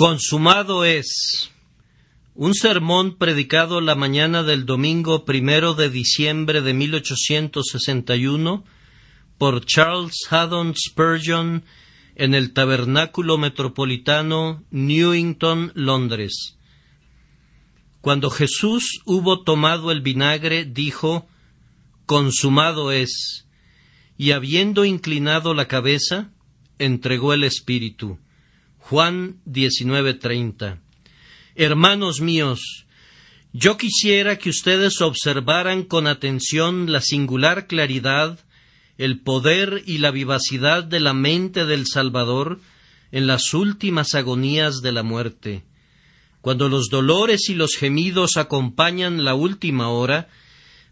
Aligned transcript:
Consumado 0.00 0.86
es 0.86 1.50
un 2.34 2.54
sermón 2.54 3.18
predicado 3.18 3.82
la 3.82 3.94
mañana 3.94 4.42
del 4.42 4.64
domingo 4.64 5.26
primero 5.26 5.74
de 5.74 5.90
diciembre 5.90 6.62
de 6.62 6.72
1861 6.72 8.64
por 9.36 9.66
Charles 9.66 10.14
Haddon 10.30 10.72
Spurgeon 10.74 11.64
en 12.14 12.34
el 12.34 12.54
Tabernáculo 12.54 13.36
Metropolitano 13.36 14.64
Newington, 14.70 15.70
Londres. 15.74 16.56
Cuando 18.00 18.30
Jesús 18.30 19.02
hubo 19.04 19.42
tomado 19.42 19.92
el 19.92 20.00
vinagre, 20.00 20.64
dijo 20.64 21.28
Consumado 22.06 22.90
es, 22.90 23.46
y 24.16 24.30
habiendo 24.30 24.86
inclinado 24.86 25.52
la 25.52 25.68
cabeza, 25.68 26.30
entregó 26.78 27.34
el 27.34 27.44
Espíritu. 27.44 28.18
Juan 28.90 29.36
19:30. 29.44 30.80
Hermanos 31.54 32.20
míos, 32.20 32.86
yo 33.52 33.76
quisiera 33.76 34.36
que 34.36 34.50
ustedes 34.50 35.00
observaran 35.00 35.84
con 35.84 36.08
atención 36.08 36.90
la 36.90 37.00
singular 37.00 37.68
claridad, 37.68 38.40
el 38.98 39.20
poder 39.20 39.84
y 39.86 39.98
la 39.98 40.10
vivacidad 40.10 40.82
de 40.82 40.98
la 40.98 41.14
mente 41.14 41.66
del 41.66 41.86
Salvador 41.86 42.58
en 43.12 43.28
las 43.28 43.54
últimas 43.54 44.16
agonías 44.16 44.80
de 44.82 44.90
la 44.90 45.04
muerte. 45.04 45.62
Cuando 46.40 46.68
los 46.68 46.88
dolores 46.88 47.48
y 47.48 47.54
los 47.54 47.76
gemidos 47.76 48.36
acompañan 48.38 49.24
la 49.24 49.34
última 49.34 49.88
hora, 49.90 50.28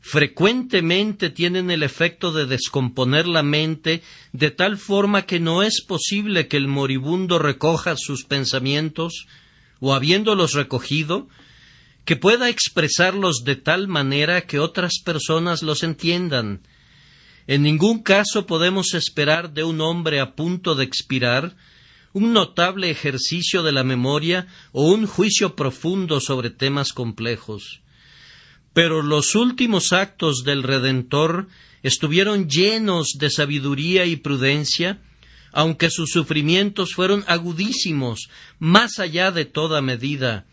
frecuentemente 0.00 1.30
tienen 1.30 1.70
el 1.70 1.82
efecto 1.82 2.32
de 2.32 2.46
descomponer 2.46 3.26
la 3.26 3.42
mente 3.42 4.02
de 4.32 4.50
tal 4.50 4.78
forma 4.78 5.22
que 5.22 5.40
no 5.40 5.62
es 5.62 5.82
posible 5.82 6.48
que 6.48 6.56
el 6.56 6.68
moribundo 6.68 7.38
recoja 7.38 7.94
sus 7.96 8.24
pensamientos, 8.24 9.26
o 9.80 9.94
habiéndolos 9.94 10.54
recogido, 10.54 11.28
que 12.04 12.16
pueda 12.16 12.48
expresarlos 12.48 13.44
de 13.44 13.56
tal 13.56 13.86
manera 13.86 14.42
que 14.42 14.58
otras 14.58 15.00
personas 15.04 15.62
los 15.62 15.82
entiendan. 15.82 16.62
En 17.46 17.62
ningún 17.62 18.02
caso 18.02 18.46
podemos 18.46 18.94
esperar 18.94 19.52
de 19.52 19.64
un 19.64 19.80
hombre 19.80 20.20
a 20.20 20.34
punto 20.34 20.74
de 20.74 20.84
expirar 20.84 21.54
un 22.12 22.32
notable 22.32 22.90
ejercicio 22.90 23.62
de 23.62 23.72
la 23.72 23.84
memoria 23.84 24.46
o 24.72 24.90
un 24.90 25.06
juicio 25.06 25.54
profundo 25.54 26.20
sobre 26.20 26.50
temas 26.50 26.92
complejos. 26.92 27.80
Pero 28.78 29.02
los 29.02 29.34
últimos 29.34 29.92
actos 29.92 30.44
del 30.44 30.62
Redentor 30.62 31.48
estuvieron 31.82 32.48
llenos 32.48 33.08
de 33.18 33.28
sabiduría 33.28 34.04
y 34.04 34.14
prudencia, 34.14 35.00
aunque 35.50 35.90
sus 35.90 36.10
sufrimientos 36.12 36.94
fueron 36.94 37.24
agudísimos, 37.26 38.28
más 38.60 39.00
allá 39.00 39.32
de 39.32 39.46
toda 39.46 39.82
medida. 39.82 40.46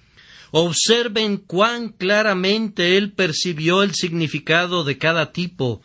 Observen 0.50 1.38
cuán 1.38 1.90
claramente 1.90 2.98
él 2.98 3.12
percibió 3.12 3.84
el 3.84 3.94
significado 3.94 4.84
de 4.84 4.98
cada 4.98 5.32
tipo, 5.32 5.84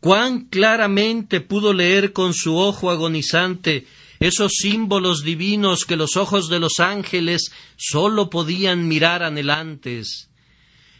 cuán 0.00 0.46
claramente 0.46 1.40
pudo 1.40 1.72
leer 1.72 2.12
con 2.12 2.34
su 2.34 2.56
ojo 2.56 2.90
agonizante 2.90 3.86
esos 4.18 4.50
símbolos 4.60 5.22
divinos 5.22 5.84
que 5.84 5.94
los 5.94 6.16
ojos 6.16 6.48
de 6.48 6.58
los 6.58 6.80
ángeles 6.80 7.52
sólo 7.76 8.30
podían 8.30 8.88
mirar 8.88 9.22
anhelantes. 9.22 10.28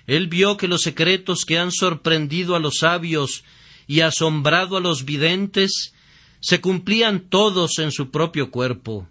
Él 0.09 0.27
vio 0.27 0.57
que 0.57 0.69
los 0.69 0.81
secretos 0.81 1.45
que 1.45 1.59
han 1.59 1.71
sorprendido 1.71 2.57
a 2.57 2.59
los 2.59 2.79
sabios 2.79 3.45
y 3.87 4.01
asombrado 4.01 4.79
a 4.79 4.81
los 4.81 5.05
videntes 5.05 5.93
se 6.41 6.63
cumplían 6.63 7.29
todos 7.29 7.79
en 7.79 7.93
su 7.93 8.11
propio 8.11 8.51
cuerpo. 8.51 9.07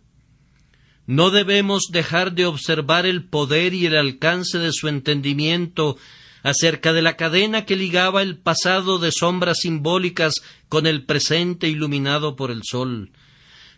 No 1.06 1.30
debemos 1.30 1.90
dejar 1.92 2.34
de 2.34 2.48
observar 2.48 3.06
el 3.06 3.24
poder 3.24 3.76
y 3.76 3.86
el 3.86 3.96
alcance 3.96 4.58
de 4.58 4.74
su 4.74 4.88
entendimiento 4.88 5.98
acerca 6.42 6.94
de 6.94 7.04
la 7.04 7.16
cadena 7.16 7.64
que 7.64 7.76
ligaba 7.76 8.24
el 8.24 8.38
pasado 8.38 8.98
de 8.98 9.12
sombras 9.12 9.60
simbólicas 9.62 10.34
con 10.68 10.88
el 10.88 11.06
presente 11.06 11.70
iluminado 11.70 12.36
por 12.36 12.50
el 12.50 12.62
sol. 12.64 13.12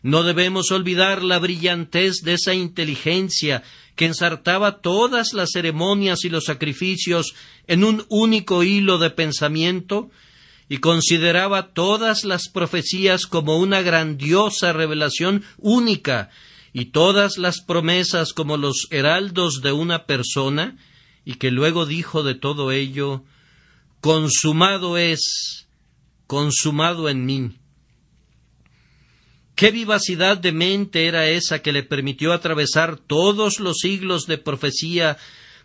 No 0.02 0.24
debemos 0.24 0.72
olvidar 0.72 1.24
la 1.24 1.40
brillantez 1.40 2.22
de 2.24 2.34
esa 2.34 2.54
inteligencia 2.54 3.64
que 3.96 4.06
ensartaba 4.06 4.80
todas 4.80 5.34
las 5.34 5.50
ceremonias 5.52 6.24
y 6.24 6.30
los 6.30 6.46
sacrificios 6.46 7.34
en 7.68 7.84
un 7.84 8.06
único 8.10 8.64
hilo 8.64 8.98
de 8.98 9.10
pensamiento 9.10 10.10
y 10.70 10.78
consideraba 10.78 11.74
todas 11.74 12.24
las 12.24 12.48
profecías 12.48 13.26
como 13.26 13.58
una 13.58 13.82
grandiosa 13.82 14.72
revelación 14.72 15.44
única 15.58 16.30
y 16.72 16.86
todas 16.86 17.38
las 17.38 17.62
promesas 17.62 18.34
como 18.34 18.56
los 18.56 18.88
heraldos 18.92 19.62
de 19.62 19.72
una 19.72 20.06
persona, 20.06 20.78
y 21.26 21.34
que 21.36 21.52
luego 21.52 21.86
dijo 21.86 22.24
de 22.24 22.36
todo 22.36 22.72
ello 22.72 23.24
Consumado 24.02 24.98
es, 24.98 25.68
consumado 26.26 27.10
en 27.10 27.26
mí. 27.26 27.59
Qué 29.60 29.72
vivacidad 29.72 30.38
de 30.38 30.54
mente 30.54 31.06
era 31.06 31.28
esa 31.28 31.62
que 31.62 31.74
le 31.74 31.84
permitió 31.84 32.32
atravesar 32.32 32.98
todos 32.98 33.60
los 33.60 33.80
siglos 33.80 34.26
de 34.26 34.38
profecía, 34.38 35.18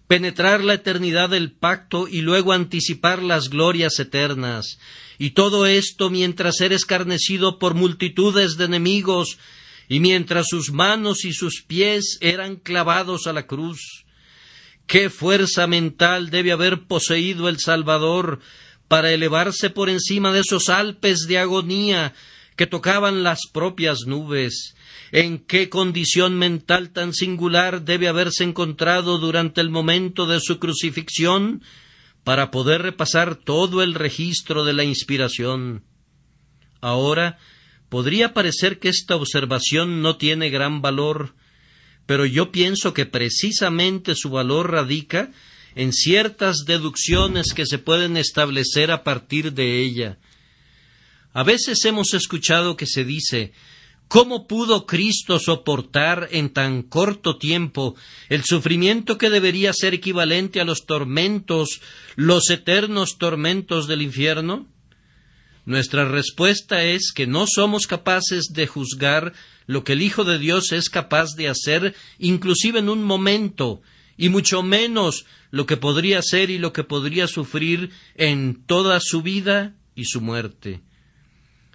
penetrar 0.08 0.64
la 0.64 0.74
eternidad 0.74 1.30
del 1.30 1.52
pacto 1.52 2.08
y 2.08 2.20
luego 2.20 2.52
anticipar 2.52 3.22
las 3.22 3.50
glorias 3.50 4.00
eternas. 4.00 4.80
Y 5.16 5.30
todo 5.30 5.64
esto 5.66 6.10
mientras 6.10 6.60
era 6.60 6.74
escarnecido 6.74 7.60
por 7.60 7.74
multitudes 7.74 8.56
de 8.56 8.64
enemigos 8.64 9.38
y 9.88 10.00
mientras 10.00 10.48
sus 10.48 10.72
manos 10.72 11.24
y 11.24 11.32
sus 11.32 11.62
pies 11.62 12.18
eran 12.20 12.56
clavados 12.56 13.28
a 13.28 13.32
la 13.32 13.46
cruz. 13.46 14.06
Qué 14.88 15.08
fuerza 15.08 15.68
mental 15.68 16.30
debe 16.30 16.50
haber 16.50 16.88
poseído 16.88 17.48
el 17.48 17.60
Salvador 17.60 18.40
para 18.88 19.12
elevarse 19.12 19.70
por 19.70 19.88
encima 19.88 20.32
de 20.32 20.40
esos 20.40 20.68
Alpes 20.68 21.26
de 21.28 21.38
agonía 21.38 22.12
que 22.56 22.66
tocaban 22.66 23.22
las 23.22 23.40
propias 23.52 24.00
nubes, 24.06 24.74
en 25.12 25.38
qué 25.38 25.68
condición 25.68 26.38
mental 26.38 26.90
tan 26.90 27.12
singular 27.12 27.84
debe 27.84 28.08
haberse 28.08 28.44
encontrado 28.44 29.18
durante 29.18 29.60
el 29.60 29.70
momento 29.70 30.26
de 30.26 30.40
su 30.40 30.58
crucifixión 30.58 31.62
para 32.22 32.50
poder 32.50 32.82
repasar 32.82 33.36
todo 33.36 33.82
el 33.82 33.94
registro 33.94 34.64
de 34.64 34.72
la 34.72 34.84
inspiración. 34.84 35.84
Ahora 36.80 37.38
podría 37.88 38.34
parecer 38.34 38.78
que 38.78 38.88
esta 38.88 39.16
observación 39.16 40.00
no 40.02 40.16
tiene 40.16 40.50
gran 40.50 40.80
valor, 40.80 41.34
pero 42.06 42.26
yo 42.26 42.50
pienso 42.50 42.94
que 42.94 43.06
precisamente 43.06 44.14
su 44.14 44.30
valor 44.30 44.70
radica 44.70 45.30
en 45.74 45.92
ciertas 45.92 46.64
deducciones 46.66 47.52
que 47.54 47.66
se 47.66 47.78
pueden 47.78 48.16
establecer 48.16 48.90
a 48.90 49.02
partir 49.02 49.52
de 49.52 49.82
ella. 49.82 50.18
A 51.34 51.42
veces 51.42 51.84
hemos 51.84 52.14
escuchado 52.14 52.76
que 52.76 52.86
se 52.86 53.04
dice 53.04 53.52
¿Cómo 54.06 54.46
pudo 54.46 54.86
Cristo 54.86 55.40
soportar 55.40 56.28
en 56.30 56.50
tan 56.50 56.82
corto 56.82 57.38
tiempo 57.38 57.96
el 58.28 58.44
sufrimiento 58.44 59.18
que 59.18 59.30
debería 59.30 59.72
ser 59.72 59.94
equivalente 59.94 60.60
a 60.60 60.64
los 60.64 60.86
tormentos, 60.86 61.80
los 62.14 62.50
eternos 62.50 63.18
tormentos 63.18 63.88
del 63.88 64.02
infierno? 64.02 64.68
Nuestra 65.64 66.04
respuesta 66.04 66.84
es 66.84 67.10
que 67.12 67.26
no 67.26 67.46
somos 67.52 67.88
capaces 67.88 68.52
de 68.52 68.68
juzgar 68.68 69.32
lo 69.66 69.82
que 69.82 69.94
el 69.94 70.02
Hijo 70.02 70.22
de 70.22 70.38
Dios 70.38 70.70
es 70.70 70.88
capaz 70.88 71.34
de 71.34 71.48
hacer, 71.48 71.96
inclusive 72.20 72.78
en 72.78 72.88
un 72.88 73.02
momento, 73.02 73.82
y 74.16 74.28
mucho 74.28 74.62
menos 74.62 75.24
lo 75.50 75.66
que 75.66 75.78
podría 75.78 76.22
ser 76.22 76.50
y 76.50 76.58
lo 76.58 76.72
que 76.72 76.84
podría 76.84 77.26
sufrir 77.26 77.90
en 78.14 78.62
toda 78.66 79.00
su 79.00 79.22
vida 79.22 79.74
y 79.96 80.04
su 80.04 80.20
muerte. 80.20 80.82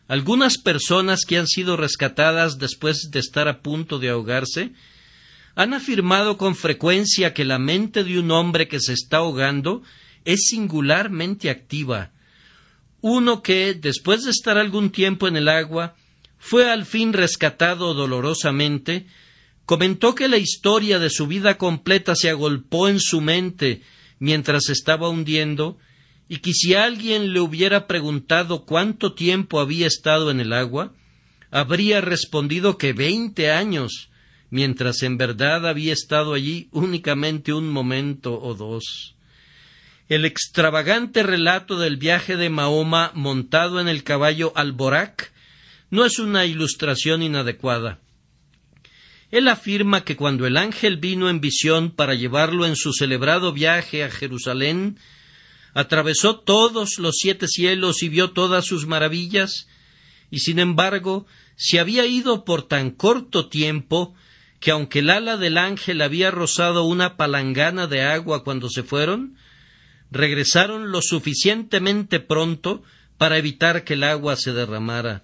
Algunas 0.09 0.57
personas 0.57 1.19
que 1.23 1.37
han 1.37 1.45
sido 1.45 1.77
rescatadas 1.77 2.57
después 2.57 3.11
de 3.11 3.19
estar 3.19 3.47
a 3.47 3.61
punto 3.61 3.99
de 3.99 4.09
ahogarse 4.09 4.71
han 5.53 5.75
afirmado 5.75 6.35
con 6.35 6.55
frecuencia 6.55 7.31
que 7.31 7.45
la 7.45 7.59
mente 7.59 8.03
de 8.03 8.17
un 8.17 8.31
hombre 8.31 8.67
que 8.67 8.79
se 8.79 8.93
está 8.93 9.17
ahogando 9.17 9.83
es 10.25 10.47
singularmente 10.49 11.51
activa. 11.51 12.09
Uno 13.01 13.43
que, 13.43 13.75
después 13.75 14.23
de 14.23 14.31
estar 14.31 14.57
algún 14.57 14.89
tiempo 14.89 15.27
en 15.27 15.37
el 15.37 15.47
agua, 15.47 15.95
fue 16.39 16.71
al 16.71 16.87
fin 16.87 17.13
rescatado 17.13 17.93
dolorosamente, 17.93 19.05
comentó 19.67 20.15
que 20.15 20.27
la 20.27 20.37
historia 20.37 20.97
de 20.97 21.11
su 21.11 21.27
vida 21.27 21.59
completa 21.59 22.15
se 22.15 22.31
agolpó 22.31 22.89
en 22.89 22.99
su 22.99 23.21
mente 23.21 23.83
mientras 24.17 24.69
estaba 24.69 25.07
hundiendo 25.07 25.77
y 26.29 26.37
que 26.37 26.53
si 26.53 26.75
alguien 26.75 27.33
le 27.33 27.39
hubiera 27.39 27.87
preguntado 27.87 28.63
cuánto 28.63 29.13
tiempo 29.13 29.59
había 29.59 29.87
estado 29.87 30.29
en 30.29 30.39
el 30.39 30.53
agua, 30.53 30.93
habría 31.49 32.01
respondido 32.01 32.77
que 32.77 32.93
veinte 32.93 33.51
años, 33.51 34.09
mientras 34.51 35.01
en 35.01 35.17
verdad 35.17 35.67
había 35.67 35.91
estado 35.91 36.35
allí 36.35 36.69
únicamente 36.71 37.51
un 37.51 37.67
momento 37.67 38.39
o 38.39 38.53
dos. 38.53 39.15
El 40.07 40.23
extravagante 40.23 41.23
relato 41.23 41.79
del 41.79 41.97
viaje 41.97 42.37
de 42.37 42.51
Mahoma 42.51 43.11
montado 43.15 43.81
en 43.81 43.87
el 43.87 44.03
caballo 44.03 44.53
Alborac 44.55 45.33
no 45.89 46.05
es 46.05 46.19
una 46.19 46.45
ilustración 46.45 47.23
inadecuada. 47.23 47.99
Él 49.31 49.47
afirma 49.47 50.03
que 50.03 50.15
cuando 50.15 50.45
el 50.45 50.57
ángel 50.57 50.97
vino 50.97 51.29
en 51.29 51.41
visión 51.41 51.89
para 51.89 52.13
llevarlo 52.13 52.67
en 52.67 52.75
su 52.75 52.93
celebrado 52.93 53.51
viaje 53.51 54.03
a 54.03 54.09
Jerusalén, 54.09 54.97
atravesó 55.73 56.39
todos 56.39 56.99
los 56.99 57.15
siete 57.17 57.47
cielos 57.47 58.03
y 58.03 58.09
vio 58.09 58.31
todas 58.31 58.65
sus 58.65 58.87
maravillas, 58.87 59.67
y 60.31 60.39
sin 60.39 60.59
embargo 60.59 61.25
se 61.55 61.79
había 61.79 62.05
ido 62.05 62.45
por 62.45 62.67
tan 62.67 62.91
corto 62.91 63.49
tiempo 63.49 64.15
que 64.59 64.71
aunque 64.71 64.99
el 64.99 65.09
ala 65.09 65.37
del 65.37 65.57
ángel 65.57 66.01
había 66.01 66.31
rozado 66.31 66.83
una 66.83 67.15
palangana 67.15 67.87
de 67.87 68.03
agua 68.03 68.43
cuando 68.43 68.69
se 68.69 68.83
fueron, 68.83 69.37
regresaron 70.11 70.91
lo 70.91 71.01
suficientemente 71.01 72.19
pronto 72.19 72.83
para 73.17 73.37
evitar 73.37 73.83
que 73.83 73.93
el 73.93 74.03
agua 74.03 74.35
se 74.35 74.53
derramara. 74.53 75.23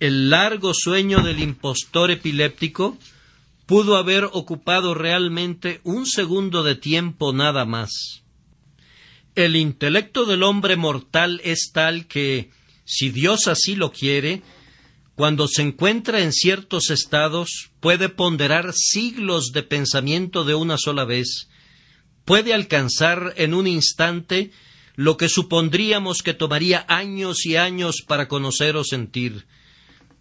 El 0.00 0.30
largo 0.30 0.72
sueño 0.74 1.20
del 1.20 1.40
impostor 1.40 2.10
epiléptico 2.10 2.98
pudo 3.66 3.96
haber 3.96 4.24
ocupado 4.24 4.94
realmente 4.94 5.80
un 5.84 6.06
segundo 6.06 6.62
de 6.62 6.74
tiempo 6.74 7.32
nada 7.32 7.64
más. 7.64 8.23
El 9.34 9.56
intelecto 9.56 10.26
del 10.26 10.44
hombre 10.44 10.76
mortal 10.76 11.40
es 11.42 11.70
tal 11.72 12.06
que, 12.06 12.50
si 12.84 13.10
Dios 13.10 13.48
así 13.48 13.74
lo 13.74 13.90
quiere, 13.90 14.42
cuando 15.16 15.48
se 15.48 15.62
encuentra 15.62 16.20
en 16.20 16.32
ciertos 16.32 16.90
estados, 16.90 17.70
puede 17.80 18.08
ponderar 18.08 18.72
siglos 18.72 19.50
de 19.52 19.62
pensamiento 19.64 20.44
de 20.44 20.54
una 20.54 20.78
sola 20.78 21.04
vez, 21.04 21.48
puede 22.24 22.54
alcanzar 22.54 23.34
en 23.36 23.54
un 23.54 23.66
instante 23.66 24.52
lo 24.96 25.16
que 25.16 25.28
supondríamos 25.28 26.22
que 26.22 26.34
tomaría 26.34 26.84
años 26.88 27.44
y 27.44 27.56
años 27.56 28.02
para 28.06 28.28
conocer 28.28 28.76
o 28.76 28.84
sentir. 28.84 29.46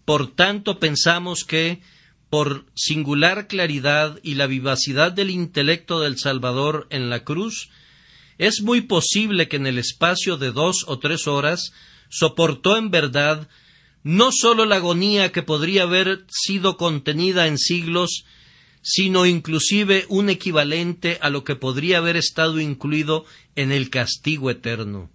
Por 0.05 0.33
tanto, 0.33 0.79
pensamos 0.79 1.43
que, 1.43 1.81
por 2.29 2.65
singular 2.75 3.47
claridad 3.47 4.19
y 4.23 4.35
la 4.35 4.47
vivacidad 4.47 5.11
del 5.11 5.29
intelecto 5.29 5.99
del 6.01 6.17
Salvador 6.17 6.87
en 6.89 7.11
la 7.11 7.23
cruz, 7.23 7.69
es 8.37 8.61
muy 8.61 8.81
posible 8.81 9.47
que 9.47 9.57
en 9.57 9.67
el 9.67 9.77
espacio 9.77 10.37
de 10.37 10.51
dos 10.51 10.85
o 10.87 10.99
tres 10.99 11.27
horas 11.27 11.71
soportó 12.09 12.77
en 12.77 12.91
verdad 12.91 13.47
no 14.03 14.31
sólo 14.31 14.65
la 14.65 14.77
agonía 14.77 15.31
que 15.31 15.43
podría 15.43 15.83
haber 15.83 16.25
sido 16.29 16.75
contenida 16.75 17.47
en 17.47 17.57
siglos, 17.57 18.25
sino 18.81 19.25
inclusive 19.25 20.05
un 20.09 20.29
equivalente 20.29 21.17
a 21.21 21.29
lo 21.29 21.45
que 21.45 21.55
podría 21.55 21.99
haber 21.99 22.17
estado 22.17 22.59
incluido 22.59 23.25
en 23.55 23.71
el 23.71 23.89
castigo 23.89 24.49
eterno. 24.49 25.09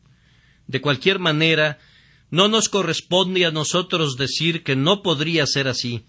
De 0.66 0.80
cualquier 0.80 1.18
manera, 1.18 1.78
no 2.30 2.48
nos 2.48 2.68
corresponde 2.70 3.44
a 3.44 3.50
nosotros 3.50 4.16
decir 4.16 4.62
que 4.62 4.74
no 4.74 5.02
podría 5.02 5.46
ser 5.46 5.68
así. 5.68 6.04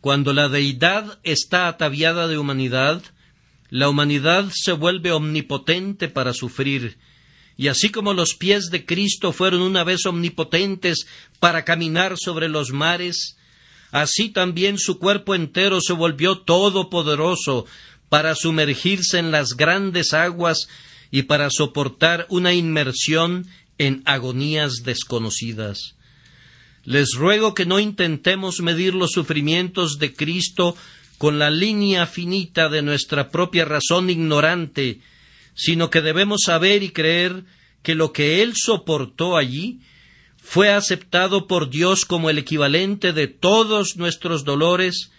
Cuando 0.00 0.34
la 0.34 0.48
deidad 0.48 1.18
está 1.22 1.66
ataviada 1.68 2.28
de 2.28 2.36
humanidad, 2.36 3.02
la 3.70 3.88
humanidad 3.88 4.50
se 4.54 4.72
vuelve 4.72 5.12
omnipotente 5.12 6.08
para 6.08 6.32
sufrir, 6.32 6.98
y 7.56 7.68
así 7.68 7.88
como 7.88 8.12
los 8.12 8.34
pies 8.34 8.70
de 8.70 8.84
Cristo 8.84 9.32
fueron 9.32 9.62
una 9.62 9.82
vez 9.82 10.04
omnipotentes 10.06 11.06
para 11.40 11.64
caminar 11.64 12.16
sobre 12.18 12.48
los 12.48 12.70
mares, 12.70 13.36
así 13.92 14.28
también 14.28 14.78
su 14.78 14.98
cuerpo 14.98 15.34
entero 15.34 15.80
se 15.80 15.94
volvió 15.94 16.38
todopoderoso 16.38 17.66
para 18.08 18.34
sumergirse 18.34 19.18
en 19.18 19.30
las 19.30 19.54
grandes 19.56 20.12
aguas 20.12 20.68
y 21.10 21.22
para 21.22 21.48
soportar 21.50 22.26
una 22.28 22.52
inmersión 22.52 23.46
en 23.78 24.02
agonías 24.04 24.82
desconocidas. 24.84 25.94
Les 26.84 27.14
ruego 27.14 27.54
que 27.54 27.66
no 27.66 27.80
intentemos 27.80 28.60
medir 28.60 28.94
los 28.94 29.12
sufrimientos 29.12 29.98
de 29.98 30.14
Cristo 30.14 30.76
con 31.18 31.38
la 31.38 31.50
línea 31.50 32.06
finita 32.06 32.68
de 32.68 32.82
nuestra 32.82 33.30
propia 33.30 33.64
razón 33.64 34.10
ignorante, 34.10 35.00
sino 35.54 35.90
que 35.90 36.02
debemos 36.02 36.42
saber 36.44 36.82
y 36.82 36.90
creer 36.90 37.44
que 37.82 37.94
lo 37.94 38.12
que 38.12 38.42
Él 38.42 38.54
soportó 38.54 39.36
allí 39.36 39.80
fue 40.36 40.70
aceptado 40.70 41.46
por 41.46 41.70
Dios 41.70 42.04
como 42.04 42.30
el 42.30 42.38
equivalente 42.38 43.12
de 43.12 43.26
todos 43.26 43.96
nuestros 43.96 44.44
dolores 44.44 45.10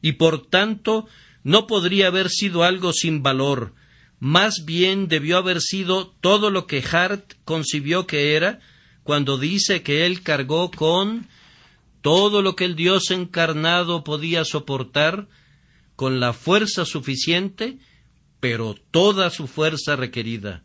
y 0.00 0.12
por 0.12 0.46
tanto 0.46 1.06
no 1.42 1.66
podría 1.66 2.06
haber 2.06 2.28
sido 2.30 2.62
algo 2.62 2.92
sin 2.92 3.22
valor, 3.22 3.74
más 4.18 4.64
bien 4.64 5.08
debió 5.08 5.38
haber 5.38 5.60
sido 5.60 6.14
todo 6.20 6.50
lo 6.50 6.66
que 6.66 6.82
Hart 6.82 7.32
concibió 7.44 8.06
que 8.06 8.36
era 8.36 8.60
cuando 9.02 9.38
dice 9.38 9.82
que 9.82 10.06
Él 10.06 10.22
cargó 10.22 10.70
con 10.70 11.26
todo 12.02 12.42
lo 12.42 12.54
que 12.56 12.64
el 12.64 12.76
Dios 12.76 13.10
encarnado 13.10 14.04
podía 14.04 14.44
soportar 14.44 15.26
con 16.00 16.18
la 16.18 16.32
fuerza 16.32 16.86
suficiente, 16.86 17.76
pero 18.40 18.74
toda 18.74 19.28
su 19.28 19.46
fuerza 19.46 19.96
requerida. 19.96 20.64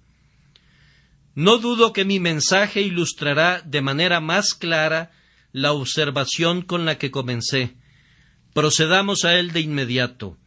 No 1.33 1.57
dudo 1.57 1.91
que 1.91 2.05
mi 2.05 2.21
mensaje 2.21 2.81
ilustrará 2.83 3.59
de 3.59 3.81
manera 3.81 4.21
más 4.21 4.53
clara 4.53 5.11
la 5.51 5.73
observación 5.73 6.61
con 6.61 6.85
la 6.85 6.97
que 6.97 7.11
comencé. 7.11 7.75
Procedamos 8.53 9.25
a 9.25 9.37
él 9.37 9.51
de 9.51 9.59
inmediato. 9.59 10.37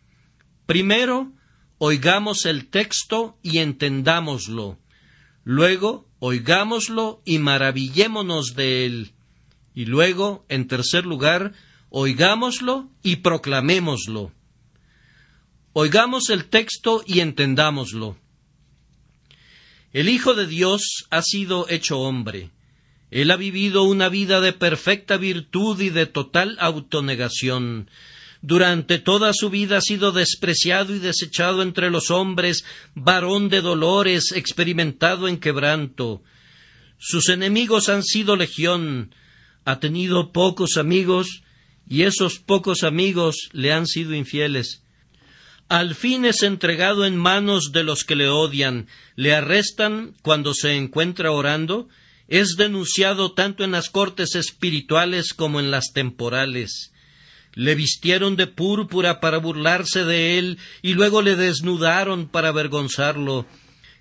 Primero, 0.65 1.35
oigamos 1.77 2.47
el 2.47 2.71
texto 2.71 3.37
y 3.43 3.59
entendámoslo. 3.59 4.79
Luego, 5.45 6.09
oigámoslo 6.19 7.21
y 7.27 7.41
maravillémonos 7.41 8.55
de 8.57 8.87
él. 8.87 9.13
Y 9.75 9.85
luego, 9.85 10.47
en 10.49 10.67
tercer 10.67 11.05
lugar, 11.05 11.53
oigámoslo 11.91 12.89
y 13.03 13.17
proclamémoslo. 13.17 14.33
Oigamos 15.81 16.31
el 16.31 16.47
texto 16.47 17.05
y 17.07 17.21
entendámoslo. 17.21 18.19
El 19.93 20.09
Hijo 20.09 20.35
de 20.35 20.49
Dios 20.49 21.07
ha 21.09 21.23
sido 21.23 21.69
hecho 21.69 22.01
hombre. 22.01 22.51
Él 23.13 23.31
ha 23.31 23.37
vivido 23.37 23.85
una 23.85 24.09
vida 24.09 24.41
de 24.41 24.53
perfecta 24.53 25.19
virtud 25.19 25.81
y 25.81 25.91
de 25.91 26.07
total 26.07 26.57
autonegación. 26.59 27.89
Durante 28.43 28.99
toda 28.99 29.33
su 29.33 29.51
vida 29.51 29.77
ha 29.77 29.81
sido 29.81 30.11
despreciado 30.11 30.97
y 30.97 30.99
desechado 30.99 31.63
entre 31.63 31.91
los 31.91 32.11
hombres, 32.11 32.65
varón 32.97 33.49
de 33.49 33.61
dolores, 33.61 34.33
experimentado 34.35 35.29
en 35.29 35.39
quebranto. 35.39 36.25
Sus 36.99 37.29
enemigos 37.29 37.89
han 37.89 38.03
sido 38.03 38.35
legión. 38.35 39.15
Ha 39.65 39.79
tenido 39.79 40.33
pocos 40.33 40.77
amigos, 40.77 41.45
y 41.89 42.03
esos 42.03 42.41
pocos 42.41 42.83
amigos 42.83 43.49
le 43.53 43.73
han 43.73 43.87
sido 43.87 44.13
infieles 44.17 44.83
al 45.69 45.95
fin 45.95 46.25
es 46.25 46.43
entregado 46.43 47.05
en 47.05 47.17
manos 47.17 47.73
de 47.73 47.85
los 47.85 48.05
que 48.05 48.17
le 48.17 48.29
odian, 48.29 48.87
le 49.17 49.35
arrestan 49.35 50.15
cuando 50.23 50.55
se 50.55 50.77
encuentra 50.77 51.31
orando, 51.31 51.89
es 52.27 52.57
denunciado 52.57 53.33
tanto 53.33 53.65
en 53.65 53.73
las 53.73 53.91
cortes 53.91 54.35
espirituales 54.35 55.35
como 55.35 55.61
en 55.61 55.71
las 55.71 55.93
temporales. 55.93 56.93
Le 57.55 57.75
vistieron 57.75 58.37
de 58.37 58.47
púrpura 58.47 59.21
para 59.21 59.39
burlarse 59.39 60.05
de 60.05 60.39
él 60.39 60.59
y 60.81 60.95
luego 60.95 61.23
le 61.23 61.37
desnudaron 61.37 62.29
para 62.29 62.49
avergonzarlo. 62.49 63.47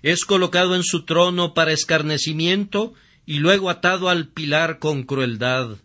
Es 0.02 0.24
colocado 0.24 0.74
en 0.74 0.84
su 0.84 1.04
trono 1.04 1.54
para 1.54 1.72
escarnecimiento 1.72 2.94
y 3.26 3.40
luego 3.40 3.68
atado 3.68 4.08
al 4.08 4.28
pilar 4.28 4.78
con 4.78 5.02
crueldad 5.02 5.78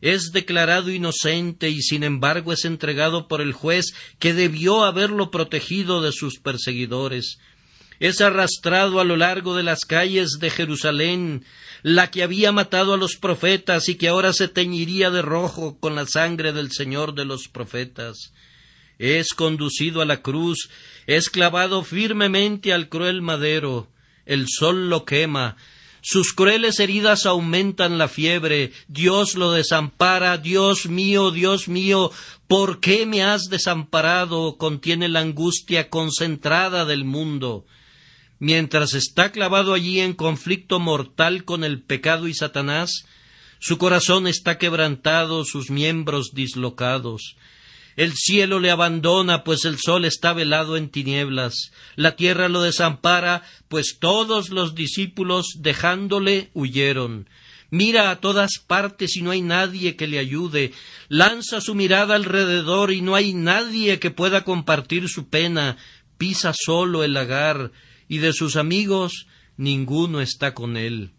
es 0.00 0.30
declarado 0.32 0.90
inocente 0.90 1.68
y 1.68 1.82
sin 1.82 2.02
embargo 2.02 2.52
es 2.52 2.64
entregado 2.64 3.28
por 3.28 3.40
el 3.40 3.52
juez 3.52 3.92
que 4.18 4.32
debió 4.32 4.84
haberlo 4.84 5.30
protegido 5.30 6.00
de 6.02 6.12
sus 6.12 6.38
perseguidores. 6.38 7.38
Es 7.98 8.22
arrastrado 8.22 8.98
a 8.98 9.04
lo 9.04 9.16
largo 9.16 9.54
de 9.54 9.62
las 9.62 9.84
calles 9.84 10.38
de 10.40 10.48
Jerusalén, 10.48 11.44
la 11.82 12.10
que 12.10 12.22
había 12.22 12.50
matado 12.50 12.94
a 12.94 12.96
los 12.96 13.16
profetas 13.16 13.88
y 13.90 13.96
que 13.96 14.08
ahora 14.08 14.32
se 14.32 14.48
teñiría 14.48 15.10
de 15.10 15.20
rojo 15.20 15.78
con 15.78 15.94
la 15.94 16.06
sangre 16.06 16.52
del 16.52 16.70
Señor 16.72 17.14
de 17.14 17.26
los 17.26 17.48
profetas. 17.48 18.32
Es 18.98 19.34
conducido 19.34 20.00
a 20.00 20.06
la 20.06 20.22
cruz, 20.22 20.70
es 21.06 21.28
clavado 21.28 21.82
firmemente 21.84 22.72
al 22.72 22.88
cruel 22.88 23.22
madero, 23.22 23.88
el 24.26 24.46
sol 24.48 24.88
lo 24.88 25.04
quema, 25.04 25.56
sus 26.02 26.32
crueles 26.32 26.80
heridas 26.80 27.26
aumentan 27.26 27.98
la 27.98 28.08
fiebre. 28.08 28.72
Dios 28.88 29.34
lo 29.34 29.52
desampara. 29.52 30.38
Dios 30.38 30.86
mío, 30.86 31.30
Dios 31.30 31.68
mío, 31.68 32.10
¿por 32.46 32.80
qué 32.80 33.06
me 33.06 33.22
has 33.22 33.44
desamparado? 33.44 34.56
contiene 34.56 35.08
la 35.08 35.20
angustia 35.20 35.90
concentrada 35.90 36.84
del 36.84 37.04
mundo. 37.04 37.66
Mientras 38.38 38.94
está 38.94 39.32
clavado 39.32 39.74
allí 39.74 40.00
en 40.00 40.14
conflicto 40.14 40.80
mortal 40.80 41.44
con 41.44 41.62
el 41.62 41.82
pecado 41.82 42.26
y 42.26 42.34
Satanás, 42.34 43.04
su 43.58 43.76
corazón 43.76 44.26
está 44.26 44.56
quebrantado, 44.56 45.44
sus 45.44 45.70
miembros 45.70 46.30
dislocados. 46.32 47.36
El 47.96 48.14
cielo 48.14 48.60
le 48.60 48.70
abandona, 48.70 49.44
pues 49.44 49.64
el 49.64 49.78
sol 49.78 50.04
está 50.04 50.32
velado 50.32 50.76
en 50.76 50.88
tinieblas. 50.88 51.72
La 51.96 52.16
tierra 52.16 52.48
lo 52.48 52.62
desampara, 52.62 53.42
pues 53.68 53.98
todos 53.98 54.50
los 54.50 54.74
discípulos 54.74 55.46
dejándole 55.58 56.50
huyeron. 56.54 57.28
Mira 57.70 58.10
a 58.10 58.20
todas 58.20 58.58
partes 58.58 59.16
y 59.16 59.22
no 59.22 59.30
hay 59.30 59.42
nadie 59.42 59.94
que 59.94 60.08
le 60.08 60.18
ayude. 60.18 60.72
Lanza 61.08 61.60
su 61.60 61.74
mirada 61.74 62.16
alrededor 62.16 62.90
y 62.92 63.00
no 63.00 63.14
hay 63.14 63.32
nadie 63.32 64.00
que 64.00 64.10
pueda 64.10 64.44
compartir 64.44 65.08
su 65.08 65.28
pena. 65.28 65.76
Pisa 66.18 66.52
solo 66.54 67.04
el 67.04 67.14
lagar 67.14 67.70
y 68.08 68.18
de 68.18 68.32
sus 68.32 68.56
amigos 68.56 69.26
ninguno 69.56 70.20
está 70.20 70.52
con 70.52 70.76
él. 70.76 71.12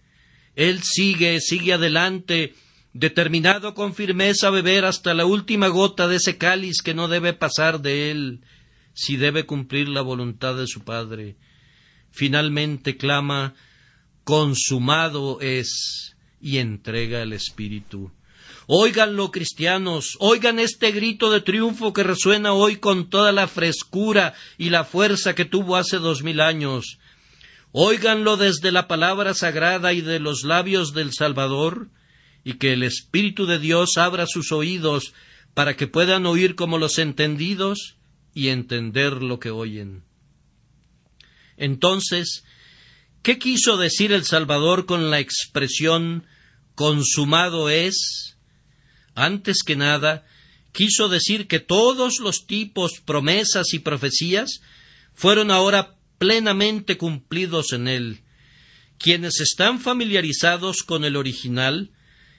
Él 0.55 0.81
sigue, 0.83 1.39
sigue 1.39 1.73
adelante, 1.73 2.53
determinado 2.93 3.73
con 3.73 3.93
firmeza 3.93 4.47
a 4.47 4.51
beber 4.51 4.85
hasta 4.85 5.13
la 5.13 5.25
última 5.25 5.67
gota 5.67 6.07
de 6.07 6.17
ese 6.17 6.37
cáliz 6.37 6.81
que 6.83 6.93
no 6.93 7.07
debe 7.07 7.33
pasar 7.33 7.81
de 7.81 8.11
él, 8.11 8.41
si 8.93 9.17
debe 9.17 9.45
cumplir 9.45 9.87
la 9.87 10.01
voluntad 10.01 10.55
de 10.55 10.67
su 10.67 10.83
Padre. 10.83 11.37
Finalmente 12.11 12.97
clama 12.97 13.53
consumado 14.23 15.39
es 15.41 16.15
y 16.41 16.57
entrega 16.57 17.21
el 17.21 17.33
Espíritu. 17.33 18.11
Óiganlo, 18.67 19.31
cristianos, 19.31 20.17
oigan 20.19 20.59
este 20.59 20.91
grito 20.91 21.31
de 21.31 21.41
triunfo 21.41 21.93
que 21.93 22.03
resuena 22.03 22.53
hoy 22.53 22.77
con 22.77 23.09
toda 23.09 23.31
la 23.31 23.47
frescura 23.47 24.33
y 24.57 24.69
la 24.69 24.83
fuerza 24.83 25.35
que 25.35 25.45
tuvo 25.45 25.75
hace 25.75 25.97
dos 25.97 26.23
mil 26.23 26.39
años. 26.39 26.99
Óiganlo 27.71 28.37
desde 28.37 28.71
la 28.71 28.87
palabra 28.87 29.33
sagrada 29.33 29.93
y 29.93 30.01
de 30.01 30.19
los 30.19 30.43
labios 30.43 30.93
del 30.93 31.11
Salvador, 31.13 31.89
y 32.43 32.53
que 32.53 32.73
el 32.73 32.83
Espíritu 32.83 33.45
de 33.45 33.59
Dios 33.59 33.97
abra 33.97 34.25
sus 34.27 34.51
oídos 34.51 35.13
para 35.53 35.75
que 35.75 35.87
puedan 35.87 36.25
oír 36.25 36.55
como 36.55 36.77
los 36.77 36.97
entendidos 36.97 37.97
y 38.33 38.47
entender 38.49 39.21
lo 39.21 39.39
que 39.39 39.51
oyen. 39.51 40.03
Entonces, 41.57 42.43
¿qué 43.21 43.37
quiso 43.37 43.77
decir 43.77 44.11
el 44.11 44.23
Salvador 44.23 44.85
con 44.85 45.11
la 45.11 45.19
expresión 45.19 46.25
consumado 46.75 47.69
es? 47.69 48.37
Antes 49.13 49.61
que 49.63 49.75
nada, 49.75 50.25
quiso 50.71 51.09
decir 51.09 51.47
que 51.47 51.59
todos 51.59 52.19
los 52.19 52.47
tipos, 52.47 53.01
promesas 53.05 53.73
y 53.73 53.79
profecías 53.79 54.61
fueron 55.13 55.51
ahora 55.51 55.97
plenamente 56.17 56.97
cumplidos 56.97 57.73
en 57.73 57.87
él. 57.87 58.21
Quienes 58.97 59.39
están 59.41 59.79
familiarizados 59.79 60.83
con 60.83 61.03
el 61.03 61.15
original 61.15 61.91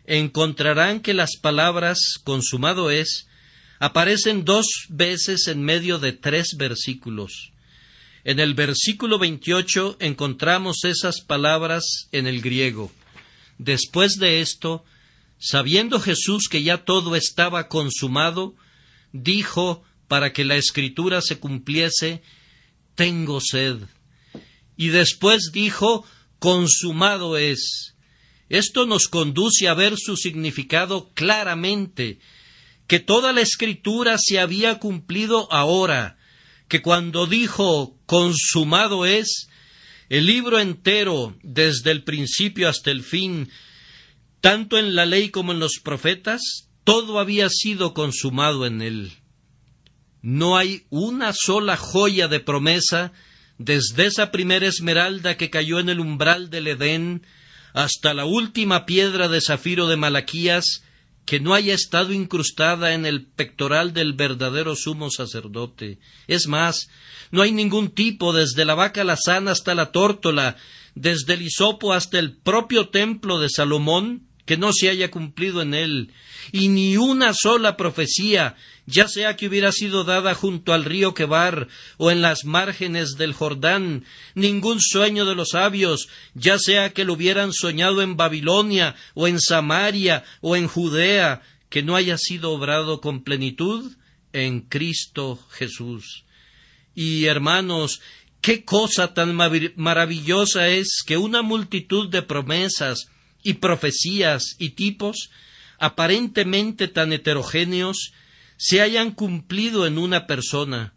encontrarán 0.05 1.01
que 1.01 1.15
las 1.15 1.37
palabras 1.37 1.99
consumado 2.25 2.91
es 2.91 3.29
aparecen 3.79 4.45
dos 4.45 4.67
veces 4.89 5.49
en 5.49 5.63
medio 5.63 5.99
de 5.99 6.13
tres 6.13 6.57
versículos. 6.57 7.53
En 8.25 8.39
el 8.39 8.55
versículo 8.55 9.19
28 9.19 9.97
encontramos 9.99 10.85
esas 10.85 11.21
palabras 11.21 12.09
en 12.13 12.27
el 12.27 12.41
griego. 12.41 12.93
Después 13.59 14.15
de 14.19 14.41
esto, 14.41 14.85
sabiendo 15.39 16.01
Jesús 16.01 16.49
que 16.49 16.63
ya 16.63 16.85
todo 16.85 17.17
estaba 17.17 17.69
consumado, 17.69 18.55
dijo 19.13 19.83
para 20.07 20.33
que 20.33 20.45
la 20.45 20.57
escritura 20.57 21.21
se 21.21 21.39
cumpliese, 21.39 22.23
tengo 22.95 23.41
sed. 23.41 23.79
Y 24.77 24.89
después 24.89 25.51
dijo, 25.53 26.05
consumado 26.39 27.37
es. 27.37 27.92
Esto 28.53 28.85
nos 28.85 29.09
conduce 29.09 29.67
a 29.67 29.73
ver 29.73 29.95
su 29.97 30.15
significado 30.19 31.11
claramente, 31.15 32.19
que 32.87 33.01
toda 33.01 33.33
la 33.33 33.41
escritura 33.41 34.19
se 34.19 34.41
había 34.41 34.79
cumplido 34.79 35.51
ahora, 35.51 36.19
que 36.69 36.83
cuando 36.83 37.27
dijo 37.27 37.97
consumado 38.05 39.07
es, 39.07 39.49
el 40.11 40.27
libro 40.27 40.61
entero, 40.61 41.35
desde 41.43 41.93
el 41.93 42.05
principio 42.05 42.69
hasta 42.69 42.91
el 42.91 43.03
fin, 43.03 43.49
tanto 44.43 44.77
en 44.77 44.95
la 44.95 45.07
ley 45.07 45.31
como 45.31 45.53
en 45.53 45.59
los 45.59 45.79
profetas, 45.83 46.69
todo 46.85 47.21
había 47.21 47.49
sido 47.49 47.95
consumado 47.95 48.67
en 48.67 48.83
él. 48.83 49.13
No 50.21 50.59
hay 50.59 50.85
una 50.91 51.33
sola 51.33 51.79
joya 51.79 52.29
de 52.29 52.41
promesa 52.41 53.15
desde 53.57 54.05
esa 54.05 54.31
primera 54.31 54.67
esmeralda 54.67 55.39
que 55.39 55.49
cayó 55.49 55.81
en 55.81 55.89
el 55.89 56.01
umbral 56.01 56.51
del 56.51 56.67
Edén 56.67 57.23
hasta 57.73 58.15
la 58.15 58.25
última 58.25 58.87
piedra 58.87 59.29
de 59.29 59.41
zafiro 59.41 59.89
de 59.89 59.97
Malaquías 59.97 60.83
que 61.25 61.41
no 61.41 61.55
haya 61.55 61.75
estado 61.75 62.13
incrustada 62.13 62.95
en 62.95 63.07
el 63.07 63.25
pectoral 63.25 63.93
del 63.93 64.13
verdadero 64.13 64.75
sumo 64.75 65.11
sacerdote. 65.11 65.99
Es 66.27 66.49
más, 66.49 66.91
no 67.31 67.43
hay 67.43 67.53
ningún 67.53 67.91
tipo, 67.91 68.33
desde 68.33 68.65
la 68.65 68.75
vaca 68.75 69.05
lazana 69.05 69.53
hasta 69.53 69.75
la 69.75 69.93
tórtola, 69.93 70.57
desde 70.95 71.35
el 71.35 71.43
hisopo 71.43 71.93
hasta 71.93 72.19
el 72.19 72.37
propio 72.37 72.89
templo 72.89 73.39
de 73.39 73.49
Salomón, 73.49 74.27
que 74.45 74.57
no 74.57 74.73
se 74.73 74.89
haya 74.89 75.11
cumplido 75.11 75.63
en 75.63 75.75
él, 75.75 76.13
y 76.51 76.69
ni 76.69 76.97
una 76.97 77.33
sola 77.35 77.77
profecía, 77.77 78.57
ya 78.87 79.07
sea 79.07 79.37
que 79.37 79.47
hubiera 79.47 79.71
sido 79.71 80.05
dada 80.05 80.35
junto 80.35 80.73
al 80.73 80.85
río 80.85 81.15
Quebar 81.15 81.69
o 81.97 82.11
en 82.11 82.21
las 82.21 82.45
márgenes 82.45 83.17
del 83.17 83.33
Jordán, 83.33 84.05
ningún 84.35 84.81
sueño 84.81 85.25
de 85.25 85.37
los 85.37 85.51
sabios, 85.51 86.09
ya 86.35 86.59
sea 86.59 86.93
que 86.93 87.05
lo 87.05 87.13
hubieran 87.15 87.53
soñado 87.53 88.03
en 88.03 88.17
Babilonia 88.17 88.97
o 89.15 89.29
en 89.29 89.41
Samaria 89.41 90.25
o 90.41 90.57
en 90.57 90.67
Judea, 90.67 91.43
que 91.69 91.83
no 91.83 91.97
haya 91.97 92.19
sido 92.19 92.51
obrado 92.51 93.01
con 93.01 93.23
plenitud 93.23 93.93
en 94.33 94.61
Cristo 94.61 95.39
Jesús. 95.53 96.25
Y 96.95 97.25
hermanos, 97.27 98.01
qué 98.41 98.65
cosa 98.65 99.15
tan 99.15 99.35
maravillosa 99.35 100.69
es 100.69 101.03
que 101.07 101.17
una 101.17 101.43
multitud 101.43 102.11
de 102.11 102.23
promesas, 102.23 103.07
y 103.43 103.55
profecías 103.55 104.57
y 104.59 104.71
tipos, 104.71 105.31
aparentemente 105.79 106.89
tan 106.89 107.13
heterogéneos, 107.13 108.13
se 108.57 108.81
hayan 108.81 109.13
cumplido 109.13 109.87
en 109.87 109.99
una 109.99 110.27
persona. 110.27 110.95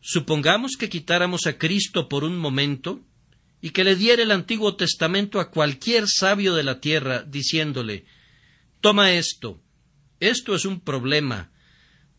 Supongamos 0.00 0.76
que 0.78 0.88
quitáramos 0.88 1.46
a 1.46 1.58
Cristo 1.58 2.08
por 2.08 2.24
un 2.24 2.36
momento 2.36 3.00
y 3.60 3.70
que 3.70 3.84
le 3.84 3.96
diera 3.96 4.22
el 4.22 4.30
Antiguo 4.30 4.74
Testamento 4.76 5.38
a 5.38 5.50
cualquier 5.50 6.04
sabio 6.08 6.54
de 6.54 6.64
la 6.64 6.80
tierra, 6.80 7.22
diciéndole 7.22 8.04
Toma 8.80 9.12
esto, 9.12 9.60
esto 10.20 10.54
es 10.54 10.64
un 10.64 10.80
problema. 10.80 11.50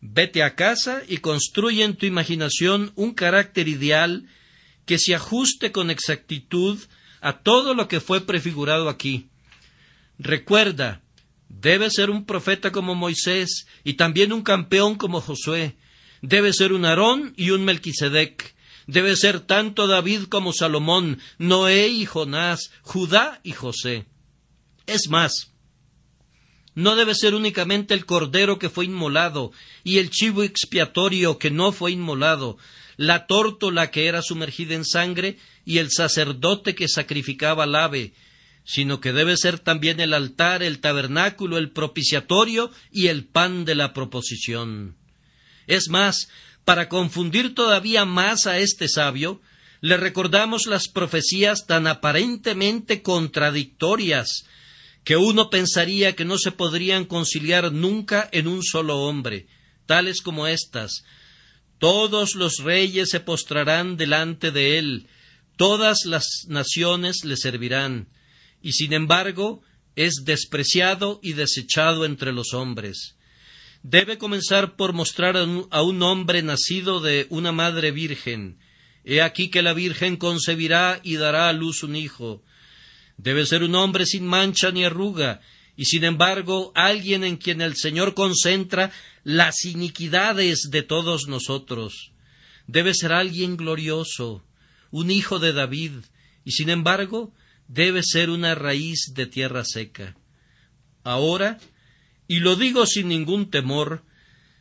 Vete 0.00 0.42
a 0.42 0.54
casa 0.54 1.02
y 1.08 1.18
construye 1.18 1.84
en 1.84 1.96
tu 1.96 2.06
imaginación 2.06 2.92
un 2.94 3.14
carácter 3.14 3.68
ideal 3.68 4.26
que 4.86 4.98
se 4.98 5.14
ajuste 5.14 5.70
con 5.72 5.90
exactitud 5.90 6.78
a 7.20 7.38
todo 7.38 7.74
lo 7.74 7.88
que 7.88 8.00
fue 8.00 8.20
prefigurado 8.20 8.88
aquí. 8.88 9.28
Recuerda, 10.22 11.02
debe 11.48 11.90
ser 11.90 12.08
un 12.08 12.24
profeta 12.24 12.70
como 12.70 12.94
Moisés 12.94 13.66
y 13.82 13.94
también 13.94 14.32
un 14.32 14.42
campeón 14.42 14.94
como 14.94 15.20
Josué. 15.20 15.76
Debe 16.20 16.52
ser 16.52 16.72
un 16.72 16.84
Aarón 16.84 17.34
y 17.36 17.50
un 17.50 17.64
Melquisedec. 17.64 18.54
Debe 18.86 19.16
ser 19.16 19.40
tanto 19.40 19.88
David 19.88 20.24
como 20.28 20.52
Salomón, 20.52 21.18
Noé 21.38 21.88
y 21.88 22.06
Jonás, 22.06 22.70
Judá 22.82 23.40
y 23.42 23.50
José. 23.50 24.06
Es 24.86 25.08
más, 25.08 25.50
no 26.76 26.94
debe 26.94 27.16
ser 27.16 27.34
únicamente 27.34 27.92
el 27.92 28.06
cordero 28.06 28.60
que 28.60 28.70
fue 28.70 28.84
inmolado 28.84 29.50
y 29.82 29.98
el 29.98 30.10
chivo 30.10 30.44
expiatorio 30.44 31.36
que 31.36 31.50
no 31.50 31.72
fue 31.72 31.90
inmolado, 31.90 32.58
la 32.96 33.26
tórtola 33.26 33.90
que 33.90 34.06
era 34.06 34.22
sumergida 34.22 34.76
en 34.76 34.84
sangre 34.84 35.38
y 35.64 35.78
el 35.78 35.90
sacerdote 35.90 36.76
que 36.76 36.86
sacrificaba 36.86 37.64
al 37.64 37.74
ave, 37.74 38.14
sino 38.64 39.00
que 39.00 39.12
debe 39.12 39.36
ser 39.36 39.58
también 39.58 40.00
el 40.00 40.14
altar, 40.14 40.62
el 40.62 40.80
tabernáculo, 40.80 41.58
el 41.58 41.70
propiciatorio 41.70 42.70
y 42.90 43.08
el 43.08 43.24
pan 43.24 43.64
de 43.64 43.74
la 43.74 43.92
proposición. 43.92 44.96
Es 45.66 45.88
más, 45.88 46.28
para 46.64 46.88
confundir 46.88 47.54
todavía 47.54 48.04
más 48.04 48.46
a 48.46 48.58
este 48.58 48.88
sabio, 48.88 49.40
le 49.80 49.96
recordamos 49.96 50.66
las 50.66 50.88
profecías 50.88 51.66
tan 51.66 51.88
aparentemente 51.88 53.02
contradictorias 53.02 54.44
que 55.02 55.16
uno 55.16 55.50
pensaría 55.50 56.14
que 56.14 56.24
no 56.24 56.38
se 56.38 56.52
podrían 56.52 57.04
conciliar 57.04 57.72
nunca 57.72 58.28
en 58.30 58.46
un 58.46 58.62
solo 58.62 59.00
hombre, 59.00 59.48
tales 59.86 60.22
como 60.22 60.46
estas 60.46 61.04
Todos 61.78 62.36
los 62.36 62.58
reyes 62.58 63.10
se 63.10 63.18
postrarán 63.18 63.96
delante 63.96 64.52
de 64.52 64.78
él, 64.78 65.08
todas 65.56 66.04
las 66.04 66.44
naciones 66.46 67.24
le 67.24 67.36
servirán 67.36 68.06
y 68.62 68.72
sin 68.72 68.92
embargo 68.92 69.62
es 69.96 70.22
despreciado 70.24 71.20
y 71.22 71.34
desechado 71.34 72.04
entre 72.04 72.32
los 72.32 72.54
hombres. 72.54 73.16
Debe 73.82 74.16
comenzar 74.16 74.76
por 74.76 74.92
mostrar 74.92 75.36
a 75.36 75.82
un 75.82 76.02
hombre 76.02 76.42
nacido 76.42 77.00
de 77.00 77.26
una 77.30 77.50
madre 77.52 77.90
virgen. 77.90 78.58
He 79.04 79.20
aquí 79.20 79.48
que 79.48 79.62
la 79.62 79.72
Virgen 79.72 80.16
concebirá 80.16 81.00
y 81.02 81.16
dará 81.16 81.48
a 81.48 81.52
luz 81.52 81.82
un 81.82 81.96
hijo. 81.96 82.42
Debe 83.16 83.44
ser 83.46 83.62
un 83.64 83.74
hombre 83.74 84.06
sin 84.06 84.26
mancha 84.26 84.70
ni 84.70 84.84
arruga, 84.84 85.40
y 85.76 85.86
sin 85.86 86.04
embargo 86.04 86.72
alguien 86.74 87.24
en 87.24 87.36
quien 87.36 87.60
el 87.60 87.76
Señor 87.76 88.14
concentra 88.14 88.92
las 89.24 89.64
iniquidades 89.64 90.68
de 90.70 90.82
todos 90.82 91.26
nosotros. 91.26 92.12
Debe 92.68 92.94
ser 92.94 93.12
alguien 93.12 93.56
glorioso, 93.56 94.44
un 94.90 95.10
hijo 95.10 95.40
de 95.40 95.52
David, 95.52 95.92
y 96.44 96.52
sin 96.52 96.70
embargo 96.70 97.32
debe 97.72 98.02
ser 98.02 98.28
una 98.28 98.54
raíz 98.54 99.12
de 99.14 99.24
tierra 99.26 99.64
seca. 99.64 100.14
Ahora, 101.04 101.58
y 102.28 102.40
lo 102.40 102.54
digo 102.56 102.84
sin 102.84 103.08
ningún 103.08 103.50
temor, 103.50 104.04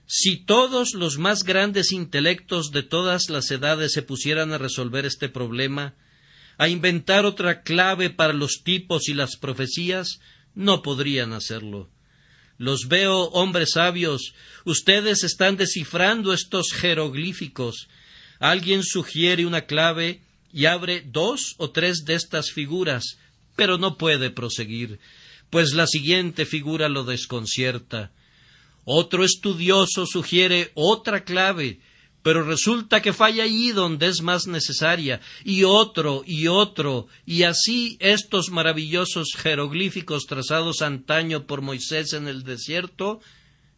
si 0.06 0.38
todos 0.38 0.94
los 0.94 1.18
más 1.18 1.44
grandes 1.44 1.92
intelectos 1.92 2.72
de 2.72 2.84
todas 2.84 3.30
las 3.30 3.52
edades 3.52 3.92
se 3.92 4.02
pusieran 4.02 4.54
a 4.54 4.58
resolver 4.58 5.06
este 5.06 5.28
problema, 5.28 5.94
a 6.58 6.70
inventar 6.70 7.26
otra 7.26 7.64
clave 7.64 8.12
para 8.12 8.34
los 8.34 8.64
tipos 8.64 9.10
y 9.10 9.14
las 9.14 9.36
profecías, 9.36 10.22
no 10.56 10.82
podrían 10.82 11.34
hacerlo. 11.34 11.90
Los 12.58 12.88
veo, 12.88 13.24
hombres 13.32 13.72
sabios, 13.74 14.34
ustedes 14.64 15.24
están 15.26 15.58
descifrando 15.58 16.32
estos 16.32 16.72
jeroglíficos. 16.72 17.90
Alguien 18.40 18.84
sugiere 18.84 19.46
una 19.46 19.62
clave 19.66 20.22
y 20.54 20.66
abre 20.66 21.04
dos 21.06 21.56
o 21.58 21.72
tres 21.72 22.04
de 22.06 22.16
estas 22.16 22.52
figuras, 22.52 23.18
pero 23.56 23.78
no 23.78 23.98
puede 23.98 24.30
proseguir, 24.30 25.00
pues 25.50 25.74
la 25.74 25.88
siguiente 25.88 26.46
figura 26.46 26.90
lo 26.90 27.04
desconcierta. 27.04 28.12
Otro 28.84 29.24
estudioso 29.24 30.06
sugiere 30.06 30.72
otra 30.74 31.24
clave, 31.24 31.80
pero 32.24 32.44
resulta 32.44 33.02
que 33.02 33.14
falla 33.14 33.44
allí 33.44 33.72
donde 33.72 34.08
es 34.08 34.22
más 34.22 34.48
necesaria, 34.48 35.22
y 35.44 35.64
otro, 35.64 36.24
y 36.26 36.48
otro, 36.48 37.08
y 37.26 37.44
así 37.44 37.98
estos 38.00 38.50
maravillosos 38.50 39.30
jeroglíficos 39.36 40.26
trazados 40.26 40.82
antaño 40.82 41.48
por 41.48 41.62
Moisés 41.62 42.14
en 42.14 42.28
el 42.28 42.44
desierto 42.44 43.20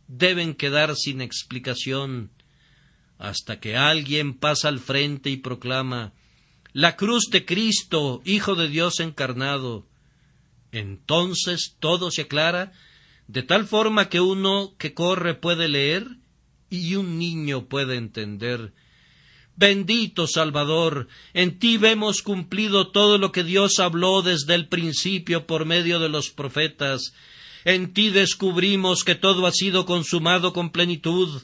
deben 0.08 0.54
quedar 0.54 0.96
sin 0.96 1.22
explicación, 1.22 2.32
hasta 3.18 3.60
que 3.60 3.78
alguien 3.78 4.34
pasa 4.34 4.68
al 4.68 4.80
frente 4.80 5.30
y 5.30 5.38
proclama 5.38 6.14
la 6.74 6.96
cruz 6.96 7.30
de 7.32 7.46
Cristo, 7.46 8.22
Hijo 8.26 8.56
de 8.56 8.68
Dios 8.68 9.00
encarnado. 9.00 9.86
Entonces 10.72 11.76
todo 11.80 12.10
se 12.10 12.24
aclara 12.24 12.74
de 13.28 13.44
tal 13.44 13.68
forma 13.68 14.10
que 14.10 14.20
uno 14.20 14.74
que 14.78 14.94
corre 14.94 15.36
puede 15.36 15.68
leer 15.70 16.08
y 16.70 16.96
un 16.96 17.20
niño 17.20 17.66
puede 17.68 17.96
entender. 17.96 18.74
Bendito 19.56 20.26
Salvador, 20.26 21.08
en 21.34 21.60
ti 21.60 21.78
vemos 21.78 22.24
cumplido 22.24 22.90
todo 22.90 23.20
lo 23.20 23.32
que 23.32 23.44
Dios 23.44 23.78
habló 23.78 24.24
desde 24.24 24.56
el 24.56 24.68
principio 24.68 25.46
por 25.46 25.66
medio 25.66 26.00
de 26.00 26.10
los 26.10 26.32
profetas. 26.32 27.14
En 27.64 27.94
ti 27.94 28.10
descubrimos 28.10 29.04
que 29.04 29.14
todo 29.14 29.46
ha 29.46 29.52
sido 29.52 29.86
consumado 29.86 30.54
con 30.54 30.72
plenitud, 30.72 31.44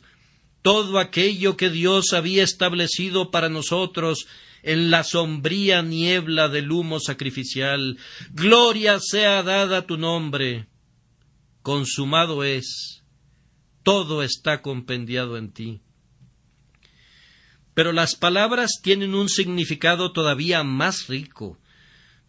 todo 0.63 0.97
aquello 0.97 1.55
que 1.55 1.69
Dios 1.69 2.13
había 2.13 2.43
establecido 2.43 3.29
para 3.29 3.47
nosotros 3.47 4.25
en 4.63 4.91
la 4.91 5.03
sombría 5.03 5.81
niebla 5.81 6.49
del 6.49 6.71
humo 6.71 6.99
sacrificial. 6.99 7.97
Gloria 8.31 8.99
sea 8.99 9.43
dada 9.43 9.85
tu 9.85 9.97
nombre. 9.97 10.67
Consumado 11.61 12.43
es, 12.43 13.03
todo 13.83 14.23
está 14.23 14.61
compendiado 14.61 15.37
en 15.37 15.51
ti. 15.51 15.81
Pero 17.73 17.93
las 17.93 18.15
palabras 18.15 18.79
tienen 18.81 19.15
un 19.15 19.29
significado 19.29 20.11
todavía 20.11 20.63
más 20.63 21.07
rico. 21.07 21.57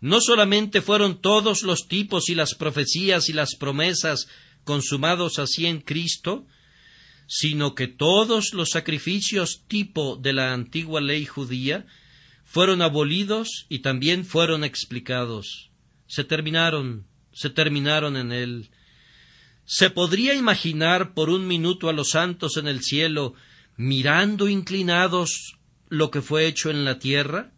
No 0.01 0.21
solamente 0.21 0.81
fueron 0.81 1.21
todos 1.21 1.63
los 1.63 1.87
tipos 1.89 2.29
y 2.29 2.35
las 2.35 2.55
profecías 2.55 3.29
y 3.29 3.33
las 3.33 3.57
promesas 3.57 4.29
consumados 4.65 5.39
así 5.39 5.67
en 5.67 5.81
Cristo, 5.81 6.47
sino 7.27 7.75
que 7.75 7.87
todos 7.87 8.55
los 8.55 8.71
sacrificios 8.71 9.63
tipo 9.69 10.17
de 10.17 10.33
la 10.33 10.53
antigua 10.53 11.01
ley 11.01 11.27
judía 11.27 11.87
fueron 12.51 12.83
abolidos 12.83 13.67
y 13.69 13.79
también 13.79 14.25
fueron 14.25 14.65
explicados. 14.65 15.71
Se 16.09 16.25
terminaron, 16.25 17.07
se 17.33 17.49
terminaron 17.49 18.17
en 18.17 18.33
él. 18.33 18.71
¿Se 19.65 19.89
podría 19.89 20.35
imaginar 20.35 21.15
por 21.15 21.31
un 21.31 21.47
minuto 21.47 21.89
a 21.89 21.93
los 21.93 22.11
santos 22.11 22.57
en 22.57 22.67
el 22.67 22.83
cielo 22.83 23.35
mirando 23.77 24.49
inclinados 24.49 25.59
lo 25.91 26.11
que 26.11 26.23
fue 26.23 26.49
hecho 26.49 26.71
en 26.71 26.85
la 26.85 26.99
tierra? 26.99 27.53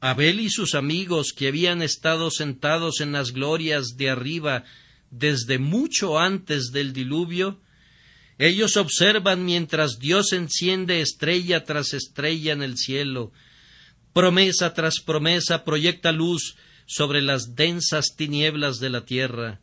Abel 0.00 0.40
y 0.40 0.50
sus 0.50 0.74
amigos 0.74 1.32
que 1.32 1.46
habían 1.46 1.80
estado 1.80 2.32
sentados 2.32 3.00
en 3.00 3.12
las 3.12 3.30
glorias 3.30 3.96
de 3.96 4.10
arriba 4.10 4.64
desde 5.12 5.60
mucho 5.60 6.18
antes 6.18 6.72
del 6.72 6.92
diluvio, 6.92 7.60
ellos 8.36 8.76
observan 8.76 9.44
mientras 9.44 10.00
Dios 10.00 10.32
enciende 10.32 11.02
estrella 11.02 11.62
tras 11.62 11.94
estrella 11.94 12.52
en 12.52 12.64
el 12.64 12.76
cielo, 12.76 13.32
promesa 14.12 14.74
tras 14.74 15.00
promesa 15.00 15.64
proyecta 15.64 16.12
luz 16.12 16.56
sobre 16.86 17.22
las 17.22 17.54
densas 17.54 18.14
tinieblas 18.16 18.78
de 18.78 18.90
la 18.90 19.04
tierra. 19.04 19.60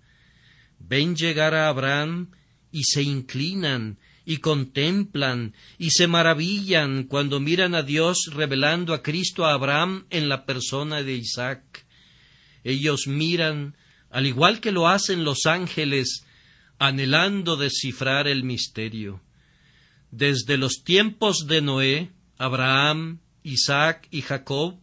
Ven 0.80 1.16
llegar 1.16 1.54
a 1.54 1.68
Abraham 1.68 2.32
y 2.72 2.84
se 2.84 3.04
inclinan 3.04 4.00
y 4.26 4.38
contemplan 4.38 5.54
y 5.78 5.90
se 5.92 6.08
maravillan 6.08 7.04
cuando 7.04 7.40
miran 7.40 7.76
a 7.76 7.84
Dios 7.84 8.30
revelando 8.32 8.94
a 8.94 9.02
Cristo 9.02 9.46
a 9.46 9.54
Abraham 9.54 10.06
en 10.10 10.30
la 10.30 10.46
persona 10.46 11.04
de 11.04 11.16
Isaac. 11.16 11.86
Ellos 12.64 13.08
miran, 13.08 13.76
al 14.10 14.28
igual 14.28 14.60
que 14.60 14.72
lo 14.72 14.88
hacen 14.88 15.24
los 15.24 15.46
ángeles, 15.46 16.26
anhelando 16.78 17.58
descifrar 17.58 18.28
el 18.28 18.44
misterio. 18.44 19.22
Desde 20.12 20.58
los 20.58 20.84
tiempos 20.84 21.46
de 21.48 21.62
Noé, 21.62 22.12
Abraham, 22.38 23.20
Isaac 23.44 24.08
y 24.12 24.22
Jacob, 24.22 24.80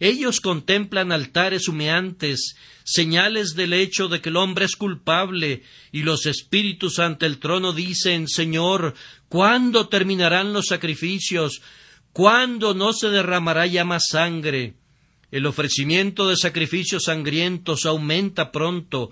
ellos 0.00 0.40
contemplan 0.40 1.12
altares 1.12 1.68
humeantes, 1.68 2.56
señales 2.82 3.54
del 3.54 3.72
hecho 3.72 4.08
de 4.08 4.20
que 4.20 4.28
el 4.28 4.36
hombre 4.36 4.64
es 4.64 4.76
culpable, 4.76 5.62
y 5.92 6.02
los 6.02 6.26
espíritus 6.26 6.98
ante 6.98 7.26
el 7.26 7.38
trono 7.38 7.72
dicen 7.72 8.28
Señor, 8.28 8.94
¿cuándo 9.28 9.88
terminarán 9.88 10.52
los 10.52 10.66
sacrificios? 10.66 11.62
¿Cuándo 12.12 12.74
no 12.74 12.92
se 12.92 13.08
derramará 13.08 13.66
ya 13.66 13.84
más 13.84 14.08
sangre? 14.10 14.74
El 15.30 15.46
ofrecimiento 15.46 16.28
de 16.28 16.36
sacrificios 16.36 17.04
sangrientos 17.04 17.86
aumenta 17.86 18.52
pronto. 18.52 19.10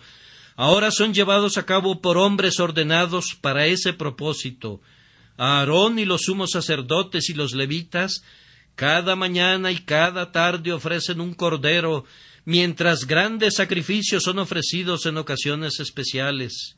Ahora 0.56 0.90
son 0.90 1.14
llevados 1.14 1.58
a 1.58 1.66
cabo 1.66 2.00
por 2.00 2.18
hombres 2.18 2.60
ordenados 2.60 3.36
para 3.40 3.66
ese 3.66 3.92
propósito. 3.92 4.80
Aarón 5.36 5.98
y 5.98 6.04
los 6.04 6.22
sumos 6.22 6.50
sacerdotes 6.50 7.30
y 7.30 7.34
los 7.34 7.54
levitas 7.54 8.22
cada 8.74 9.16
mañana 9.16 9.70
y 9.70 9.78
cada 9.78 10.32
tarde 10.32 10.72
ofrecen 10.72 11.20
un 11.20 11.34
cordero, 11.34 12.04
mientras 12.44 13.06
grandes 13.06 13.54
sacrificios 13.56 14.24
son 14.24 14.38
ofrecidos 14.38 15.06
en 15.06 15.18
ocasiones 15.18 15.80
especiales. 15.80 16.76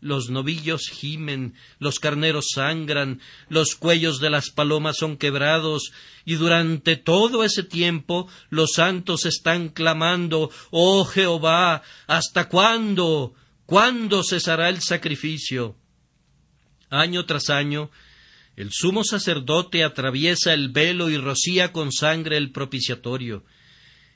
Los 0.00 0.30
novillos 0.30 0.88
gimen, 0.88 1.54
los 1.78 2.00
carneros 2.00 2.46
sangran, 2.54 3.20
los 3.48 3.76
cuellos 3.76 4.18
de 4.18 4.30
las 4.30 4.50
palomas 4.50 4.96
son 4.96 5.16
quebrados, 5.16 5.92
y 6.24 6.34
durante 6.34 6.96
todo 6.96 7.44
ese 7.44 7.62
tiempo 7.62 8.28
los 8.50 8.72
santos 8.72 9.26
están 9.26 9.68
clamando 9.68 10.50
Oh 10.70 11.04
Jehová, 11.04 11.82
¿hasta 12.08 12.48
cuándo? 12.48 13.34
¿Cuándo 13.64 14.24
cesará 14.24 14.68
el 14.70 14.80
sacrificio? 14.80 15.76
Año 16.90 17.24
tras 17.24 17.48
año 17.48 17.90
el 18.56 18.70
sumo 18.70 19.04
sacerdote 19.04 19.82
atraviesa 19.82 20.52
el 20.52 20.68
velo 20.68 21.08
y 21.08 21.16
rocía 21.16 21.72
con 21.72 21.92
sangre 21.92 22.36
el 22.36 22.52
propiciatorio. 22.52 23.44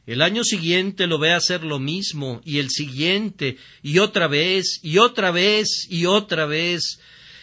El 0.06 0.22
año 0.22 0.44
siguiente 0.44 1.06
lo 1.06 1.18
ve 1.18 1.32
hacer 1.32 1.64
lo 1.64 1.80
mismo, 1.80 2.40
y 2.44 2.58
el 2.58 2.70
siguiente, 2.70 3.56
y 3.82 3.98
otra 3.98 4.28
vez, 4.28 4.78
y 4.82 4.98
otra 4.98 5.32
vez, 5.32 5.86
y 5.90 6.06
otra 6.06 6.46
vez. 6.46 7.00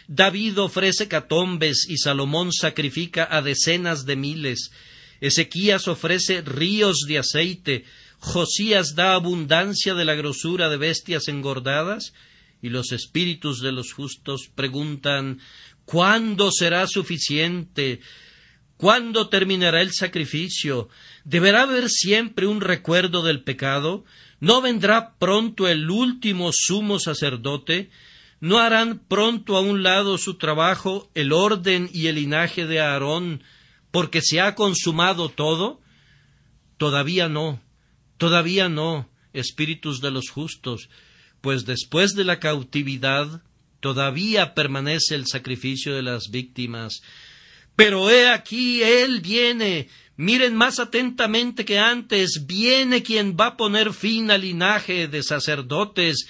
David 0.07 0.59
ofrece 0.59 1.07
catombes 1.07 1.87
y 1.89 1.97
Salomón 1.97 2.51
sacrifica 2.53 3.27
a 3.29 3.41
decenas 3.41 4.05
de 4.05 4.15
miles. 4.15 4.71
Ezequías 5.21 5.87
ofrece 5.87 6.41
ríos 6.41 7.05
de 7.07 7.17
aceite. 7.17 7.85
Josías 8.19 8.95
da 8.95 9.13
abundancia 9.13 9.93
de 9.93 10.05
la 10.05 10.15
grosura 10.15 10.69
de 10.69 10.77
bestias 10.77 11.27
engordadas. 11.27 12.13
Y 12.61 12.69
los 12.69 12.93
espíritus 12.93 13.61
de 13.61 13.73
los 13.73 13.91
justos 13.91 14.49
preguntan 14.53 15.39
¿Cuándo 15.85 16.51
será 16.51 16.87
suficiente? 16.87 17.99
¿Cuándo 18.77 19.29
terminará 19.29 19.81
el 19.81 19.93
sacrificio? 19.93 20.89
¿Deberá 21.23 21.63
haber 21.63 21.89
siempre 21.89 22.47
un 22.47 22.61
recuerdo 22.61 23.23
del 23.23 23.43
pecado? 23.43 24.03
¿No 24.39 24.61
vendrá 24.61 25.15
pronto 25.19 25.67
el 25.67 25.89
último 25.89 26.51
sumo 26.53 26.99
sacerdote? 26.99 27.91
¿No 28.39 28.59
harán 28.59 28.99
pronto 28.99 29.55
a 29.55 29.61
un 29.61 29.83
lado 29.83 30.17
su 30.17 30.33
trabajo, 30.33 31.09
el 31.13 31.31
orden 31.31 31.89
y 31.93 32.07
el 32.07 32.15
linaje 32.15 32.65
de 32.65 32.81
Aarón, 32.81 33.43
porque 33.89 34.21
se 34.21 34.41
ha 34.41 34.55
consumado 34.55 35.29
todo? 35.29 35.79
Todavía 36.77 37.29
no, 37.29 37.61
todavía 38.17 38.67
no, 38.67 39.09
espíritus 39.31 40.01
de 40.01 40.11
los 40.11 40.29
justos, 40.29 40.89
pues 41.39 41.65
después 41.65 42.15
de 42.15 42.25
la 42.25 42.39
cautividad 42.39 43.43
todavía 43.83 44.55
permanece 44.55 45.13
el 45.13 45.27
sacrificio 45.27 45.93
de 45.93 46.01
las 46.01 46.31
víctimas. 46.31 47.03
Pero 47.75 48.09
he 48.09 48.29
aquí, 48.29 48.81
Él 48.81 49.21
viene, 49.21 49.89
Miren 50.15 50.55
más 50.55 50.79
atentamente 50.79 51.65
que 51.65 51.79
antes, 51.79 52.45
viene 52.45 53.01
quien 53.01 53.35
va 53.35 53.47
a 53.47 53.57
poner 53.57 53.93
fin 53.93 54.29
al 54.29 54.41
linaje 54.41 55.07
de 55.07 55.23
sacerdotes. 55.23 56.27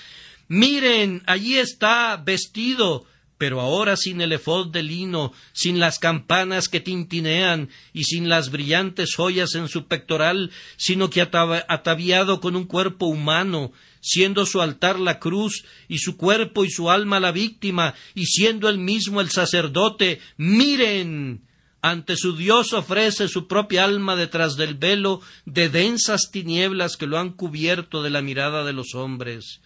Miren, 0.48 1.22
allí 1.26 1.58
está 1.58 2.16
vestido, 2.16 3.06
pero 3.44 3.60
ahora 3.60 3.98
sin 3.98 4.22
el 4.22 4.32
efod 4.32 4.70
de 4.70 4.84
lino, 4.84 5.34
sin 5.52 5.78
las 5.78 6.00
campanas 6.00 6.70
que 6.70 6.80
tintinean 6.80 7.68
y 7.92 8.06
sin 8.06 8.30
las 8.30 8.52
brillantes 8.52 9.16
joyas 9.18 9.56
en 9.56 9.68
su 9.68 9.86
pectoral, 9.88 10.50
sino 10.78 11.10
que 11.10 11.20
ataviado 11.20 12.40
con 12.40 12.56
un 12.56 12.64
cuerpo 12.64 13.08
humano, 13.08 13.74
siendo 14.00 14.46
su 14.46 14.62
altar 14.62 14.98
la 14.98 15.20
cruz 15.20 15.66
y 15.90 15.98
su 15.98 16.16
cuerpo 16.16 16.64
y 16.64 16.72
su 16.72 16.90
alma 16.90 17.20
la 17.20 17.34
víctima, 17.34 17.96
y 18.16 18.28
siendo 18.28 18.70
él 18.70 18.78
mismo 18.78 19.20
el 19.20 19.30
sacerdote. 19.30 20.22
Miren, 20.38 21.42
ante 21.82 22.16
su 22.16 22.38
Dios 22.38 22.72
ofrece 22.72 23.28
su 23.28 23.50
propia 23.50 23.84
alma 23.84 24.16
detrás 24.16 24.56
del 24.56 24.76
velo 24.76 25.20
de 25.46 25.68
densas 25.68 26.32
tinieblas 26.32 26.96
que 26.96 27.08
lo 27.08 27.20
han 27.20 27.34
cubierto 27.34 28.04
de 28.04 28.10
la 28.10 28.22
mirada 28.22 28.64
de 28.64 28.72
los 28.72 28.96
hombres. 28.96 29.60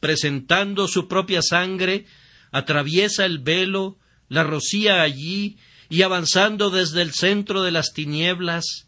Presentando 0.00 0.86
su 0.86 1.08
propia 1.08 1.40
sangre, 1.40 2.04
atraviesa 2.52 3.24
el 3.24 3.38
velo, 3.38 3.98
la 4.28 4.42
rocía 4.42 5.02
allí, 5.02 5.58
y 5.88 6.02
avanzando 6.02 6.70
desde 6.70 7.02
el 7.02 7.12
centro 7.12 7.62
de 7.62 7.72
las 7.72 7.92
tinieblas, 7.92 8.86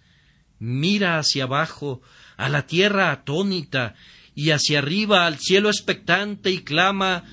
mira 0.58 1.18
hacia 1.18 1.44
abajo, 1.44 2.00
a 2.36 2.48
la 2.48 2.66
tierra 2.66 3.10
atónita, 3.10 3.94
y 4.34 4.50
hacia 4.50 4.78
arriba 4.78 5.26
al 5.26 5.38
cielo 5.38 5.68
expectante, 5.68 6.50
y 6.50 6.58
clama 6.58 7.24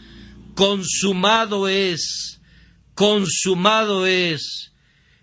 Consumado 0.60 1.70
es, 1.70 2.42
consumado 2.94 4.06
es. 4.06 4.74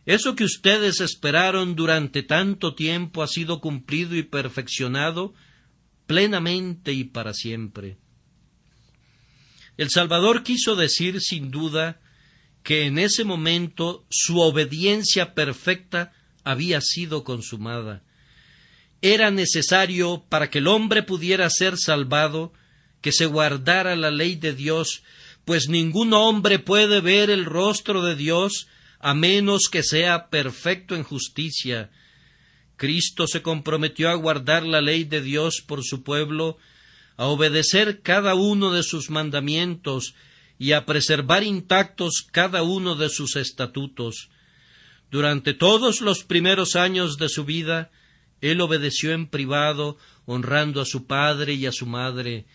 Eso 0.06 0.34
que 0.34 0.44
ustedes 0.44 1.02
esperaron 1.02 1.74
durante 1.76 2.22
tanto 2.22 2.74
tiempo 2.74 3.22
ha 3.22 3.26
sido 3.26 3.60
cumplido 3.60 4.16
y 4.16 4.22
perfeccionado 4.22 5.34
plenamente 6.06 6.94
y 6.94 7.04
para 7.04 7.34
siempre. 7.34 7.98
El 9.76 9.90
Salvador 9.90 10.42
quiso 10.42 10.76
decir 10.76 11.20
sin 11.20 11.50
duda 11.50 12.00
que 12.62 12.86
en 12.86 12.98
ese 12.98 13.24
momento 13.24 14.06
su 14.10 14.40
obediencia 14.40 15.34
perfecta 15.34 16.12
había 16.44 16.80
sido 16.80 17.24
consumada. 17.24 18.02
Era 19.02 19.30
necesario 19.30 20.24
para 20.28 20.50
que 20.50 20.58
el 20.58 20.66
hombre 20.66 21.02
pudiera 21.02 21.48
ser 21.50 21.76
salvado 21.76 22.52
que 23.00 23.12
se 23.12 23.26
guardara 23.26 23.94
la 23.94 24.10
ley 24.10 24.34
de 24.34 24.52
Dios, 24.52 25.02
pues 25.44 25.68
ningún 25.68 26.12
hombre 26.12 26.58
puede 26.58 27.00
ver 27.00 27.30
el 27.30 27.44
rostro 27.44 28.02
de 28.02 28.16
Dios 28.16 28.66
a 28.98 29.14
menos 29.14 29.68
que 29.70 29.82
sea 29.82 30.28
perfecto 30.28 30.96
en 30.96 31.04
justicia. 31.04 31.90
Cristo 32.76 33.26
se 33.26 33.42
comprometió 33.42 34.10
a 34.10 34.14
guardar 34.14 34.64
la 34.64 34.80
ley 34.80 35.04
de 35.04 35.20
Dios 35.20 35.62
por 35.64 35.84
su 35.84 36.02
pueblo, 36.02 36.58
a 37.16 37.26
obedecer 37.26 38.02
cada 38.02 38.34
uno 38.34 38.72
de 38.72 38.82
sus 38.82 39.10
mandamientos 39.10 40.14
y 40.58 40.72
a 40.72 40.86
preservar 40.86 41.42
intactos 41.42 42.26
cada 42.30 42.62
uno 42.62 42.94
de 42.94 43.08
sus 43.08 43.36
estatutos. 43.36 44.30
Durante 45.10 45.54
todos 45.54 46.00
los 46.00 46.24
primeros 46.24 46.76
años 46.76 47.16
de 47.18 47.28
su 47.28 47.44
vida, 47.44 47.90
él 48.40 48.60
obedeció 48.60 49.12
en 49.12 49.26
privado, 49.26 49.96
honrando 50.26 50.80
a 50.80 50.84
su 50.84 51.06
padre 51.06 51.54
y 51.54 51.66
a 51.66 51.72
su 51.72 51.86
madre, 51.86 52.46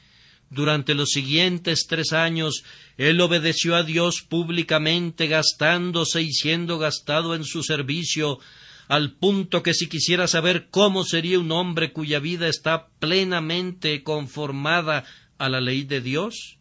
durante 0.51 0.95
los 0.95 1.11
siguientes 1.11 1.87
tres 1.87 2.11
años, 2.11 2.65
él 2.97 3.21
obedeció 3.21 3.73
a 3.73 3.83
Dios 3.83 4.21
públicamente, 4.21 5.27
gastándose 5.27 6.21
y 6.21 6.33
siendo 6.33 6.77
gastado 6.77 7.35
en 7.35 7.45
su 7.45 7.63
servicio, 7.63 8.37
al 8.91 9.13
punto 9.13 9.63
que 9.63 9.73
si 9.73 9.87
quisiera 9.87 10.27
saber 10.27 10.67
cómo 10.69 11.05
sería 11.05 11.39
un 11.39 11.53
hombre 11.53 11.93
cuya 11.93 12.19
vida 12.19 12.49
está 12.49 12.89
plenamente 12.99 14.03
conformada 14.03 15.05
a 15.37 15.47
la 15.47 15.61
ley 15.61 15.85
de 15.85 16.01
Dios, 16.01 16.57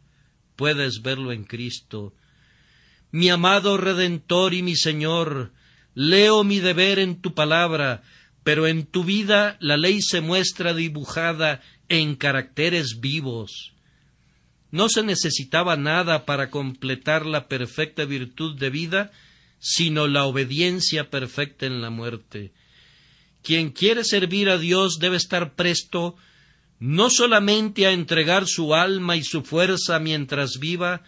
puedes 0.54 1.02
verlo 1.02 1.32
en 1.32 1.42
Cristo. 1.42 2.14
Mi 3.10 3.30
amado 3.30 3.78
Redentor 3.78 4.54
y 4.54 4.62
mi 4.62 4.76
Señor, 4.76 5.50
leo 5.94 6.44
mi 6.44 6.60
deber 6.60 7.00
en 7.00 7.20
tu 7.20 7.34
palabra, 7.34 8.04
pero 8.44 8.68
en 8.68 8.86
tu 8.86 9.02
vida 9.02 9.56
la 9.58 9.76
ley 9.76 10.00
se 10.00 10.20
muestra 10.20 10.72
dibujada 10.72 11.60
en 11.88 12.14
caracteres 12.14 13.00
vivos. 13.00 13.72
No 14.70 14.88
se 14.88 15.02
necesitaba 15.02 15.76
nada 15.76 16.26
para 16.26 16.48
completar 16.48 17.26
la 17.26 17.48
perfecta 17.48 18.04
virtud 18.04 18.56
de 18.56 18.70
vida, 18.70 19.10
sino 19.61 20.09
la 20.09 20.25
obediencia 20.25 21.11
perfecta 21.11 21.66
en 21.66 21.81
la 21.83 21.90
muerte. 21.90 22.53
Quien 23.42 23.70
quiere 23.70 24.05
servir 24.05 24.49
a 24.49 24.59
Dios 24.59 24.99
debe 24.99 25.16
estar 25.16 25.55
presto 25.55 26.16
no 26.79 27.11
solamente 27.11 27.87
a 27.87 27.92
entregar 27.92 28.46
su 28.46 28.75
alma 28.75 29.16
y 29.16 29.23
su 29.23 29.42
fuerza 29.42 29.99
mientras 29.99 30.59
viva, 30.59 31.03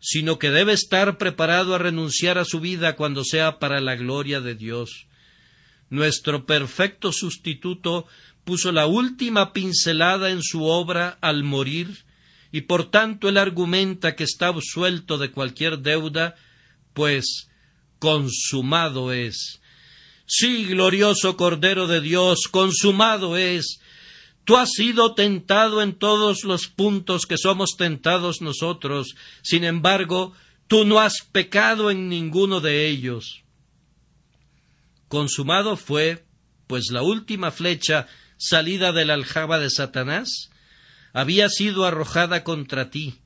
sino 0.00 0.38
que 0.38 0.50
debe 0.50 0.72
estar 0.72 1.16
preparado 1.18 1.74
a 1.74 1.78
renunciar 1.78 2.36
a 2.36 2.44
su 2.44 2.60
vida 2.60 2.96
cuando 2.96 3.24
sea 3.24 3.58
para 3.58 3.80
la 3.80 3.94
gloria 3.94 4.40
de 4.40 4.56
Dios. 4.56 5.06
Nuestro 5.88 6.46
perfecto 6.46 7.12
sustituto 7.12 8.06
puso 8.44 8.72
la 8.72 8.86
última 8.86 9.52
pincelada 9.52 10.30
en 10.30 10.42
su 10.42 10.64
obra 10.64 11.16
al 11.20 11.44
morir 11.44 12.04
y 12.50 12.62
por 12.62 12.90
tanto 12.90 13.28
él 13.28 13.38
argumenta 13.38 14.16
que 14.16 14.24
está 14.24 14.48
absuelto 14.48 15.16
de 15.16 15.30
cualquier 15.30 15.78
deuda, 15.78 16.34
pues 16.92 17.48
consumado 18.04 19.14
es. 19.14 19.62
Sí, 20.26 20.66
glorioso 20.66 21.38
Cordero 21.38 21.86
de 21.86 22.02
Dios, 22.02 22.48
consumado 22.50 23.38
es. 23.38 23.80
Tú 24.44 24.58
has 24.58 24.72
sido 24.72 25.14
tentado 25.14 25.80
en 25.80 25.94
todos 25.94 26.44
los 26.44 26.68
puntos 26.68 27.24
que 27.24 27.38
somos 27.38 27.76
tentados 27.78 28.42
nosotros, 28.42 29.14
sin 29.42 29.64
embargo, 29.64 30.34
tú 30.68 30.84
no 30.84 31.00
has 31.00 31.22
pecado 31.32 31.90
en 31.90 32.10
ninguno 32.10 32.60
de 32.60 32.88
ellos. 32.88 33.42
Consumado 35.08 35.78
fue, 35.78 36.26
pues 36.66 36.90
la 36.90 37.00
última 37.00 37.52
flecha 37.52 38.06
salida 38.36 38.92
de 38.92 39.06
la 39.06 39.14
aljaba 39.14 39.58
de 39.58 39.70
Satanás 39.70 40.50
había 41.14 41.48
sido 41.48 41.86
arrojada 41.86 42.44
contra 42.44 42.90
ti. 42.90 43.20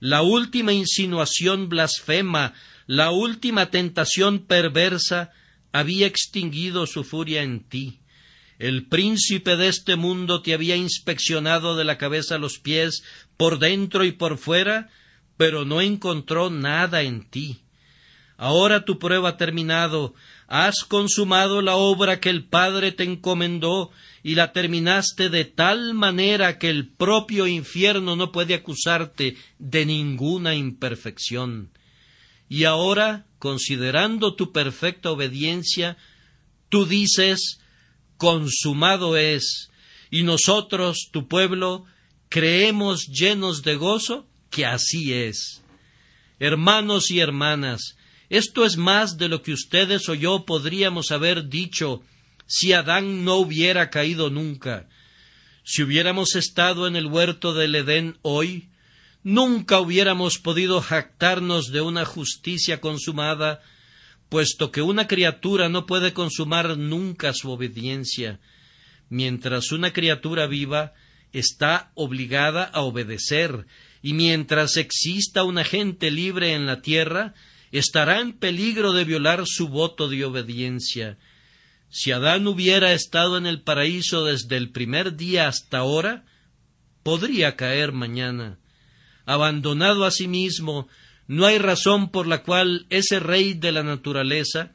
La 0.00 0.22
última 0.22 0.72
insinuación 0.72 1.68
blasfema, 1.68 2.54
la 2.92 3.10
última 3.10 3.70
tentación 3.70 4.40
perversa 4.40 5.30
había 5.72 6.06
extinguido 6.06 6.86
su 6.86 7.04
furia 7.04 7.42
en 7.42 7.60
ti. 7.66 8.00
El 8.58 8.86
príncipe 8.86 9.56
de 9.56 9.68
este 9.68 9.96
mundo 9.96 10.42
te 10.42 10.52
había 10.52 10.76
inspeccionado 10.76 11.74
de 11.74 11.84
la 11.84 11.96
cabeza 11.96 12.34
a 12.34 12.38
los 12.38 12.58
pies, 12.58 13.02
por 13.38 13.58
dentro 13.58 14.04
y 14.04 14.12
por 14.12 14.36
fuera, 14.36 14.90
pero 15.38 15.64
no 15.64 15.80
encontró 15.80 16.50
nada 16.50 17.00
en 17.00 17.24
ti. 17.30 17.62
Ahora 18.36 18.84
tu 18.84 18.98
prueba 18.98 19.30
ha 19.30 19.36
terminado, 19.38 20.12
has 20.46 20.84
consumado 20.84 21.62
la 21.62 21.76
obra 21.76 22.20
que 22.20 22.28
el 22.28 22.44
Padre 22.44 22.92
te 22.92 23.04
encomendó 23.04 23.90
y 24.22 24.34
la 24.34 24.52
terminaste 24.52 25.30
de 25.30 25.46
tal 25.46 25.94
manera 25.94 26.58
que 26.58 26.68
el 26.68 26.90
propio 26.90 27.46
infierno 27.46 28.16
no 28.16 28.32
puede 28.32 28.52
acusarte 28.52 29.38
de 29.58 29.86
ninguna 29.86 30.54
imperfección. 30.54 31.70
Y 32.52 32.64
ahora, 32.64 33.24
considerando 33.38 34.34
tu 34.34 34.52
perfecta 34.52 35.10
obediencia, 35.10 35.96
tú 36.68 36.84
dices 36.84 37.60
consumado 38.18 39.16
es, 39.16 39.70
y 40.10 40.22
nosotros, 40.22 41.08
tu 41.10 41.28
pueblo, 41.28 41.86
creemos 42.28 43.06
llenos 43.06 43.62
de 43.62 43.76
gozo 43.76 44.28
que 44.50 44.66
así 44.66 45.14
es. 45.14 45.62
Hermanos 46.40 47.10
y 47.10 47.20
hermanas, 47.20 47.96
esto 48.28 48.66
es 48.66 48.76
más 48.76 49.16
de 49.16 49.28
lo 49.28 49.40
que 49.42 49.54
ustedes 49.54 50.06
o 50.10 50.14
yo 50.14 50.44
podríamos 50.44 51.10
haber 51.10 51.48
dicho 51.48 52.02
si 52.46 52.74
Adán 52.74 53.24
no 53.24 53.36
hubiera 53.36 53.88
caído 53.88 54.28
nunca, 54.28 54.90
si 55.64 55.82
hubiéramos 55.82 56.34
estado 56.34 56.86
en 56.86 56.96
el 56.96 57.06
huerto 57.06 57.54
del 57.54 57.76
Edén 57.76 58.18
hoy, 58.20 58.68
nunca 59.22 59.80
hubiéramos 59.80 60.38
podido 60.38 60.80
jactarnos 60.80 61.68
de 61.72 61.80
una 61.80 62.04
justicia 62.04 62.80
consumada, 62.80 63.60
puesto 64.28 64.70
que 64.70 64.82
una 64.82 65.06
criatura 65.06 65.68
no 65.68 65.86
puede 65.86 66.12
consumar 66.12 66.78
nunca 66.78 67.32
su 67.32 67.50
obediencia, 67.50 68.40
mientras 69.08 69.72
una 69.72 69.92
criatura 69.92 70.46
viva 70.46 70.94
está 71.32 71.92
obligada 71.94 72.64
a 72.64 72.80
obedecer, 72.80 73.66
y 74.02 74.14
mientras 74.14 74.76
exista 74.76 75.44
una 75.44 75.64
gente 75.64 76.10
libre 76.10 76.54
en 76.54 76.66
la 76.66 76.82
tierra, 76.82 77.34
estará 77.70 78.20
en 78.20 78.32
peligro 78.32 78.92
de 78.92 79.04
violar 79.04 79.44
su 79.46 79.68
voto 79.68 80.08
de 80.08 80.24
obediencia. 80.24 81.18
Si 81.88 82.10
Adán 82.10 82.46
hubiera 82.46 82.92
estado 82.92 83.38
en 83.38 83.46
el 83.46 83.62
paraíso 83.62 84.24
desde 84.24 84.56
el 84.56 84.70
primer 84.70 85.16
día 85.16 85.46
hasta 85.46 85.78
ahora, 85.78 86.24
podría 87.02 87.54
caer 87.54 87.92
mañana. 87.92 88.58
Abandonado 89.26 90.04
a 90.04 90.10
sí 90.10 90.28
mismo, 90.28 90.88
no 91.26 91.46
hay 91.46 91.58
razón 91.58 92.10
por 92.10 92.26
la 92.26 92.42
cual 92.42 92.86
ese 92.90 93.20
rey 93.20 93.54
de 93.54 93.72
la 93.72 93.82
naturaleza 93.82 94.72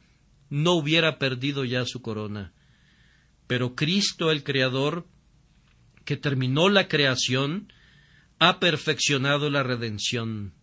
no 0.50 0.74
hubiera 0.74 1.20
perdido 1.20 1.66
ya 1.66 1.86
su 1.86 2.02
corona. 2.02 2.54
Pero 3.48 3.76
Cristo 3.76 4.32
el 4.32 4.44
Creador, 4.44 5.08
que 6.06 6.18
terminó 6.18 6.70
la 6.70 6.88
creación, 6.88 7.72
ha 8.40 8.60
perfeccionado 8.60 9.50
la 9.50 9.64
redención. 9.64 10.54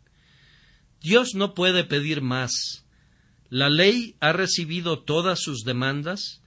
Dios 1.01 1.35
no 1.35 1.55
puede 1.55 1.85
pedir 1.85 2.23
más. 2.23 2.87
La 3.51 3.68
ley 3.68 4.16
ha 4.20 4.33
recibido 4.33 5.01
todas 5.01 5.40
sus 5.40 5.64
demandas. 5.64 6.42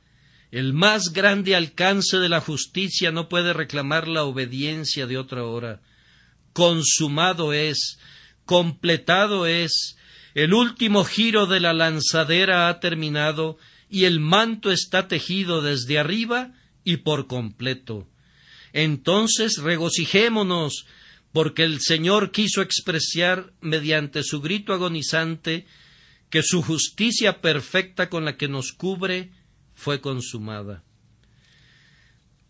El 0.52 0.74
más 0.74 1.14
grande 1.14 1.56
alcance 1.56 2.18
de 2.18 2.30
la 2.30 2.42
justicia 2.42 3.12
no 3.12 3.30
puede 3.30 3.54
reclamar 3.54 4.08
la 4.08 4.24
obediencia 4.24 5.06
de 5.06 5.18
otra 5.18 5.44
hora. 5.44 5.82
Consumado 6.58 7.54
es, 7.54 8.00
completado 8.44 9.46
es, 9.46 9.96
el 10.34 10.56
último 10.56 11.06
giro 11.06 11.46
de 11.46 11.60
la 11.60 11.72
lanzadera 11.72 12.68
ha 12.68 12.80
terminado 12.80 13.60
y 13.92 14.06
el 14.06 14.20
manto 14.20 14.72
está 14.72 15.08
tejido 15.08 15.62
desde 15.62 16.00
arriba 16.00 16.56
y 16.84 16.98
por 16.98 17.28
completo. 17.28 18.08
Entonces 18.74 19.60
regocijémonos, 19.62 20.88
porque 21.32 21.64
el 21.64 21.80
Señor 21.80 22.32
quiso 22.32 22.64
expresar 22.64 23.54
mediante 23.62 24.24
su 24.24 24.42
grito 24.42 24.74
agonizante 24.74 25.68
que 26.32 26.42
su 26.42 26.64
justicia 26.64 27.40
perfecta 27.40 28.10
con 28.10 28.26
la 28.26 28.36
que 28.36 28.48
nos 28.48 28.72
cubre 28.72 29.30
fue 29.76 30.02
consumada. 30.02 30.84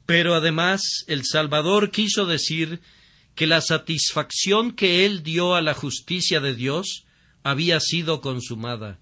Pero 0.05 0.33
además 0.33 1.03
el 1.07 1.25
Salvador 1.25 1.91
quiso 1.91 2.25
decir 2.25 2.79
que 3.37 3.45
la 3.45 3.61
satisfacción 3.61 4.71
que 4.71 5.05
él 5.05 5.21
dio 5.21 5.53
a 5.53 5.61
la 5.61 5.75
justicia 5.75 6.39
de 6.39 6.55
Dios 6.55 7.05
había 7.43 7.79
sido 7.79 8.19
consumada. 8.19 8.99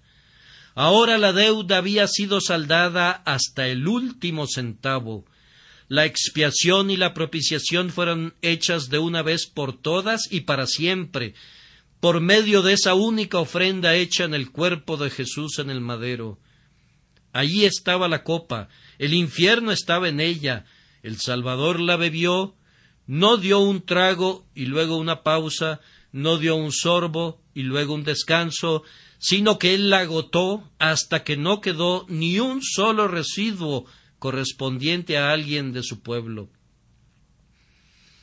Ahora 0.74 1.16
la 1.16 1.32
deuda 1.32 1.78
había 1.78 2.06
sido 2.06 2.42
saldada 2.42 3.10
hasta 3.24 3.66
el 3.66 3.88
último 3.88 4.46
centavo. 4.46 5.24
La 5.88 6.04
expiación 6.04 6.90
y 6.90 6.98
la 6.98 7.14
propiciación 7.14 7.88
fueron 7.88 8.34
hechas 8.42 8.90
de 8.90 8.98
una 8.98 9.22
vez 9.22 9.46
por 9.46 9.74
todas 9.80 10.30
y 10.30 10.42
para 10.42 10.66
siempre, 10.66 11.32
por 12.00 12.20
medio 12.20 12.60
de 12.60 12.74
esa 12.74 12.92
única 12.92 13.38
ofrenda 13.38 13.94
hecha 13.94 14.24
en 14.24 14.34
el 14.34 14.50
cuerpo 14.50 14.98
de 14.98 15.08
Jesús 15.08 15.58
en 15.58 15.70
el 15.70 15.80
madero. 15.80 16.38
Allí 17.32 17.64
estaba 17.64 18.06
la 18.06 18.22
copa, 18.22 18.68
el 18.98 19.14
infierno 19.14 19.72
estaba 19.72 20.10
en 20.10 20.20
ella, 20.20 20.66
el 21.02 21.16
Salvador 21.16 21.80
la 21.80 21.96
bebió, 21.96 22.54
no 23.06 23.36
dio 23.36 23.60
un 23.60 23.82
trago 23.82 24.46
y 24.54 24.66
luego 24.66 24.96
una 24.96 25.22
pausa, 25.22 25.80
no 26.12 26.38
dio 26.38 26.56
un 26.56 26.72
sorbo 26.72 27.40
y 27.54 27.62
luego 27.62 27.94
un 27.94 28.04
descanso, 28.04 28.82
sino 29.18 29.58
que 29.58 29.74
él 29.74 29.90
la 29.90 30.00
agotó 30.00 30.70
hasta 30.78 31.24
que 31.24 31.36
no 31.36 31.60
quedó 31.60 32.06
ni 32.08 32.38
un 32.40 32.62
solo 32.62 33.08
residuo 33.08 33.86
correspondiente 34.18 35.18
a 35.18 35.30
alguien 35.30 35.72
de 35.72 35.82
su 35.82 36.00
pueblo. 36.00 36.48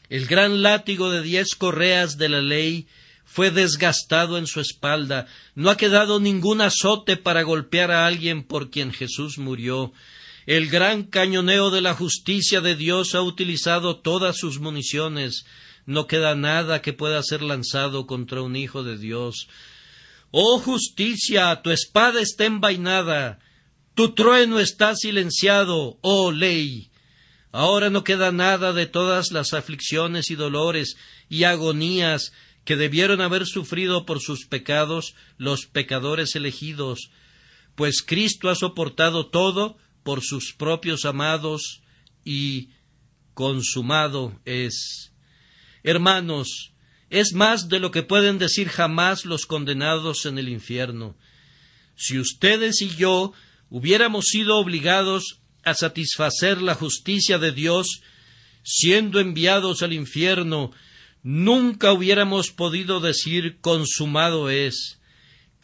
El 0.09 0.27
gran 0.27 0.61
látigo 0.61 1.09
de 1.09 1.21
diez 1.21 1.55
correas 1.55 2.17
de 2.17 2.29
la 2.29 2.41
ley 2.41 2.87
fue 3.25 3.51
desgastado 3.51 4.37
en 4.37 4.47
su 4.47 4.59
espalda, 4.59 5.27
no 5.55 5.69
ha 5.69 5.77
quedado 5.77 6.19
ningún 6.19 6.61
azote 6.61 7.17
para 7.17 7.41
golpear 7.41 7.89
a 7.89 8.05
alguien 8.05 8.43
por 8.43 8.69
quien 8.69 8.91
Jesús 8.91 9.37
murió, 9.39 9.91
el 10.45 10.69
gran 10.69 11.03
cañoneo 11.03 11.71
de 11.71 11.81
la 11.81 11.93
justicia 11.93 12.61
de 12.61 12.75
Dios 12.75 13.15
ha 13.15 13.21
utilizado 13.21 13.99
todas 13.99 14.37
sus 14.37 14.59
municiones. 14.59 15.45
No 15.85 16.07
queda 16.07 16.35
nada 16.35 16.81
que 16.81 16.93
pueda 16.93 17.21
ser 17.23 17.41
lanzado 17.41 18.07
contra 18.07 18.41
un 18.41 18.55
hijo 18.55 18.83
de 18.83 18.97
Dios. 18.97 19.47
Oh 20.31 20.59
justicia, 20.59 21.61
tu 21.61 21.69
espada 21.69 22.19
está 22.21 22.45
envainada, 22.45 23.39
tu 23.93 24.13
trueno 24.13 24.59
está 24.59 24.95
silenciado, 24.95 25.97
oh 26.01 26.31
ley. 26.31 26.89
Ahora 27.51 27.91
no 27.91 28.03
queda 28.03 28.31
nada 28.31 28.73
de 28.73 28.87
todas 28.87 29.31
las 29.31 29.53
aflicciones 29.53 30.31
y 30.31 30.35
dolores 30.35 30.97
y 31.29 31.43
agonías 31.43 32.33
que 32.65 32.75
debieron 32.75 33.21
haber 33.21 33.45
sufrido 33.45 34.05
por 34.05 34.21
sus 34.21 34.45
pecados 34.47 35.13
los 35.37 35.67
pecadores 35.67 36.35
elegidos, 36.35 37.11
pues 37.75 38.01
Cristo 38.01 38.49
ha 38.49 38.55
soportado 38.55 39.27
todo 39.27 39.77
por 40.03 40.21
sus 40.21 40.53
propios 40.53 41.05
amados 41.05 41.81
y 42.23 42.69
consumado 43.33 44.39
es. 44.45 45.13
Hermanos, 45.83 46.73
es 47.09 47.33
más 47.33 47.69
de 47.69 47.79
lo 47.79 47.91
que 47.91 48.03
pueden 48.03 48.39
decir 48.39 48.69
jamás 48.69 49.25
los 49.25 49.45
condenados 49.45 50.25
en 50.25 50.37
el 50.37 50.49
infierno. 50.49 51.15
Si 51.95 52.17
ustedes 52.17 52.81
y 52.81 52.89
yo 52.95 53.33
hubiéramos 53.69 54.25
sido 54.25 54.57
obligados 54.57 55.41
a 55.63 55.73
satisfacer 55.73 56.61
la 56.61 56.75
justicia 56.75 57.37
de 57.37 57.51
Dios, 57.51 58.01
siendo 58.63 59.19
enviados 59.19 59.81
al 59.83 59.93
infierno, 59.93 60.71
nunca 61.21 61.91
hubiéramos 61.91 62.51
podido 62.51 62.99
decir 62.99 63.59
consumado 63.61 64.49
es. 64.49 64.99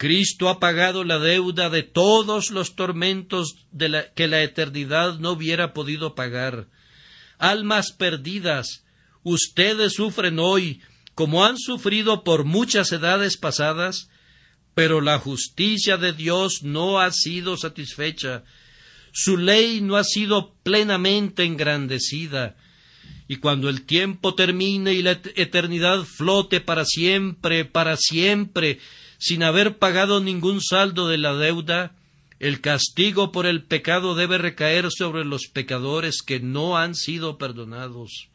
Cristo 0.00 0.48
ha 0.48 0.58
pagado 0.58 1.04
la 1.04 1.18
deuda 1.18 1.68
de 1.68 1.82
todos 1.82 2.50
los 2.50 2.74
tormentos 2.74 3.66
de 3.70 4.06
que 4.16 4.28
la 4.28 4.42
eternidad 4.42 5.18
no 5.18 5.32
hubiera 5.32 5.74
podido 5.74 6.14
pagar. 6.14 6.68
Almas 7.36 7.92
perdidas, 7.92 8.82
ustedes 9.24 9.92
sufren 9.92 10.38
hoy 10.38 10.80
como 11.14 11.44
han 11.44 11.58
sufrido 11.58 12.24
por 12.24 12.44
muchas 12.44 12.92
edades 12.92 13.36
pasadas, 13.36 14.08
pero 14.74 15.02
la 15.02 15.18
justicia 15.18 15.98
de 15.98 16.14
Dios 16.14 16.62
no 16.62 16.98
ha 16.98 17.12
sido 17.12 17.58
satisfecha, 17.58 18.44
su 19.12 19.36
ley 19.36 19.82
no 19.82 19.96
ha 19.96 20.04
sido 20.04 20.54
plenamente 20.62 21.44
engrandecida, 21.44 22.56
y 23.28 23.36
cuando 23.36 23.68
el 23.68 23.84
tiempo 23.84 24.34
termine 24.34 24.94
y 24.94 25.02
la 25.02 25.20
eternidad 25.34 26.04
flote 26.04 26.62
para 26.62 26.86
siempre, 26.86 27.66
para 27.66 27.98
siempre, 27.98 28.78
sin 29.20 29.42
haber 29.42 29.76
pagado 29.76 30.20
ningún 30.20 30.62
saldo 30.62 31.06
de 31.06 31.18
la 31.18 31.34
deuda, 31.34 31.94
el 32.38 32.62
castigo 32.62 33.32
por 33.32 33.44
el 33.44 33.62
pecado 33.62 34.14
debe 34.14 34.38
recaer 34.38 34.88
sobre 34.90 35.26
los 35.26 35.46
pecadores 35.46 36.22
que 36.22 36.40
no 36.40 36.78
han 36.78 36.94
sido 36.94 37.36
perdonados. 37.36 38.28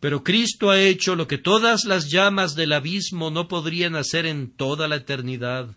Pero 0.00 0.24
Cristo 0.24 0.70
ha 0.70 0.80
hecho 0.80 1.14
lo 1.14 1.28
que 1.28 1.38
todas 1.38 1.84
las 1.84 2.10
llamas 2.10 2.56
del 2.56 2.72
abismo 2.72 3.30
no 3.30 3.46
podrían 3.46 3.94
hacer 3.94 4.26
en 4.26 4.50
toda 4.50 4.88
la 4.88 4.96
eternidad. 4.96 5.76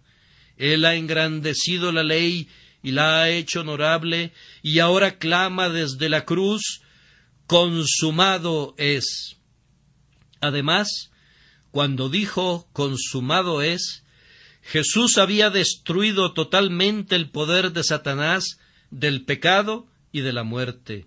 Él 0.58 0.84
ha 0.84 0.96
engrandecido 0.96 1.92
la 1.92 2.04
ley 2.04 2.48
y 2.82 2.94
la 2.94 3.22
ha 3.22 3.30
hecho 3.30 3.62
honorable, 3.62 4.34
y 4.64 4.80
ahora 4.80 5.20
clama 5.20 5.70
desde 5.70 6.10
la 6.10 6.26
cruz 6.26 6.82
consumado 7.46 8.74
es. 8.80 9.38
Además, 10.42 11.12
cuando 11.76 12.08
dijo 12.08 12.70
consumado 12.72 13.62
es, 13.62 14.06
Jesús 14.62 15.18
había 15.18 15.50
destruido 15.50 16.32
totalmente 16.32 17.18
el 17.18 17.30
poder 17.30 17.74
de 17.74 17.84
Satanás, 17.84 18.62
del 18.92 19.26
pecado 19.26 19.86
y 20.14 20.22
de 20.22 20.32
la 20.32 20.44
muerte. 20.44 21.06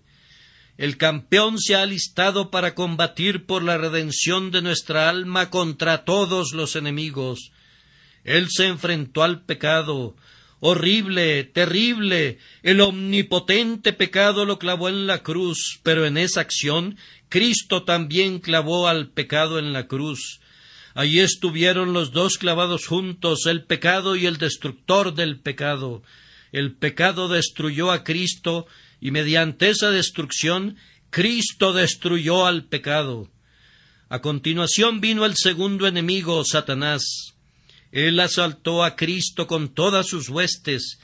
El 0.77 0.97
campeón 0.97 1.57
se 1.57 1.73
ha 1.73 1.81
alistado 1.81 2.51
para 2.51 2.75
combatir 2.75 3.47
por 3.47 3.63
la 3.63 3.79
redención 3.79 4.51
de 4.51 4.61
nuestra 4.61 5.09
alma 5.09 5.49
contra 5.49 6.05
todos 6.05 6.51
los 6.53 6.75
enemigos. 6.75 7.49
Él 8.23 8.45
se 8.51 8.67
enfrentó 8.67 9.23
al 9.23 9.41
pecado, 9.45 10.15
horrible, 10.59 11.45
terrible, 11.45 12.37
el 12.61 12.81
omnipotente 12.81 13.91
pecado 13.91 14.45
lo 14.45 14.59
clavó 14.59 14.87
en 14.87 15.07
la 15.07 15.23
cruz, 15.23 15.79
pero 15.81 16.05
en 16.05 16.19
esa 16.19 16.41
acción 16.41 16.95
Cristo 17.27 17.85
también 17.85 18.37
clavó 18.37 18.87
al 18.87 19.09
pecado 19.09 19.57
en 19.57 19.73
la 19.73 19.87
cruz. 19.87 20.41
Allí 20.93 21.19
estuvieron 21.19 21.93
los 21.93 22.11
dos 22.11 22.37
clavados 22.37 22.87
juntos, 22.87 23.45
el 23.45 23.63
pecado 23.65 24.15
y 24.15 24.25
el 24.25 24.37
destructor 24.37 25.13
del 25.13 25.39
pecado. 25.39 26.03
El 26.51 26.75
pecado 26.75 27.27
destruyó 27.27 27.91
a 27.91 28.03
Cristo 28.03 28.65
y 28.99 29.11
mediante 29.11 29.69
esa 29.69 29.91
destrucción 29.91 30.77
Cristo 31.09 31.73
destruyó 31.73 32.45
al 32.45 32.65
pecado. 32.65 33.29
A 34.09 34.21
continuación 34.21 35.01
vino 35.01 35.25
el 35.25 35.35
segundo 35.35 35.87
enemigo, 35.87 36.43
Satanás. 36.43 37.35
Él 37.91 38.19
asaltó 38.19 38.83
a 38.83 38.95
Cristo 38.95 39.47
con 39.47 39.73
todas 39.73 40.07
sus 40.07 40.29
huestes 40.29 40.99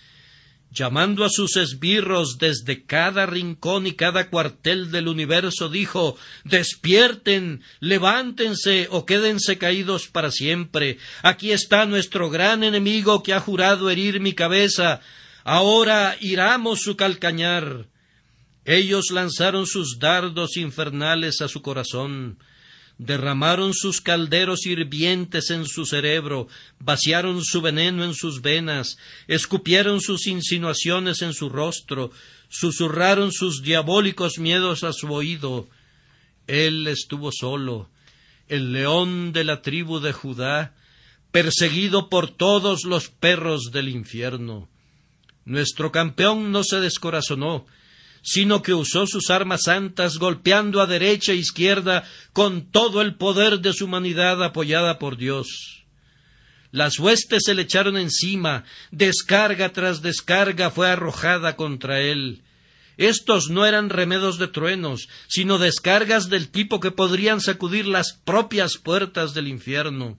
llamando 0.76 1.24
a 1.24 1.30
sus 1.30 1.56
esbirros 1.56 2.38
desde 2.38 2.84
cada 2.84 3.26
rincón 3.26 3.88
y 3.88 3.94
cada 3.94 4.30
cuartel 4.30 4.92
del 4.92 5.08
universo, 5.08 5.70
dijo 5.70 6.18
Despierten, 6.44 7.64
levántense 7.80 8.88
o 8.92 9.06
quédense 9.06 9.58
caídos 9.58 10.08
para 10.08 10.30
siempre. 10.30 11.00
Aquí 11.24 11.52
está 11.52 11.86
nuestro 11.86 12.30
gran 12.30 12.64
enemigo 12.64 13.24
que 13.24 13.34
ha 13.34 13.40
jurado 13.40 13.90
herir 13.90 14.20
mi 14.20 14.34
cabeza. 14.34 15.00
Ahora 15.46 16.18
iramos 16.20 16.82
su 16.82 16.98
calcañar. 16.98 17.88
Ellos 18.66 19.12
lanzaron 19.12 19.66
sus 19.68 20.00
dardos 20.00 20.58
infernales 20.58 21.42
a 21.42 21.48
su 21.48 21.62
corazón. 21.62 22.38
Derramaron 22.98 23.74
sus 23.74 24.02
calderos 24.02 24.66
hirvientes 24.66 25.50
en 25.50 25.66
su 25.66 25.86
cerebro, 25.86 26.48
vaciaron 26.80 27.44
su 27.44 27.62
veneno 27.62 28.04
en 28.04 28.14
sus 28.14 28.42
venas, 28.42 28.98
escupieron 29.28 30.02
sus 30.02 30.28
insinuaciones 30.28 31.22
en 31.22 31.34
su 31.34 31.50
rostro, 31.50 32.12
susurraron 32.50 33.32
sus 33.32 33.62
diabólicos 33.62 34.40
miedos 34.40 34.84
a 34.84 34.94
su 34.94 35.12
oído. 35.14 35.68
Él 36.48 36.88
estuvo 36.88 37.32
solo, 37.32 37.90
el 38.48 38.72
león 38.72 39.34
de 39.34 39.44
la 39.44 39.62
tribu 39.62 40.00
de 40.00 40.14
Judá, 40.14 40.74
perseguido 41.32 42.10
por 42.10 42.30
todos 42.30 42.86
los 42.86 43.10
perros 43.10 43.72
del 43.74 43.90
infierno. 43.90 44.70
Nuestro 45.44 45.92
campeón 45.92 46.52
no 46.52 46.64
se 46.64 46.80
descorazonó, 46.80 47.66
sino 48.26 48.64
que 48.64 48.74
usó 48.74 49.06
sus 49.06 49.30
armas 49.30 49.62
santas 49.66 50.18
golpeando 50.18 50.82
a 50.82 50.88
derecha 50.88 51.32
e 51.32 51.36
izquierda 51.36 52.04
con 52.34 52.72
todo 52.72 53.04
el 53.04 53.16
poder 53.16 53.60
de 53.60 53.72
su 53.72 53.86
humanidad 53.86 54.44
apoyada 54.44 54.98
por 54.98 55.16
Dios. 55.16 55.86
Las 56.72 56.98
huestes 57.00 57.44
se 57.46 57.54
le 57.54 57.62
echaron 57.62 57.98
encima, 57.98 58.64
descarga 58.90 59.72
tras 59.72 60.02
descarga 60.02 60.72
fue 60.72 60.90
arrojada 60.90 61.56
contra 61.56 62.02
él. 62.02 62.42
Estos 62.98 63.50
no 63.50 63.66
eran 63.66 63.90
remedos 63.90 64.40
de 64.40 64.48
truenos, 64.48 65.08
sino 65.28 65.60
descargas 65.60 66.28
del 66.28 66.50
tipo 66.50 66.80
que 66.80 66.90
podrían 66.90 67.42
sacudir 67.42 67.86
las 67.86 68.20
propias 68.26 68.78
puertas 68.78 69.36
del 69.36 69.48
infierno. 69.48 70.18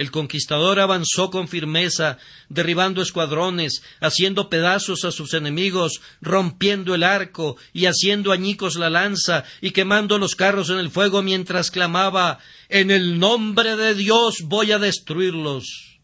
El 0.00 0.10
conquistador 0.10 0.80
avanzó 0.80 1.28
con 1.28 1.46
firmeza, 1.46 2.16
derribando 2.48 3.02
escuadrones, 3.02 3.82
haciendo 4.00 4.48
pedazos 4.48 5.04
a 5.04 5.12
sus 5.12 5.34
enemigos, 5.34 6.00
rompiendo 6.22 6.94
el 6.94 7.02
arco 7.02 7.58
y 7.74 7.84
haciendo 7.84 8.32
añicos 8.32 8.76
la 8.76 8.88
lanza 8.88 9.44
y 9.60 9.72
quemando 9.72 10.16
los 10.16 10.36
carros 10.36 10.70
en 10.70 10.78
el 10.78 10.88
fuego 10.88 11.20
mientras 11.20 11.70
clamaba 11.70 12.38
En 12.70 12.90
el 12.90 13.18
nombre 13.18 13.76
de 13.76 13.94
Dios 13.94 14.36
voy 14.44 14.72
a 14.72 14.78
destruirlos. 14.78 16.00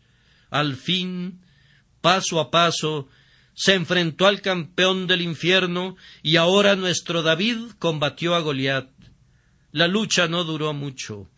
Al 0.51 0.77
fin, 0.77 1.41
paso 2.03 2.39
a 2.39 2.51
paso, 2.51 3.09
se 3.55 3.73
enfrentó 3.73 4.27
al 4.27 4.43
campeón 4.43 5.07
del 5.07 5.23
infierno 5.23 5.97
y 6.23 6.37
ahora 6.37 6.77
nuestro 6.77 7.23
David 7.23 7.71
combatió 7.79 8.35
a 8.35 8.41
Goliat. 8.41 8.91
La 9.73 9.89
lucha 9.89 10.29
no 10.29 10.45
duró 10.45 10.75
mucho. 10.75 11.31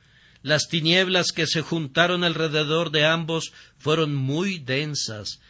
Las 0.49 0.69
tinieblas 0.69 1.33
que 1.33 1.47
se 1.47 1.61
juntaron 1.61 2.25
alrededor 2.25 2.91
de 2.91 3.05
ambos 3.05 3.53
fueron 3.77 4.15
muy 4.15 4.59
densas, 4.59 5.41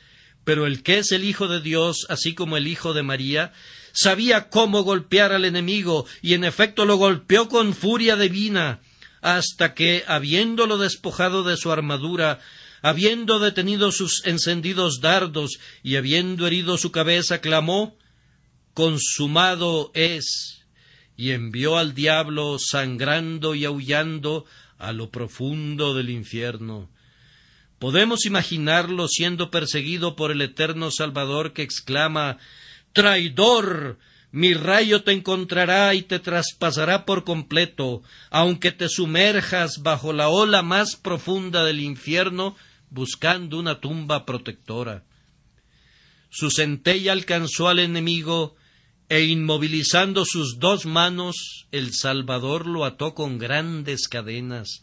pero 0.43 0.67
el 0.67 0.83
que 0.83 0.99
es 0.99 1.13
el 1.13 1.23
Hijo 1.23 1.47
de 1.47 1.61
Dios, 1.61 2.05
así 2.09 2.35
como 2.35 2.57
el 2.57 2.67
Hijo 2.67 2.95
de 2.95 3.05
María, 3.05 3.53
sabía 3.93 4.49
cómo 4.49 4.83
golpear 4.83 5.31
al 5.31 5.45
enemigo, 5.45 6.05
y 6.21 6.35
en 6.35 6.43
efecto 6.43 6.85
lo 6.85 6.97
golpeó 6.97 7.49
con 7.49 7.75
furia 7.75 8.17
divina, 8.17 8.81
hasta 9.21 9.73
que, 9.73 10.03
habiéndolo 10.09 10.79
despojado 10.79 11.45
de 11.45 11.57
su 11.57 11.71
armadura, 11.71 12.41
habiendo 12.83 13.39
detenido 13.39 13.93
sus 13.93 14.27
encendidos 14.27 15.01
dardos 15.01 15.61
y 15.85 15.95
habiendo 15.95 16.45
herido 16.45 16.77
su 16.77 16.91
cabeza, 16.91 17.41
clamó 17.41 17.97
Consumado 18.75 19.93
es, 19.95 20.65
y 21.17 21.31
envió 21.31 21.79
al 21.79 21.95
diablo 21.95 22.57
sangrando 22.59 23.55
y 23.55 23.65
aullando 23.65 24.45
a 24.79 24.93
lo 24.93 25.11
profundo 25.11 25.95
del 25.95 26.11
infierno. 26.11 26.89
Podemos 27.79 28.27
imaginarlo 28.27 29.07
siendo 29.09 29.51
perseguido 29.51 30.17
por 30.17 30.33
el 30.33 30.43
eterno 30.43 30.91
Salvador 30.91 31.53
que 31.53 31.63
exclama 31.63 32.39
Traidor. 32.93 33.99
Mi 34.31 34.53
rayo 34.55 35.05
te 35.05 35.13
encontrará 35.13 35.95
y 35.95 36.03
te 36.03 36.19
traspasará 36.19 37.07
por 37.07 37.25
completo, 37.25 38.03
aunque 38.31 38.73
te 38.73 38.89
sumerjas 38.89 39.83
bajo 39.83 40.13
la 40.13 40.29
ola 40.29 40.63
más 40.63 40.97
profunda 40.97 41.65
del 41.65 41.81
infierno 41.81 42.57
buscando 42.91 43.59
una 43.59 43.81
tumba 43.81 44.27
protectora. 44.27 45.05
Su 46.31 46.51
centella 46.51 47.13
alcanzó 47.13 47.69
al 47.69 47.79
enemigo 47.79 48.57
e 49.09 49.23
inmovilizando 49.23 50.25
sus 50.27 50.59
dos 50.59 50.85
manos, 50.85 51.67
el 51.73 51.95
Salvador 51.95 52.67
lo 52.67 52.85
ató 52.85 53.15
con 53.15 53.39
grandes 53.39 54.07
cadenas. 54.07 54.83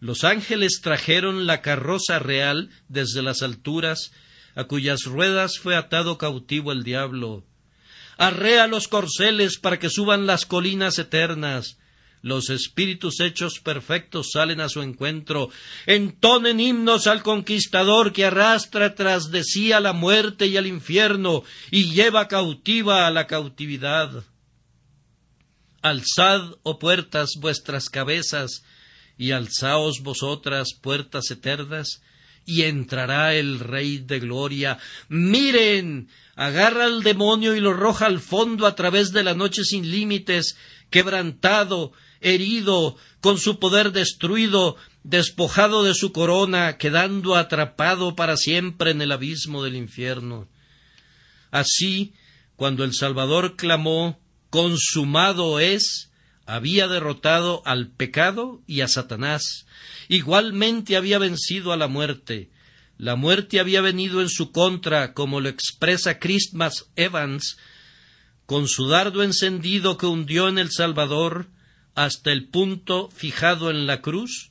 Los 0.00 0.24
ángeles 0.24 0.80
trajeron 0.82 1.46
la 1.46 1.62
carroza 1.62 2.18
real 2.18 2.70
desde 2.88 3.22
las 3.22 3.42
alturas, 3.42 4.12
a 4.56 4.64
cuyas 4.64 5.04
ruedas 5.04 5.58
fue 5.58 5.76
atado 5.76 6.18
cautivo 6.18 6.72
el 6.72 6.82
diablo. 6.82 7.44
Arrea 8.16 8.66
los 8.66 8.88
corceles 8.88 9.58
para 9.58 9.78
que 9.78 9.90
suban 9.90 10.26
las 10.26 10.46
colinas 10.46 10.98
eternas, 10.98 11.78
los 12.24 12.48
espíritus 12.48 13.20
hechos 13.20 13.60
perfectos 13.60 14.30
salen 14.32 14.62
a 14.62 14.70
su 14.70 14.80
encuentro, 14.80 15.50
entonen 15.84 16.58
himnos 16.58 17.06
al 17.06 17.22
conquistador 17.22 18.14
que 18.14 18.24
arrastra 18.24 18.94
tras 18.94 19.30
de 19.30 19.44
sí 19.44 19.72
a 19.72 19.80
la 19.80 19.92
muerte 19.92 20.46
y 20.46 20.56
al 20.56 20.66
infierno 20.66 21.42
y 21.70 21.90
lleva 21.90 22.26
cautiva 22.26 23.06
a 23.06 23.10
la 23.10 23.26
cautividad. 23.26 24.24
Alzad, 25.82 26.52
oh 26.62 26.78
puertas, 26.78 27.32
vuestras 27.38 27.90
cabezas, 27.90 28.64
y 29.18 29.32
alzaos 29.32 30.00
vosotras, 30.02 30.68
puertas 30.80 31.30
eternas, 31.30 32.00
y 32.46 32.62
entrará 32.62 33.34
el 33.34 33.58
Rey 33.58 33.98
de 33.98 34.20
Gloria. 34.20 34.78
Miren, 35.08 36.08
agarra 36.36 36.86
al 36.86 37.02
demonio 37.02 37.54
y 37.54 37.60
lo 37.60 37.72
arroja 37.72 38.06
al 38.06 38.20
fondo 38.20 38.66
a 38.66 38.74
través 38.74 39.12
de 39.12 39.24
la 39.24 39.34
noche 39.34 39.62
sin 39.62 39.90
límites, 39.90 40.56
quebrantado, 40.88 41.92
herido, 42.24 42.96
con 43.20 43.38
su 43.38 43.60
poder 43.60 43.92
destruido, 43.92 44.76
despojado 45.04 45.84
de 45.84 45.94
su 45.94 46.10
corona, 46.10 46.78
quedando 46.78 47.36
atrapado 47.36 48.16
para 48.16 48.36
siempre 48.36 48.90
en 48.90 49.02
el 49.02 49.12
abismo 49.12 49.62
del 49.62 49.76
infierno. 49.76 50.48
Así, 51.52 52.14
cuando 52.56 52.82
el 52.82 52.94
Salvador 52.94 53.54
clamó 53.56 54.18
consumado 54.50 55.60
es, 55.60 56.10
había 56.46 56.88
derrotado 56.88 57.62
al 57.64 57.88
pecado 57.88 58.62
y 58.66 58.80
a 58.80 58.88
Satanás, 58.88 59.66
igualmente 60.08 60.96
había 60.96 61.18
vencido 61.18 61.72
a 61.72 61.76
la 61.76 61.88
muerte. 61.88 62.50
La 62.96 63.16
muerte 63.16 63.60
había 63.60 63.80
venido 63.80 64.22
en 64.22 64.28
su 64.28 64.52
contra, 64.52 65.12
como 65.12 65.40
lo 65.40 65.48
expresa 65.48 66.18
Christmas 66.18 66.86
Evans, 66.96 67.58
con 68.46 68.68
su 68.68 68.88
dardo 68.88 69.22
encendido 69.22 69.96
que 69.96 70.06
hundió 70.06 70.48
en 70.48 70.58
el 70.58 70.70
Salvador, 70.70 71.48
hasta 71.94 72.32
el 72.32 72.48
punto 72.48 73.10
fijado 73.10 73.70
en 73.70 73.86
la 73.86 74.00
cruz, 74.00 74.50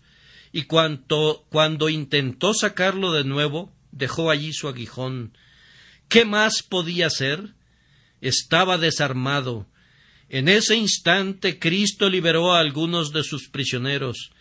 y 0.52 0.64
cuando, 0.64 1.46
cuando 1.50 1.90
intentó 1.90 2.54
sacarlo 2.54 3.12
de 3.12 3.24
nuevo, 3.24 3.74
dejó 3.92 4.30
allí 4.30 4.54
su 4.54 4.68
aguijón. 4.68 5.36
¿Qué 6.08 6.26
más 6.26 6.62
podía 6.62 7.08
hacer? 7.08 7.54
Estaba 8.22 8.78
desarmado. 8.78 9.68
En 10.30 10.48
ese 10.48 10.76
instante 10.76 11.60
Cristo 11.60 12.10
liberó 12.10 12.54
a 12.54 12.60
algunos 12.60 13.14
de 13.14 13.24
sus 13.24 13.50
prisioneros, 13.50 14.32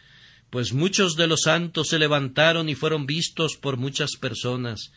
pues 0.50 0.72
muchos 0.72 1.16
de 1.16 1.26
los 1.26 1.42
santos 1.42 1.88
se 1.88 1.98
levantaron 1.98 2.68
y 2.68 2.74
fueron 2.74 3.06
vistos 3.06 3.56
por 3.56 3.78
muchas 3.78 4.16
personas. 4.20 4.92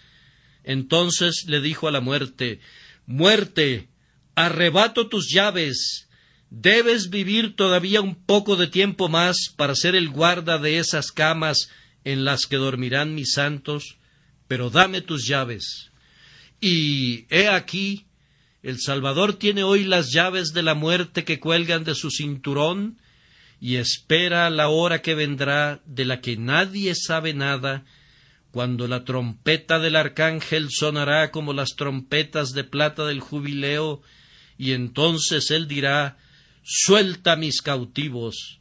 Entonces 0.64 1.46
le 1.48 1.62
dijo 1.62 1.88
a 1.88 1.92
la 1.92 2.02
muerte 2.02 2.60
Muerte, 3.08 3.88
arrebato 4.34 5.08
tus 5.08 5.30
llaves, 5.32 6.05
Debes 6.50 7.10
vivir 7.10 7.56
todavía 7.56 8.02
un 8.02 8.16
poco 8.16 8.56
de 8.56 8.68
tiempo 8.68 9.10
más 9.10 9.50
para 9.56 9.76
ser 9.76 9.96
el 9.96 10.10
guarda 10.10 10.58
de 10.58 10.78
esas 10.78 11.12
camas 11.12 11.70
en 12.04 12.24
las 12.24 12.46
que 12.46 12.58
dormirán 12.58 13.16
mis 13.16 13.34
santos, 13.34 13.98
pero 14.48 14.70
dame 14.70 15.02
tus 15.02 15.28
llaves. 15.28 15.92
Y 16.62 17.26
he 17.30 17.50
aquí, 17.50 18.06
el 18.64 18.80
Salvador 18.80 19.34
tiene 19.34 19.64
hoy 19.64 19.84
las 19.84 20.12
llaves 20.12 20.54
de 20.54 20.64
la 20.64 20.76
muerte 20.76 21.24
que 21.24 21.40
cuelgan 21.40 21.84
de 21.84 21.96
su 21.96 22.10
cinturón, 22.10 23.00
y 23.60 23.78
espera 23.78 24.50
la 24.50 24.70
hora 24.70 25.02
que 25.02 25.16
vendrá 25.16 25.82
de 25.86 26.06
la 26.06 26.22
que 26.22 26.38
nadie 26.38 26.94
sabe 26.96 27.34
nada, 27.34 27.84
cuando 28.52 28.88
la 28.88 29.04
trompeta 29.04 29.80
del 29.80 29.96
arcángel 29.96 30.70
sonará 30.70 31.32
como 31.32 31.54
las 31.54 31.76
trompetas 31.76 32.54
de 32.54 32.64
plata 32.64 33.06
del 33.06 33.20
jubileo, 33.20 34.02
y 34.58 34.72
entonces 34.72 35.52
él 35.52 35.68
dirá 35.68 36.18
suelta 36.66 37.36
mis 37.36 37.62
cautivos. 37.62 38.60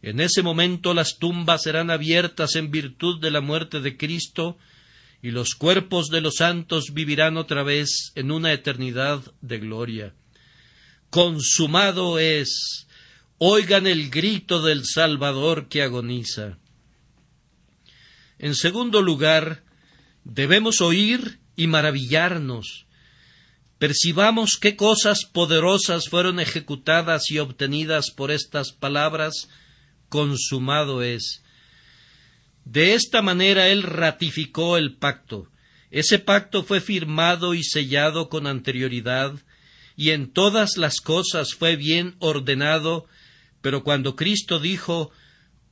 En 0.00 0.20
ese 0.20 0.42
momento 0.42 0.94
las 0.94 1.18
tumbas 1.18 1.62
serán 1.62 1.90
abiertas 1.90 2.54
en 2.54 2.70
virtud 2.70 3.20
de 3.20 3.30
la 3.30 3.40
muerte 3.40 3.80
de 3.80 3.96
Cristo, 3.96 4.58
y 5.20 5.30
los 5.30 5.54
cuerpos 5.54 6.08
de 6.08 6.20
los 6.20 6.36
santos 6.36 6.92
vivirán 6.92 7.36
otra 7.36 7.62
vez 7.62 8.12
en 8.14 8.32
una 8.32 8.52
eternidad 8.52 9.20
de 9.40 9.58
gloria. 9.58 10.14
Consumado 11.10 12.18
es. 12.18 12.88
Oigan 13.38 13.86
el 13.86 14.08
grito 14.10 14.62
del 14.62 14.84
Salvador 14.84 15.68
que 15.68 15.82
agoniza. 15.82 16.58
En 18.38 18.54
segundo 18.54 19.02
lugar, 19.02 19.64
debemos 20.24 20.80
oír 20.80 21.40
y 21.56 21.66
maravillarnos 21.66 22.86
percibamos 23.82 24.58
qué 24.60 24.76
cosas 24.76 25.24
poderosas 25.24 26.08
fueron 26.08 26.38
ejecutadas 26.38 27.32
y 27.32 27.40
obtenidas 27.40 28.12
por 28.12 28.30
estas 28.30 28.70
palabras, 28.70 29.48
consumado 30.08 31.02
es. 31.02 31.42
De 32.64 32.94
esta 32.94 33.22
manera 33.22 33.66
él 33.70 33.82
ratificó 33.82 34.76
el 34.76 34.94
pacto. 34.94 35.48
Ese 35.90 36.20
pacto 36.20 36.62
fue 36.62 36.80
firmado 36.80 37.54
y 37.54 37.64
sellado 37.64 38.28
con 38.28 38.46
anterioridad, 38.46 39.34
y 39.96 40.10
en 40.10 40.32
todas 40.32 40.76
las 40.76 41.00
cosas 41.00 41.54
fue 41.54 41.74
bien 41.74 42.14
ordenado, 42.20 43.06
pero 43.62 43.82
cuando 43.82 44.14
Cristo 44.14 44.60
dijo 44.60 45.10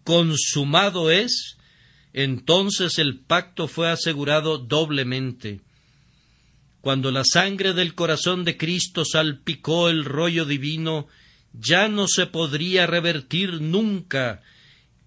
consumado 0.03 1.13
es, 1.13 1.59
entonces 2.13 2.99
el 2.99 3.21
pacto 3.21 3.69
fue 3.69 3.89
asegurado 3.89 4.59
doblemente. 4.59 5.61
Cuando 6.81 7.11
la 7.11 7.23
sangre 7.25 7.75
del 7.75 7.95
corazón 7.95 8.45
de 8.45 8.57
Cristo 8.57 9.05
salpicó 9.05 9.91
el 9.91 10.05
rollo 10.05 10.45
divino, 10.45 11.09
ya 11.53 11.89
no 11.89 12.07
se 12.09 12.27
podría 12.27 12.87
revertir 12.87 13.61
nunca, 13.61 14.43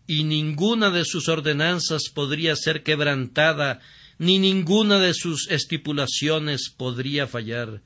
y 0.06 0.24
ninguna 0.24 0.92
de 0.92 1.06
sus 1.06 1.30
ordenanzas 1.30 2.10
podría 2.14 2.56
ser 2.56 2.84
quebrantada, 2.84 3.80
ni 4.20 4.38
ninguna 4.38 5.00
de 5.00 5.14
sus 5.14 5.50
estipulaciones 5.50 6.70
podría 6.70 7.28
fallar. 7.28 7.82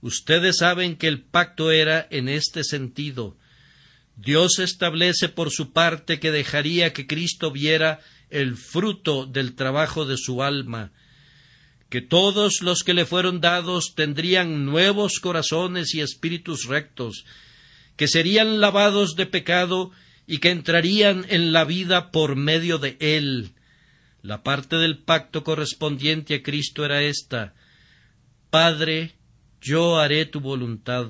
Ustedes 0.00 0.58
saben 0.58 0.96
que 0.96 1.08
el 1.08 1.20
pacto 1.20 1.72
era 1.72 2.06
en 2.10 2.28
este 2.28 2.62
sentido. 2.62 3.36
Dios 4.16 4.58
establece 4.58 5.28
por 5.28 5.50
su 5.50 5.72
parte 5.72 6.20
que 6.20 6.30
dejaría 6.30 6.92
que 6.92 7.06
Cristo 7.06 7.50
viera 7.50 8.00
el 8.30 8.56
fruto 8.56 9.26
del 9.26 9.54
trabajo 9.54 10.04
de 10.04 10.16
su 10.16 10.42
alma, 10.42 10.92
que 11.88 12.00
todos 12.02 12.60
los 12.60 12.82
que 12.82 12.94
le 12.94 13.06
fueron 13.06 13.40
dados 13.40 13.94
tendrían 13.94 14.66
nuevos 14.66 15.20
corazones 15.20 15.94
y 15.94 16.00
espíritus 16.00 16.66
rectos, 16.66 17.24
que 17.96 18.08
serían 18.08 18.60
lavados 18.60 19.16
de 19.16 19.26
pecado 19.26 19.90
y 20.26 20.38
que 20.38 20.50
entrarían 20.50 21.24
en 21.28 21.52
la 21.52 21.64
vida 21.64 22.10
por 22.10 22.36
medio 22.36 22.78
de 22.78 22.96
él. 23.00 23.52
La 24.22 24.42
parte 24.42 24.76
del 24.76 24.98
pacto 24.98 25.44
correspondiente 25.44 26.34
a 26.34 26.42
Cristo 26.42 26.84
era 26.84 27.02
esta. 27.02 27.54
Padre, 28.50 29.14
yo 29.60 29.98
haré 29.98 30.26
tu 30.26 30.40
voluntad, 30.40 31.08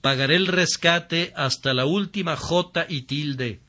pagaré 0.00 0.36
el 0.36 0.48
rescate 0.48 1.32
hasta 1.36 1.72
la 1.72 1.86
última 1.86 2.36
jota 2.36 2.86
y 2.88 3.02
tilde, 3.02 3.60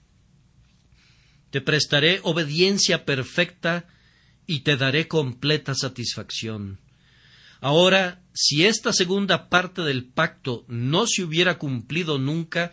te 1.55 1.61
prestaré 1.61 2.19
obediencia 2.23 3.05
perfecta 3.05 3.85
y 4.47 4.61
te 4.61 4.77
daré 4.77 5.07
completa 5.07 5.73
satisfacción. 5.75 6.79
Ahora, 7.61 8.21
si 8.33 8.65
esta 8.65 8.93
segunda 8.93 9.49
parte 9.49 9.81
del 9.81 10.05
pacto 10.05 10.65
no 10.67 11.07
se 11.07 11.23
hubiera 11.23 11.57
cumplido 11.57 12.19
nunca, 12.19 12.71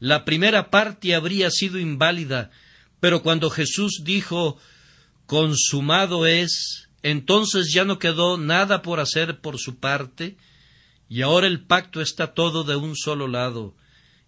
la 0.00 0.24
primera 0.24 0.70
parte 0.70 1.14
habría 1.14 1.50
sido 1.50 1.78
inválida, 1.78 2.50
pero 3.00 3.22
cuando 3.22 3.50
Jesús 3.50 4.02
dijo 4.04 4.58
consumado 5.26 6.26
es, 6.26 6.88
entonces 7.02 7.72
ya 7.72 7.84
no 7.84 7.98
quedó 7.98 8.38
nada 8.38 8.82
por 8.82 9.00
hacer 9.00 9.40
por 9.40 9.58
su 9.58 9.78
parte, 9.78 10.36
y 11.08 11.22
ahora 11.22 11.46
el 11.46 11.64
pacto 11.64 12.00
está 12.00 12.34
todo 12.34 12.64
de 12.64 12.76
un 12.76 12.96
solo 12.96 13.28
lado. 13.28 13.74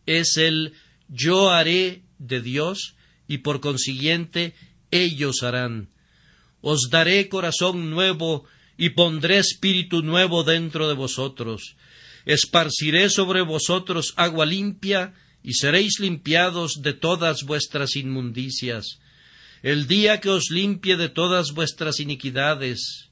Es 0.07 0.37
el 0.37 0.75
yo 1.09 1.51
haré 1.51 2.03
de 2.19 2.41
Dios 2.41 2.95
y 3.29 3.39
por 3.39 3.61
consiguiente 3.61 4.55
ellos 4.91 5.43
harán. 5.43 5.89
Os 6.61 6.89
daré 6.91 7.29
corazón 7.29 7.91
nuevo 7.91 8.45
y 8.77 8.91
pondré 8.91 9.39
espíritu 9.39 10.03
nuevo 10.03 10.45
dentro 10.45 10.89
de 10.89 10.95
vosotros. 10.95 11.77
Esparciré 12.27 13.09
sobre 13.11 13.43
vosotros 13.43 14.15
agua 14.17 14.47
limpia 14.47 15.15
y 15.43 15.55
seréis 15.55 16.01
limpiados 16.01 16.83
de 16.83 16.93
todas 16.93 17.45
vuestras 17.45 17.97
inmundicias. 17.97 19.01
El 19.63 19.87
día 19.87 20.21
que 20.21 20.31
os 20.31 20.51
limpie 20.51 20.97
de 20.97 21.09
todas 21.09 21.53
vuestras 21.53 22.01
iniquidades, 22.01 23.11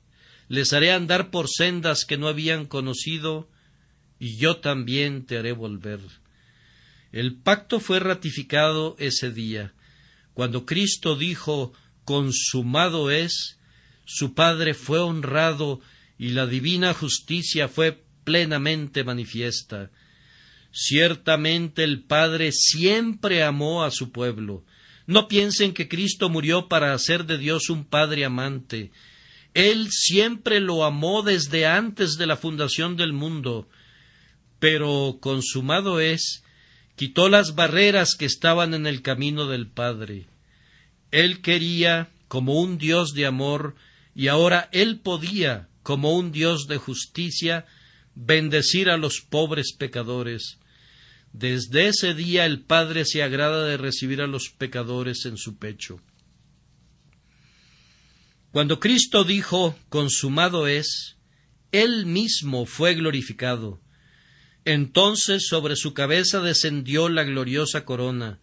les 0.49 0.73
haré 0.73 0.93
andar 0.93 1.31
por 1.31 1.49
sendas 1.49 2.05
que 2.05 2.17
no 2.17 2.29
habían 2.29 2.67
conocido, 2.67 3.49
y 4.19 4.37
yo 4.37 4.57
también 4.57 5.27
te 5.27 5.39
haré 5.39 5.53
volver. 5.53 6.01
El 7.13 7.37
pacto 7.37 7.81
fue 7.81 8.01
ratificado 8.01 8.97
ese 8.99 9.31
día. 9.31 9.73
Cuando 10.35 10.65
Cristo 10.67 11.17
dijo 11.17 11.73
consumado 12.09 13.11
es, 13.11 13.59
su 14.07 14.33
Padre 14.33 14.73
fue 14.73 14.99
honrado 14.99 15.83
y 16.19 16.31
la 16.31 16.47
divina 16.47 16.95
justicia 16.95 17.69
fue 17.69 18.03
plenamente 18.25 19.05
manifiesta. 19.05 19.91
Ciertamente 20.73 21.85
el 21.85 22.03
Padre 22.05 22.51
siempre 22.53 23.43
amó 23.43 23.85
a 23.85 23.91
su 23.91 24.11
pueblo. 24.11 24.65
No 25.07 25.29
piensen 25.29 25.75
que 25.75 25.87
Cristo 25.87 26.31
murió 26.31 26.67
para 26.67 26.95
hacer 26.95 27.27
de 27.27 27.37
Dios 27.37 27.69
un 27.69 27.85
Padre 27.85 28.25
amante. 28.25 28.91
Él 29.53 29.89
siempre 29.91 30.61
lo 30.61 30.87
amó 30.87 31.23
desde 31.23 31.67
antes 31.67 32.17
de 32.17 32.27
la 32.27 32.39
fundación 32.39 32.97
del 32.97 33.13
mundo. 33.13 33.69
Pero 34.59 35.19
consumado 35.21 36.01
es 36.01 36.43
quitó 36.97 37.29
las 37.29 37.55
barreras 37.55 38.15
que 38.19 38.25
estaban 38.25 38.73
en 38.73 38.87
el 38.87 39.03
camino 39.03 39.47
del 39.47 39.67
Padre. 39.67 40.27
Él 41.11 41.41
quería, 41.41 42.11
como 42.29 42.61
un 42.61 42.79
Dios 42.79 43.15
de 43.15 43.27
amor, 43.27 43.75
y 44.15 44.29
ahora 44.29 44.69
Él 44.73 45.01
podía, 45.01 45.69
como 45.83 46.17
un 46.17 46.33
Dios 46.33 46.67
de 46.67 46.77
justicia, 46.77 47.67
bendecir 48.15 48.91
a 48.91 48.97
los 48.97 49.21
pobres 49.21 49.73
pecadores. 49.73 50.59
Desde 51.33 51.89
ese 51.89 52.15
día 52.15 52.47
el 52.47 52.61
Padre 52.61 53.05
se 53.05 53.23
agrada 53.23 53.65
de 53.65 53.77
recibir 53.77 54.21
a 54.21 54.27
los 54.27 54.51
pecadores 54.51 55.25
en 55.25 55.37
su 55.37 55.57
pecho. 55.57 56.01
Cuando 58.51 58.81
Cristo 58.81 59.25
dijo 59.25 59.77
consumado 59.89 60.67
es, 60.67 61.17
Él 61.71 62.07
mismo 62.07 62.67
fue 62.67 62.95
glorificado, 62.95 63.81
entonces 64.65 65.47
sobre 65.47 65.77
su 65.77 65.95
cabeza 65.95 66.41
descendió 66.41 67.09
la 67.09 67.25
gloriosa 67.25 67.85
corona. 67.85 68.41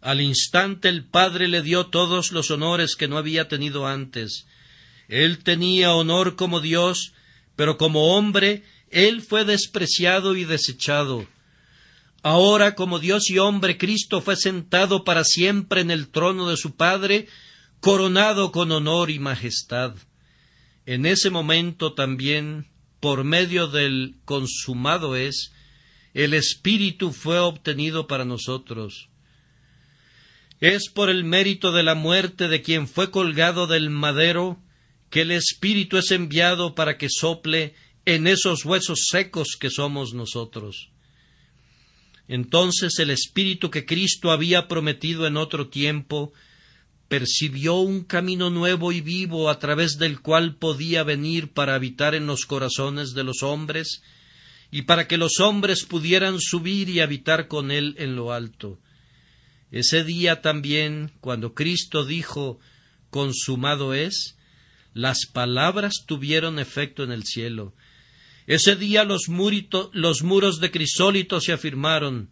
Al 0.00 0.20
instante 0.20 0.88
el 0.88 1.04
Padre 1.04 1.48
le 1.48 1.62
dio 1.62 1.86
todos 1.86 2.32
los 2.32 2.50
honores 2.50 2.94
que 2.94 3.08
no 3.08 3.18
había 3.18 3.48
tenido 3.48 3.86
antes. 3.86 4.46
Él 5.08 5.42
tenía 5.42 5.94
honor 5.94 6.36
como 6.36 6.60
Dios, 6.60 7.12
pero 7.56 7.76
como 7.78 8.16
hombre 8.16 8.62
él 8.90 9.22
fue 9.22 9.44
despreciado 9.44 10.36
y 10.36 10.44
desechado. 10.44 11.26
Ahora, 12.22 12.74
como 12.74 12.98
Dios 12.98 13.30
y 13.30 13.38
hombre, 13.38 13.78
Cristo 13.78 14.20
fue 14.20 14.36
sentado 14.36 15.04
para 15.04 15.24
siempre 15.24 15.80
en 15.80 15.90
el 15.90 16.08
trono 16.08 16.48
de 16.48 16.56
su 16.56 16.74
Padre, 16.74 17.28
coronado 17.80 18.50
con 18.50 18.72
honor 18.72 19.10
y 19.10 19.18
majestad. 19.18 19.94
En 20.84 21.06
ese 21.06 21.30
momento 21.30 21.94
también 21.94 22.66
por 23.00 23.24
medio 23.24 23.68
del 23.68 24.16
consumado 24.24 25.14
es, 25.16 25.52
el 26.14 26.34
Espíritu 26.34 27.12
fue 27.12 27.38
obtenido 27.38 28.06
para 28.06 28.24
nosotros. 28.24 29.08
Es 30.60 30.88
por 30.88 31.08
el 31.08 31.24
mérito 31.24 31.70
de 31.72 31.82
la 31.82 31.94
muerte 31.94 32.48
de 32.48 32.62
quien 32.62 32.88
fue 32.88 33.10
colgado 33.10 33.66
del 33.66 33.90
madero 33.90 34.58
que 35.10 35.22
el 35.22 35.30
Espíritu 35.30 35.98
es 35.98 36.10
enviado 36.10 36.74
para 36.74 36.98
que 36.98 37.08
sople 37.08 37.74
en 38.04 38.26
esos 38.26 38.64
huesos 38.64 39.06
secos 39.10 39.56
que 39.58 39.70
somos 39.70 40.14
nosotros. 40.14 40.90
Entonces 42.26 42.98
el 42.98 43.10
Espíritu 43.10 43.70
que 43.70 43.86
Cristo 43.86 44.32
había 44.32 44.68
prometido 44.68 45.26
en 45.26 45.36
otro 45.36 45.68
tiempo 45.68 46.32
percibió 47.08 47.76
un 47.76 48.04
camino 48.04 48.50
nuevo 48.50 48.92
y 48.92 49.00
vivo 49.00 49.48
a 49.48 49.58
través 49.58 49.96
del 49.96 50.20
cual 50.20 50.56
podía 50.56 51.04
venir 51.04 51.52
para 51.52 51.74
habitar 51.74 52.14
en 52.14 52.26
los 52.26 52.44
corazones 52.44 53.14
de 53.14 53.24
los 53.24 53.42
hombres 53.42 54.02
y 54.70 54.82
para 54.82 55.08
que 55.08 55.16
los 55.16 55.40
hombres 55.40 55.84
pudieran 55.84 56.38
subir 56.38 56.90
y 56.90 57.00
habitar 57.00 57.48
con 57.48 57.70
él 57.70 57.94
en 57.98 58.14
lo 58.14 58.32
alto. 58.32 58.78
Ese 59.70 60.04
día 60.04 60.40
también, 60.40 61.12
cuando 61.20 61.54
Cristo 61.54 62.04
dijo 62.04 62.58
consumado 63.10 63.94
es, 63.94 64.36
las 64.94 65.26
palabras 65.26 66.04
tuvieron 66.06 66.58
efecto 66.58 67.04
en 67.04 67.12
el 67.12 67.24
cielo. 67.24 67.74
Ese 68.46 68.76
día 68.76 69.04
los, 69.04 69.26
los 69.92 70.22
muros 70.22 70.60
de 70.60 70.70
crisólito 70.70 71.40
se 71.40 71.52
afirmaron, 71.52 72.30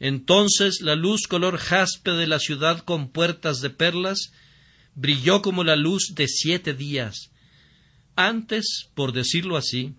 entonces 0.00 0.80
la 0.80 0.96
luz 0.96 1.28
color 1.28 1.58
jaspe 1.58 2.10
de 2.12 2.26
la 2.26 2.38
ciudad 2.38 2.80
con 2.80 3.10
puertas 3.10 3.60
de 3.60 3.70
perlas 3.70 4.32
brilló 4.94 5.42
como 5.42 5.62
la 5.62 5.76
luz 5.76 6.14
de 6.14 6.26
siete 6.26 6.74
días. 6.74 7.30
Antes, 8.16 8.88
por 8.94 9.12
decirlo 9.12 9.56
así, 9.56 9.94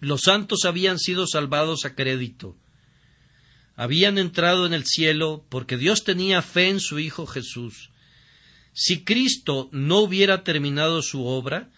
los 0.00 0.22
santos 0.22 0.64
habían 0.64 0.98
sido 0.98 1.26
salvados 1.26 1.84
a 1.84 1.94
crédito. 1.94 2.56
Habían 3.76 4.16
entrado 4.16 4.64
en 4.66 4.72
el 4.72 4.86
cielo 4.86 5.44
porque 5.50 5.76
Dios 5.76 6.02
tenía 6.02 6.40
fe 6.40 6.70
en 6.70 6.80
su 6.80 6.98
Hijo 6.98 7.26
Jesús. 7.26 7.90
Si 8.72 9.04
Cristo 9.04 9.68
no 9.70 9.98
hubiera 9.98 10.44
terminado 10.44 11.02
su 11.02 11.26
obra, 11.26 11.70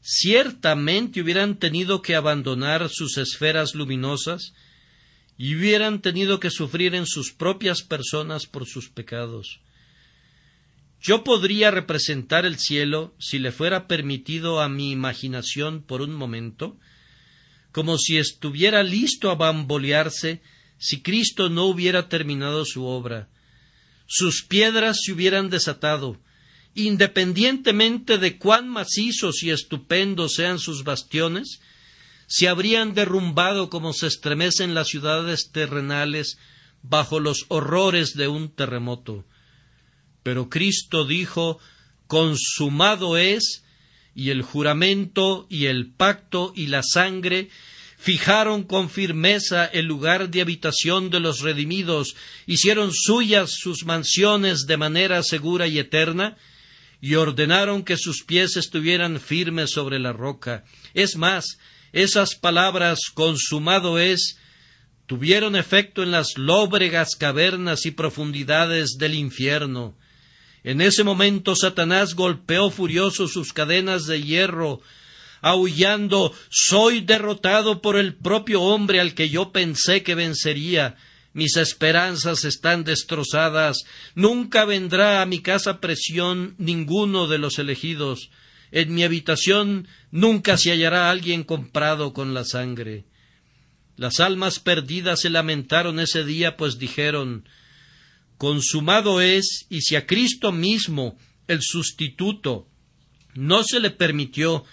ciertamente 0.00 1.20
hubieran 1.20 1.58
tenido 1.58 2.02
que 2.02 2.16
abandonar 2.16 2.88
sus 2.88 3.16
esferas 3.16 3.74
luminosas 3.74 4.54
y 5.38 5.54
hubieran 5.54 6.02
tenido 6.02 6.40
que 6.40 6.50
sufrir 6.50 6.94
en 6.94 7.06
sus 7.06 7.32
propias 7.32 7.82
personas 7.82 8.46
por 8.46 8.66
sus 8.66 8.88
pecados. 8.88 9.60
Yo 11.00 11.22
podría 11.24 11.70
representar 11.70 12.46
el 12.46 12.58
cielo, 12.58 13.14
si 13.18 13.38
le 13.38 13.52
fuera 13.52 13.86
permitido 13.86 14.60
a 14.60 14.68
mi 14.68 14.90
imaginación 14.90 15.82
por 15.82 16.00
un 16.00 16.14
momento, 16.14 16.76
como 17.70 17.98
si 17.98 18.16
estuviera 18.18 18.82
listo 18.82 19.30
a 19.30 19.34
bambolearse 19.34 20.40
si 20.78 21.00
Cristo 21.02 21.48
no 21.48 21.64
hubiera 21.64 22.08
terminado 22.08 22.64
su 22.64 22.84
obra. 22.84 23.28
Sus 24.06 24.42
piedras 24.42 24.98
se 25.02 25.12
hubieran 25.12 25.50
desatado, 25.50 26.18
independientemente 26.74 28.18
de 28.18 28.38
cuán 28.38 28.68
macizos 28.68 29.42
y 29.42 29.50
estupendos 29.50 30.34
sean 30.34 30.58
sus 30.58 30.84
bastiones, 30.84 31.60
se 32.26 32.48
habrían 32.48 32.94
derrumbado 32.94 33.70
como 33.70 33.92
se 33.92 34.08
estremecen 34.08 34.74
las 34.74 34.88
ciudades 34.88 35.50
terrenales 35.52 36.38
bajo 36.82 37.20
los 37.20 37.46
horrores 37.48 38.14
de 38.14 38.28
un 38.28 38.48
terremoto. 38.48 39.24
Pero 40.22 40.48
Cristo 40.48 41.04
dijo 41.04 41.58
consumado 42.06 43.16
es, 43.16 43.64
y 44.14 44.30
el 44.30 44.42
juramento 44.42 45.46
y 45.50 45.66
el 45.66 45.92
pacto 45.92 46.52
y 46.56 46.68
la 46.68 46.82
sangre 46.82 47.50
fijaron 47.96 48.62
con 48.62 48.90
firmeza 48.90 49.64
el 49.66 49.86
lugar 49.86 50.30
de 50.30 50.40
habitación 50.40 51.10
de 51.10 51.20
los 51.20 51.40
redimidos, 51.40 52.14
hicieron 52.46 52.92
suyas 52.92 53.50
sus 53.58 53.84
mansiones 53.84 54.66
de 54.66 54.76
manera 54.76 55.22
segura 55.22 55.66
y 55.66 55.78
eterna, 55.78 56.36
y 57.00 57.14
ordenaron 57.14 57.82
que 57.82 57.96
sus 57.96 58.22
pies 58.22 58.56
estuvieran 58.56 59.20
firmes 59.20 59.70
sobre 59.70 59.98
la 59.98 60.12
roca. 60.12 60.64
Es 60.94 61.16
más, 61.16 61.58
esas 61.92 62.34
palabras 62.34 63.00
consumado 63.12 63.98
es 63.98 64.38
tuvieron 65.06 65.56
efecto 65.56 66.02
en 66.02 66.10
las 66.10 66.36
lóbregas 66.36 67.16
cavernas 67.16 67.86
y 67.86 67.92
profundidades 67.92 68.96
del 68.98 69.14
infierno. 69.14 69.96
En 70.64 70.80
ese 70.80 71.04
momento 71.04 71.54
Satanás 71.54 72.14
golpeó 72.14 72.70
furioso 72.70 73.28
sus 73.28 73.52
cadenas 73.52 74.06
de 74.06 74.20
hierro, 74.20 74.80
aullando 75.46 76.34
Soy 76.50 77.00
derrotado 77.00 77.80
por 77.80 77.96
el 77.96 78.14
propio 78.14 78.62
hombre 78.62 79.00
al 79.00 79.14
que 79.14 79.28
yo 79.28 79.52
pensé 79.52 80.02
que 80.02 80.16
vencería. 80.16 80.96
Mis 81.34 81.56
esperanzas 81.56 82.44
están 82.44 82.82
destrozadas, 82.82 83.84
nunca 84.14 84.64
vendrá 84.64 85.22
a 85.22 85.26
mi 85.26 85.40
casa 85.40 85.80
presión 85.80 86.56
ninguno 86.58 87.28
de 87.28 87.38
los 87.38 87.58
elegidos, 87.58 88.30
en 88.72 88.94
mi 88.94 89.04
habitación 89.04 89.86
nunca 90.10 90.56
se 90.56 90.70
hallará 90.70 91.10
alguien 91.10 91.44
comprado 91.44 92.12
con 92.12 92.34
la 92.34 92.44
sangre. 92.44 93.04
Las 93.96 94.18
almas 94.18 94.58
perdidas 94.58 95.20
se 95.20 95.30
lamentaron 95.30 96.00
ese 96.00 96.24
día, 96.24 96.56
pues 96.56 96.78
dijeron 96.78 97.48
Consumado 98.36 99.20
es, 99.20 99.66
y 99.70 99.82
si 99.82 99.94
a 99.94 100.06
Cristo 100.06 100.52
mismo, 100.52 101.16
el 101.46 101.60
sustituto, 101.62 102.66
no 103.34 103.62
se 103.62 103.78
le 103.78 103.90
permitió 103.90 104.64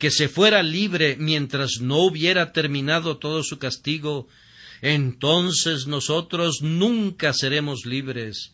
que 0.00 0.10
se 0.10 0.28
fuera 0.28 0.62
libre 0.64 1.16
mientras 1.18 1.80
no 1.80 1.98
hubiera 1.98 2.52
terminado 2.52 3.18
todo 3.18 3.44
su 3.44 3.58
castigo, 3.58 4.26
entonces 4.80 5.86
nosotros 5.86 6.62
nunca 6.62 7.34
seremos 7.34 7.84
libres. 7.84 8.52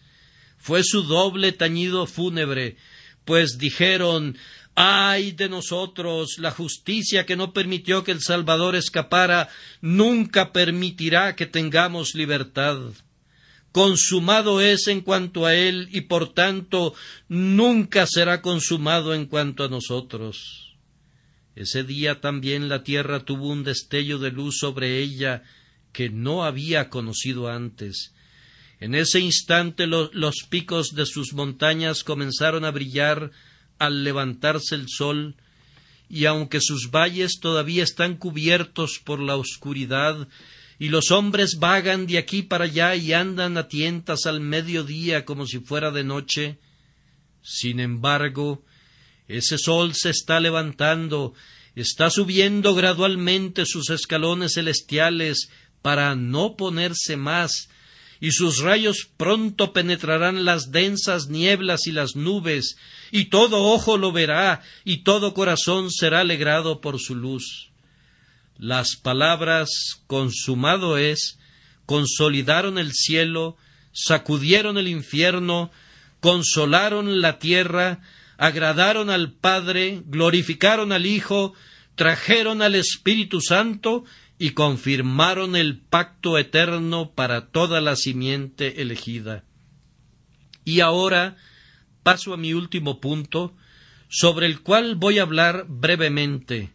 Fue 0.59 0.82
su 0.82 1.05
doble 1.05 1.53
tañido 1.53 2.07
fúnebre, 2.07 2.76
pues 3.24 3.59
dijeron 3.59 4.36
ay 4.74 5.32
de 5.32 5.49
nosotros, 5.49 6.36
la 6.38 6.51
justicia 6.51 7.24
que 7.24 7.36
no 7.36 7.53
permitió 7.53 8.05
que 8.05 8.12
el 8.12 8.20
Salvador 8.20 8.74
escapara, 8.74 9.49
nunca 9.80 10.53
permitirá 10.53 11.36
que 11.36 11.47
tengamos 11.47 12.14
libertad. 12.14 12.78
Consumado 13.70 14.61
es 14.61 14.88
en 14.88 15.01
cuanto 15.01 15.47
a 15.47 15.55
Él 15.55 15.88
y 15.92 16.03
por 16.03 16.34
tanto 16.34 16.92
nunca 17.28 18.07
será 18.07 18.42
consumado 18.42 19.14
en 19.14 19.26
cuanto 19.26 19.64
a 19.64 19.68
nosotros. 19.68 20.65
Ese 21.57 21.84
día 21.84 22.20
también 22.20 22.68
la 22.68 22.84
tierra 22.84 23.24
tuvo 23.24 23.48
un 23.48 23.64
destello 23.64 24.18
de 24.18 24.30
luz 24.30 24.59
sobre 24.59 24.98
ella 24.98 25.42
que 25.94 26.11
no 26.11 26.44
había 26.44 26.90
conocido 26.90 27.48
antes. 27.48 28.12
En 28.78 28.94
ese 28.94 29.20
instante 29.20 29.86
los 29.86 30.34
picos 30.50 30.94
de 30.94 31.07
sus 31.07 31.32
montañas 31.32 32.04
comenzaron 32.04 32.66
a 32.66 32.70
brillar 32.70 33.30
al 33.78 34.04
levantarse 34.04 34.74
el 34.74 34.86
sol, 34.88 35.34
y 36.11 36.26
aunque 36.26 36.61
sus 36.61 36.90
valles 36.90 37.40
todavía 37.40 37.82
están 37.82 38.16
cubiertos 38.16 39.00
por 39.02 39.18
la 39.18 39.36
oscuridad, 39.36 40.28
y 40.78 40.90
los 40.90 41.11
hombres 41.11 41.57
vagan 41.59 42.07
de 42.07 42.18
aquí 42.18 42.42
para 42.42 42.64
allá 42.64 42.94
y 42.96 43.14
andan 43.14 43.57
a 43.57 43.66
tientas 43.66 44.26
al 44.26 44.40
mediodía 44.40 45.24
como 45.24 45.46
si 45.46 45.61
fuera 45.61 45.90
de 45.90 46.04
noche, 46.04 46.59
sin 47.40 47.80
embargo, 47.80 48.62
ese 49.29 49.59
sol 49.59 49.95
se 49.95 50.11
está 50.11 50.41
levantando, 50.41 51.35
está 51.74 52.11
subiendo 52.11 52.74
gradualmente 52.74 53.64
sus 53.66 53.91
escalones 53.91 54.55
celestiales 54.55 55.51
para 55.83 56.14
no 56.16 56.57
ponerse 56.57 57.16
más, 57.16 57.68
y 58.18 58.33
sus 58.33 58.61
rayos 58.61 59.09
pronto 59.16 59.72
penetrarán 59.72 60.45
las 60.45 60.70
densas 60.70 61.29
nieblas 61.29 61.87
y 61.87 61.93
las 61.93 62.16
nubes, 62.16 62.77
y 63.11 63.27
todo 63.27 63.64
ojo 63.64 63.99
lo 63.99 64.12
verá, 64.12 64.62
y 64.85 64.99
todo 64.99 65.35
corazón 65.35 65.91
será 65.91 66.20
alegrado 66.20 66.81
por 66.81 66.99
su 66.99 67.14
luz. 67.14 67.70
Las 68.59 68.97
palabras 68.97 70.01
consumado 70.07 70.97
es 70.97 71.39
consolidaron 71.87 72.79
el 72.79 72.93
cielo, 72.93 73.57
sacudieron 73.93 74.77
el 74.77 74.89
infierno, 74.89 75.70
consolaron 76.20 77.20
la 77.20 77.39
tierra, 77.39 78.01
agradaron 78.39 79.11
al 79.11 79.32
Padre, 79.32 80.03
glorificaron 80.07 80.93
al 80.93 81.07
Hijo, 81.07 81.55
trajeron 81.95 82.62
al 82.62 82.74
Espíritu 82.74 83.41
Santo 83.41 84.05
y 84.39 84.51
confirmaron 84.51 85.57
el 85.57 85.80
pacto 85.80 86.39
eterno 86.39 87.12
para 87.12 87.49
toda 87.49 87.80
la 87.80 87.97
simiente 87.97 88.82
elegida. 88.82 89.45
Y 90.64 90.80
ahora 90.80 91.37
paso 92.07 92.32
a 92.32 92.37
mi 92.37 92.55
último 92.55 93.01
punto, 93.01 93.53
sobre 94.09 94.47
el 94.47 94.61
cual 94.61 94.95
voy 94.95 95.18
a 95.18 95.22
hablar 95.22 95.66
brevemente. 95.68 96.70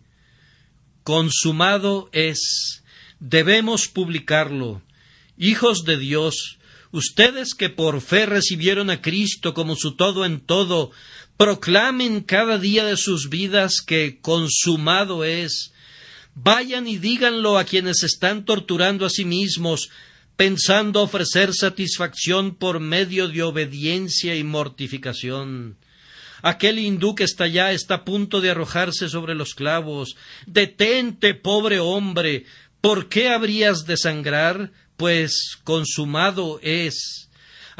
Consumado 1.03 2.09
es. 2.11 2.83
Debemos 3.21 3.87
publicarlo. 3.87 4.81
Hijos 5.37 5.85
de 5.85 5.97
Dios, 5.97 6.59
ustedes 6.91 7.53
que 7.53 7.69
por 7.69 8.01
fe 8.01 8.25
recibieron 8.25 8.89
a 8.89 9.01
Cristo 9.01 9.53
como 9.53 9.77
su 9.77 9.95
todo 9.95 10.25
en 10.25 10.41
todo, 10.41 10.91
proclamen 11.41 12.21
cada 12.21 12.59
día 12.59 12.85
de 12.85 12.95
sus 12.95 13.27
vidas 13.27 13.81
que 13.81 14.19
consumado 14.21 15.23
es 15.23 15.73
Vayan 16.35 16.87
y 16.87 16.99
díganlo 16.99 17.57
a 17.57 17.63
quienes 17.63 18.03
están 18.03 18.45
torturando 18.45 19.07
a 19.07 19.09
sí 19.09 19.25
mismos, 19.25 19.89
pensando 20.35 21.01
ofrecer 21.01 21.51
satisfacción 21.55 22.53
por 22.53 22.79
medio 22.79 23.27
de 23.27 23.41
obediencia 23.41 24.35
y 24.35 24.43
mortificación. 24.43 25.77
Aquel 26.43 26.77
hindú 26.77 27.15
que 27.15 27.23
está 27.23 27.45
allá 27.45 27.71
está 27.71 27.95
a 27.95 28.05
punto 28.05 28.39
de 28.39 28.51
arrojarse 28.51 29.09
sobre 29.09 29.33
los 29.33 29.55
clavos. 29.55 30.17
Detente, 30.45 31.33
pobre 31.33 31.79
hombre. 31.79 32.45
¿Por 32.81 33.09
qué 33.09 33.29
habrías 33.29 33.87
de 33.87 33.97
sangrar? 33.97 34.71
Pues 34.95 35.57
consumado 35.63 36.59
es. 36.61 37.30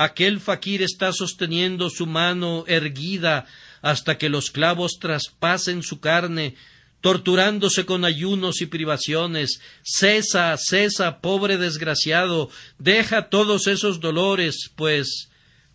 Aquel 0.04 0.40
faquir 0.40 0.82
está 0.82 1.14
sosteniendo 1.14 1.92
su 1.92 2.08
mano 2.08 2.64
erguida 2.66 3.46
hasta 3.84 4.18
que 4.18 4.30
los 4.30 4.50
clavos 4.50 4.98
traspasen 5.00 5.84
su 5.84 6.00
carne 6.00 6.56
torturándose 7.02 7.86
con 7.86 8.04
ayunos 8.04 8.62
y 8.62 8.66
privaciones. 8.66 9.62
Cesa, 9.84 10.56
cesa, 10.58 11.20
pobre 11.20 11.58
desgraciado, 11.58 12.50
deja 12.80 13.30
todos 13.30 13.68
esos 13.68 14.00
dolores, 14.00 14.72
pues 14.76 15.30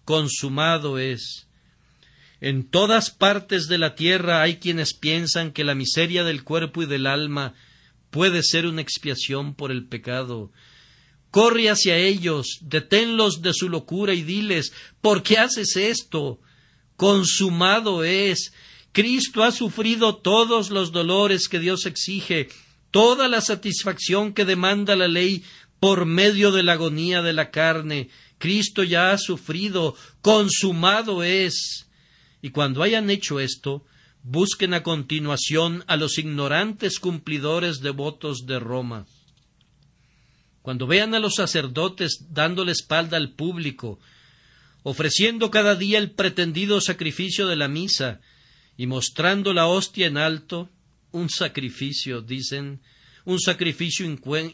consumado 0.04 0.98
es. 0.98 1.46
En 2.40 2.68
todas 2.68 3.12
partes 3.12 3.68
de 3.68 3.78
la 3.78 3.94
tierra 3.94 4.42
hay 4.42 4.56
quienes 4.56 4.92
piensan 4.92 5.52
que 5.52 5.62
la 5.62 5.76
miseria 5.76 6.24
del 6.24 6.42
cuerpo 6.42 6.82
y 6.82 6.86
del 6.86 7.06
alma 7.06 7.54
puede 8.10 8.42
ser 8.42 8.66
una 8.66 8.82
expiación 8.82 9.54
por 9.54 9.70
el 9.70 9.86
pecado. 9.86 10.50
Corre 11.36 11.68
hacia 11.68 11.98
ellos, 11.98 12.60
deténlos 12.62 13.42
de 13.42 13.52
su 13.52 13.68
locura 13.68 14.14
y 14.14 14.22
diles 14.22 14.72
¿Por 15.02 15.22
qué 15.22 15.36
haces 15.36 15.76
esto? 15.76 16.40
Consumado 16.96 18.04
es, 18.04 18.54
Cristo 18.92 19.42
ha 19.42 19.52
sufrido 19.52 20.16
todos 20.16 20.70
los 20.70 20.92
dolores 20.92 21.48
que 21.48 21.58
Dios 21.58 21.84
exige, 21.84 22.48
toda 22.90 23.28
la 23.28 23.42
satisfacción 23.42 24.32
que 24.32 24.46
demanda 24.46 24.96
la 24.96 25.08
ley 25.08 25.44
por 25.78 26.06
medio 26.06 26.52
de 26.52 26.62
la 26.62 26.72
agonía 26.72 27.20
de 27.20 27.34
la 27.34 27.50
carne. 27.50 28.08
Cristo 28.38 28.82
ya 28.82 29.10
ha 29.10 29.18
sufrido, 29.18 29.94
consumado 30.22 31.22
es. 31.22 31.86
Y 32.40 32.48
cuando 32.48 32.82
hayan 32.82 33.10
hecho 33.10 33.40
esto, 33.40 33.84
busquen 34.22 34.72
a 34.72 34.82
continuación 34.82 35.84
a 35.86 35.98
los 35.98 36.16
ignorantes 36.16 36.98
cumplidores 36.98 37.82
devotos 37.82 38.46
de 38.46 38.58
Roma. 38.58 39.04
Cuando 40.66 40.88
vean 40.88 41.14
a 41.14 41.20
los 41.20 41.36
sacerdotes 41.36 42.26
dando 42.30 42.64
la 42.64 42.72
espalda 42.72 43.16
al 43.16 43.30
público, 43.30 44.00
ofreciendo 44.82 45.48
cada 45.48 45.76
día 45.76 45.96
el 45.98 46.10
pretendido 46.10 46.80
sacrificio 46.80 47.46
de 47.46 47.54
la 47.54 47.68
misa 47.68 48.20
y 48.76 48.88
mostrando 48.88 49.54
la 49.54 49.68
hostia 49.68 50.08
en 50.08 50.16
alto, 50.18 50.68
un 51.12 51.30
sacrificio, 51.30 52.20
dicen, 52.20 52.80
un 53.24 53.38
sacrificio 53.38 54.04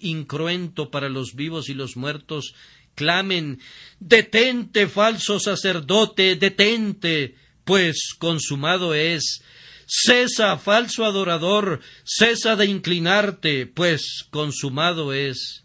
incruento 0.02 0.90
para 0.90 1.08
los 1.08 1.34
vivos 1.34 1.70
y 1.70 1.72
los 1.72 1.96
muertos, 1.96 2.52
clamen 2.94 3.58
Detente, 3.98 4.88
falso 4.88 5.40
sacerdote, 5.40 6.36
detente, 6.36 7.36
pues 7.64 8.10
consumado 8.18 8.92
es. 8.92 9.42
Cesa, 9.86 10.58
falso 10.58 11.06
adorador, 11.06 11.80
cesa 12.04 12.54
de 12.54 12.66
inclinarte, 12.66 13.66
pues 13.66 14.26
consumado 14.30 15.14
es. 15.14 15.61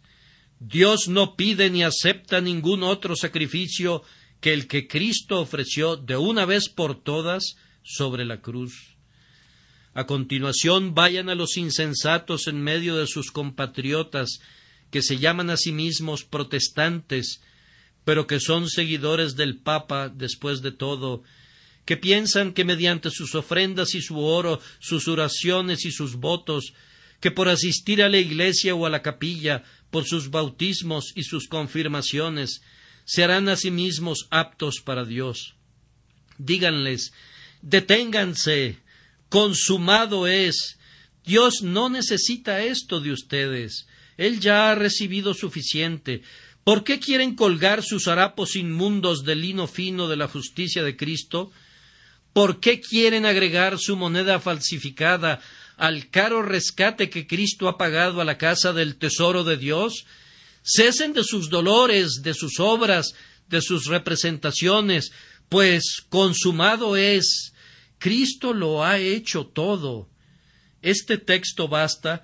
Dios 0.59 1.07
no 1.07 1.35
pide 1.35 1.69
ni 1.69 1.83
acepta 1.83 2.41
ningún 2.41 2.83
otro 2.83 3.15
sacrificio 3.15 4.03
que 4.41 4.53
el 4.53 4.67
que 4.67 4.87
Cristo 4.87 5.39
ofreció 5.39 5.95
de 5.95 6.17
una 6.17 6.45
vez 6.45 6.69
por 6.69 7.01
todas 7.01 7.55
sobre 7.83 8.25
la 8.25 8.41
cruz. 8.41 8.97
A 9.93 10.05
continuación 10.05 10.93
vayan 10.93 11.29
a 11.29 11.35
los 11.35 11.57
insensatos 11.57 12.47
en 12.47 12.61
medio 12.61 12.97
de 12.97 13.07
sus 13.07 13.31
compatriotas, 13.31 14.39
que 14.91 15.01
se 15.01 15.17
llaman 15.17 15.49
a 15.49 15.57
sí 15.57 15.71
mismos 15.71 16.23
protestantes, 16.23 17.41
pero 18.03 18.27
que 18.27 18.39
son 18.39 18.69
seguidores 18.69 19.35
del 19.35 19.57
Papa 19.57 20.09
después 20.09 20.61
de 20.61 20.71
todo, 20.71 21.23
que 21.85 21.97
piensan 21.97 22.53
que 22.53 22.63
mediante 22.63 23.09
sus 23.09 23.33
ofrendas 23.33 23.95
y 23.95 24.01
su 24.01 24.19
oro, 24.19 24.59
sus 24.79 25.07
oraciones 25.07 25.85
y 25.85 25.91
sus 25.91 26.15
votos, 26.15 26.73
que 27.19 27.31
por 27.31 27.49
asistir 27.49 28.03
a 28.03 28.09
la 28.09 28.19
iglesia 28.19 28.75
o 28.75 28.85
a 28.85 28.89
la 28.89 29.01
capilla, 29.01 29.63
por 29.89 30.05
sus 30.05 30.29
bautismos 30.29 31.13
y 31.15 31.23
sus 31.23 31.47
confirmaciones, 31.47 32.61
se 33.05 33.23
harán 33.23 33.47
a 33.49 33.55
sí 33.55 33.71
mismos 33.71 34.27
aptos 34.31 34.81
para 34.83 35.05
Dios. 35.05 35.55
Díganles, 36.37 37.13
deténganse, 37.61 38.79
consumado 39.29 40.27
es. 40.27 40.77
Dios 41.23 41.61
no 41.61 41.89
necesita 41.89 42.63
esto 42.63 42.99
de 42.99 43.11
ustedes. 43.11 43.87
Él 44.17 44.39
ya 44.39 44.71
ha 44.71 44.75
recibido 44.75 45.33
suficiente. 45.33 46.21
¿Por 46.63 46.83
qué 46.83 46.99
quieren 46.99 47.35
colgar 47.35 47.83
sus 47.83 48.07
harapos 48.07 48.55
inmundos 48.55 49.23
de 49.23 49.35
lino 49.35 49.67
fino 49.67 50.09
de 50.09 50.17
la 50.17 50.27
justicia 50.27 50.83
de 50.83 50.97
Cristo? 50.97 51.51
¿Por 52.33 52.59
qué 52.59 52.81
quieren 52.81 53.25
agregar 53.25 53.77
su 53.79 53.95
moneda 53.95 54.39
falsificada 54.39 55.39
al 55.77 56.09
caro 56.09 56.41
rescate 56.41 57.09
que 57.09 57.27
Cristo 57.27 57.69
ha 57.69 57.77
pagado 57.77 58.19
a 58.19 58.25
la 58.25 58.37
casa 58.37 58.73
del 58.73 58.97
tesoro 58.97 59.43
de 59.43 59.57
Dios? 59.57 60.05
Cesen 60.63 61.13
de 61.13 61.23
sus 61.23 61.49
dolores, 61.49 62.21
de 62.23 62.33
sus 62.33 62.59
obras, 62.59 63.13
de 63.47 63.61
sus 63.61 63.85
representaciones, 63.85 65.11
pues 65.49 66.03
consumado 66.09 66.97
es. 66.97 67.53
Cristo 67.99 68.53
lo 68.53 68.83
ha 68.83 68.97
hecho 68.97 69.45
todo. 69.45 70.09
Este 70.81 71.17
texto 71.17 71.67
basta 71.67 72.23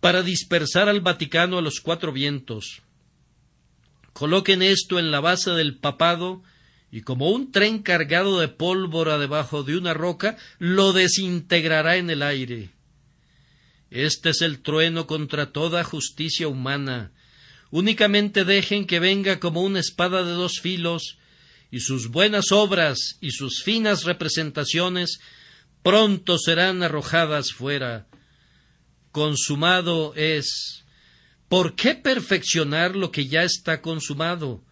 para 0.00 0.22
dispersar 0.22 0.88
al 0.88 1.00
Vaticano 1.00 1.58
a 1.58 1.62
los 1.62 1.80
cuatro 1.80 2.12
vientos. 2.12 2.82
Coloquen 4.12 4.62
esto 4.62 4.98
en 4.98 5.10
la 5.10 5.20
base 5.20 5.52
del 5.52 5.78
papado 5.78 6.42
y 6.92 7.00
como 7.00 7.30
un 7.30 7.50
tren 7.50 7.80
cargado 7.82 8.38
de 8.38 8.46
pólvora 8.46 9.18
debajo 9.18 9.64
de 9.64 9.76
una 9.76 9.94
roca, 9.94 10.36
lo 10.58 10.92
desintegrará 10.92 11.96
en 11.96 12.10
el 12.10 12.22
aire. 12.22 12.70
Este 13.90 14.30
es 14.30 14.42
el 14.42 14.60
trueno 14.60 15.08
contra 15.08 15.50
toda 15.50 15.82
justicia 15.82 16.46
humana. 16.46 17.10
Únicamente 17.70 18.44
dejen 18.44 18.86
que 18.86 19.00
venga 19.00 19.40
como 19.40 19.62
una 19.62 19.80
espada 19.80 20.22
de 20.22 20.32
dos 20.32 20.60
filos, 20.60 21.18
y 21.70 21.80
sus 21.80 22.08
buenas 22.08 22.52
obras 22.52 23.16
y 23.20 23.32
sus 23.32 23.62
finas 23.64 24.04
representaciones 24.04 25.18
pronto 25.82 26.38
serán 26.38 26.84
arrojadas 26.84 27.52
fuera 27.52 28.06
consumado 29.12 30.14
es. 30.16 30.84
¿Por 31.48 31.76
qué 31.76 31.94
perfeccionar 31.94 32.96
lo 32.96 33.12
que 33.12 33.26
ya 33.26 33.44
está 33.44 33.82
consumado? 33.82 34.64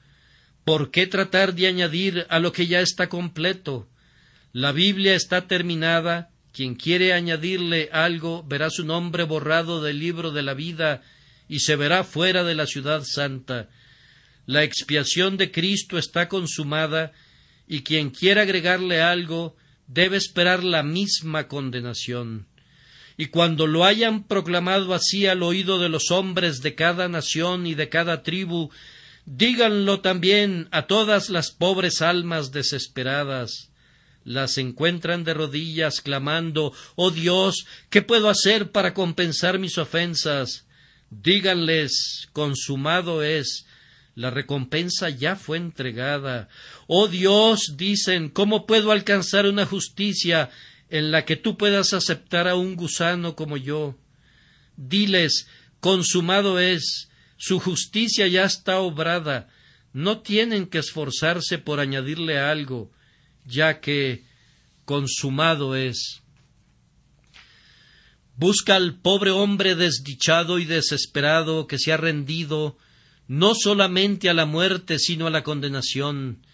¿Por 0.71 0.93
qué 0.93 1.09
tratar 1.09 1.57
de 1.57 1.67
añadir 1.67 2.27
a 2.29 2.39
lo 2.39 2.53
que 2.53 2.69
ya 2.69 2.81
está 2.81 3.09
completo? 3.09 3.89
La 4.53 4.71
Biblia 4.71 5.17
está 5.17 5.49
terminada. 5.49 6.31
Quien 6.53 6.77
quiere 6.77 7.13
añadirle 7.13 7.89
algo 7.93 8.45
verá 8.45 8.71
su 8.71 8.85
nombre 8.85 9.25
borrado 9.25 9.83
del 9.83 9.99
libro 9.99 10.31
de 10.31 10.45
la 10.45 10.55
vida 10.55 11.03
y 11.49 11.59
se 11.59 11.75
verá 11.75 12.05
fuera 12.05 12.45
de 12.45 12.55
la 12.55 12.67
ciudad 12.67 13.03
santa. 13.05 13.69
La 14.47 14.63
expiación 14.63 15.37
de 15.37 15.51
Cristo 15.51 15.99
está 15.99 16.29
consumada 16.29 17.11
y 17.67 17.83
quien 17.83 18.11
quiera 18.11 18.43
agregarle 18.43 19.01
algo 19.01 19.57
debe 19.89 20.19
esperar 20.19 20.63
la 20.63 20.85
misma 20.85 21.49
condenación 21.49 22.47
y 23.21 23.27
cuando 23.27 23.67
lo 23.67 23.85
hayan 23.85 24.25
proclamado 24.25 24.95
así 24.95 25.27
al 25.27 25.43
oído 25.43 25.79
de 25.79 25.91
los 25.91 26.11
hombres 26.11 26.63
de 26.63 26.75
cada 26.75 27.07
nación 27.07 27.67
y 27.67 27.75
de 27.75 27.91
cada 27.91 28.23
tribu, 28.23 28.71
díganlo 29.27 30.01
también 30.01 30.69
a 30.71 30.87
todas 30.87 31.31
las 31.31 31.51
pobres 31.51 32.03
almas 32.03 32.53
desesperadas. 32.53 33.71
Las 34.25 34.59
encuentran 34.59 35.25
de 35.25 35.35
rodillas 35.35 36.01
clamando 36.01 36.73
Oh 36.95 37.11
Dios, 37.11 37.67
¿qué 37.89 38.03
puedo 38.03 38.29
hacer 38.29 38.71
para 38.71 38.93
compensar 38.95 39.59
mis 39.59 39.79
ofensas? 39.79 40.67
Díganles 41.11 42.29
consumado 42.33 43.23
es, 43.23 43.67
la 44.15 44.31
recompensa 44.31 45.09
ya 45.09 45.37
fue 45.37 45.57
entregada. 45.57 46.49
Oh 46.87 47.09
Dios, 47.09 47.75
dicen, 47.77 48.29
¿cómo 48.29 48.67
puedo 48.67 48.93
alcanzar 48.93 49.47
una 49.47 49.65
justicia 49.65 50.51
en 50.91 51.13
la 51.13 51.25
que 51.25 51.37
tú 51.37 51.57
puedas 51.57 51.95
aceptar 51.95 52.49
a 52.49 52.57
un 52.57 52.77
gusano 52.77 53.37
como 53.37 53.57
yo. 53.57 53.97
Diles, 54.77 55.47
consumado 55.79 56.59
es, 56.59 57.10
su 57.41 57.59
justicia 57.59 58.29
ya 58.29 58.45
está 58.45 58.81
obrada, 58.81 59.49
no 59.95 60.21
tienen 60.21 60.67
que 60.67 60.77
esforzarse 60.77 61.57
por 61.57 61.81
añadirle 61.81 62.39
algo, 62.39 62.91
ya 63.47 63.81
que 63.81 64.25
consumado 64.85 65.75
es. 65.75 66.21
Busca 68.37 68.77
al 68.77 69.01
pobre 69.01 69.31
hombre 69.31 69.75
desdichado 69.75 70.59
y 70.59 70.67
desesperado 70.67 71.67
que 71.67 71.79
se 71.79 71.95
ha 71.95 71.97
rendido 71.97 72.77
no 73.27 73.55
solamente 73.55 74.29
a 74.29 74.35
la 74.35 74.45
muerte, 74.45 74.99
sino 74.99 75.27
a 75.27 75.31
la 75.31 75.43
condenación, 75.43 76.45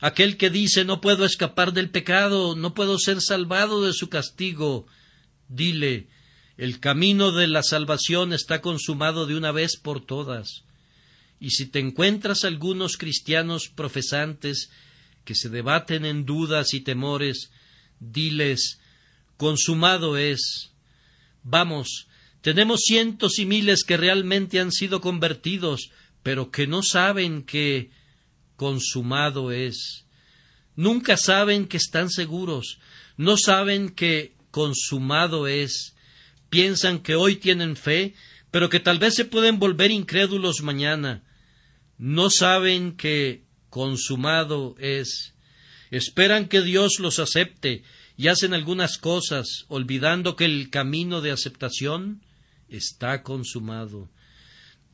aquel 0.00 0.36
que 0.38 0.50
dice 0.50 0.84
no 0.84 1.00
puedo 1.00 1.24
escapar 1.24 1.72
del 1.72 1.88
pecado, 1.88 2.56
no 2.56 2.74
puedo 2.74 2.98
ser 2.98 3.20
salvado 3.20 3.84
de 3.84 3.92
su 3.92 4.08
castigo, 4.08 4.88
dile 5.48 6.08
el 6.56 6.80
camino 6.80 7.32
de 7.32 7.48
la 7.48 7.62
salvación 7.62 8.32
está 8.32 8.60
consumado 8.60 9.26
de 9.26 9.36
una 9.36 9.52
vez 9.52 9.76
por 9.76 10.04
todas. 10.04 10.64
Y 11.40 11.50
si 11.50 11.66
te 11.66 11.80
encuentras 11.80 12.44
algunos 12.44 12.96
cristianos 12.96 13.68
profesantes 13.68 14.70
que 15.24 15.34
se 15.34 15.48
debaten 15.48 16.04
en 16.04 16.24
dudas 16.24 16.74
y 16.74 16.80
temores, 16.80 17.50
diles 17.98 18.80
consumado 19.36 20.16
es. 20.16 20.70
Vamos, 21.42 22.06
tenemos 22.42 22.82
cientos 22.84 23.38
y 23.38 23.46
miles 23.46 23.82
que 23.82 23.96
realmente 23.96 24.60
han 24.60 24.70
sido 24.70 25.00
convertidos, 25.00 25.90
pero 26.22 26.50
que 26.50 26.66
no 26.66 26.82
saben 26.82 27.42
que 27.42 27.90
consumado 28.56 29.50
es. 29.50 30.04
Nunca 30.76 31.16
saben 31.16 31.66
que 31.66 31.76
están 31.76 32.10
seguros, 32.10 32.78
no 33.16 33.36
saben 33.36 33.90
que 33.90 34.34
consumado 34.50 35.48
es. 35.48 35.91
Piensan 36.52 36.98
que 36.98 37.14
hoy 37.14 37.36
tienen 37.36 37.76
fe, 37.76 38.14
pero 38.50 38.68
que 38.68 38.78
tal 38.78 38.98
vez 38.98 39.14
se 39.14 39.24
pueden 39.24 39.58
volver 39.58 39.90
incrédulos 39.90 40.60
mañana. 40.60 41.24
No 41.96 42.28
saben 42.28 42.94
que 42.94 43.46
consumado 43.70 44.74
es. 44.78 45.32
Esperan 45.90 46.48
que 46.48 46.60
Dios 46.60 46.98
los 46.98 47.20
acepte 47.20 47.84
y 48.18 48.28
hacen 48.28 48.52
algunas 48.52 48.98
cosas, 48.98 49.64
olvidando 49.68 50.36
que 50.36 50.44
el 50.44 50.68
camino 50.68 51.22
de 51.22 51.30
aceptación 51.30 52.20
está 52.68 53.22
consumado. 53.22 54.10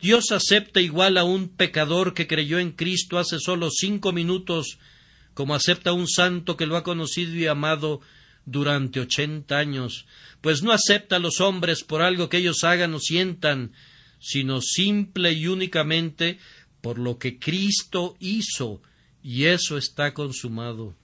Dios 0.01 0.31
acepta 0.31 0.81
igual 0.81 1.19
a 1.19 1.25
un 1.25 1.49
pecador 1.49 2.15
que 2.15 2.29
creyó 2.29 2.61
en 2.61 2.71
Cristo 2.71 3.19
hace 3.19 3.41
solo 3.41 3.73
cinco 3.73 4.13
minutos, 4.13 4.79
como 5.35 5.57
acepta 5.57 5.91
a 5.91 5.95
un 5.95 6.07
santo 6.07 6.57
que 6.57 6.67
lo 6.67 6.77
ha 6.77 6.85
conocido 6.85 7.35
y 7.35 7.49
amado 7.49 8.01
durante 8.51 9.01
ochenta 9.01 9.59
años, 9.59 10.07
pues 10.41 10.63
no 10.63 10.73
acepta 10.73 11.17
a 11.17 11.21
los 11.21 11.41
hombres 11.41 11.85
por 11.85 12.03
algo 12.03 12.29
que 12.29 12.39
ellos 12.39 12.65
hagan 12.65 12.95
o 12.95 13.01
sientan, 13.01 13.73
sino 14.21 14.61
simple 14.61 15.33
y 15.33 15.47
únicamente 15.47 16.39
por 16.81 16.99
lo 16.99 17.19
que 17.19 17.39
Cristo 17.39 18.17
hizo, 18.21 18.81
y 19.23 19.45
eso 19.45 19.77
está 19.77 20.15
consumado. 20.15 20.95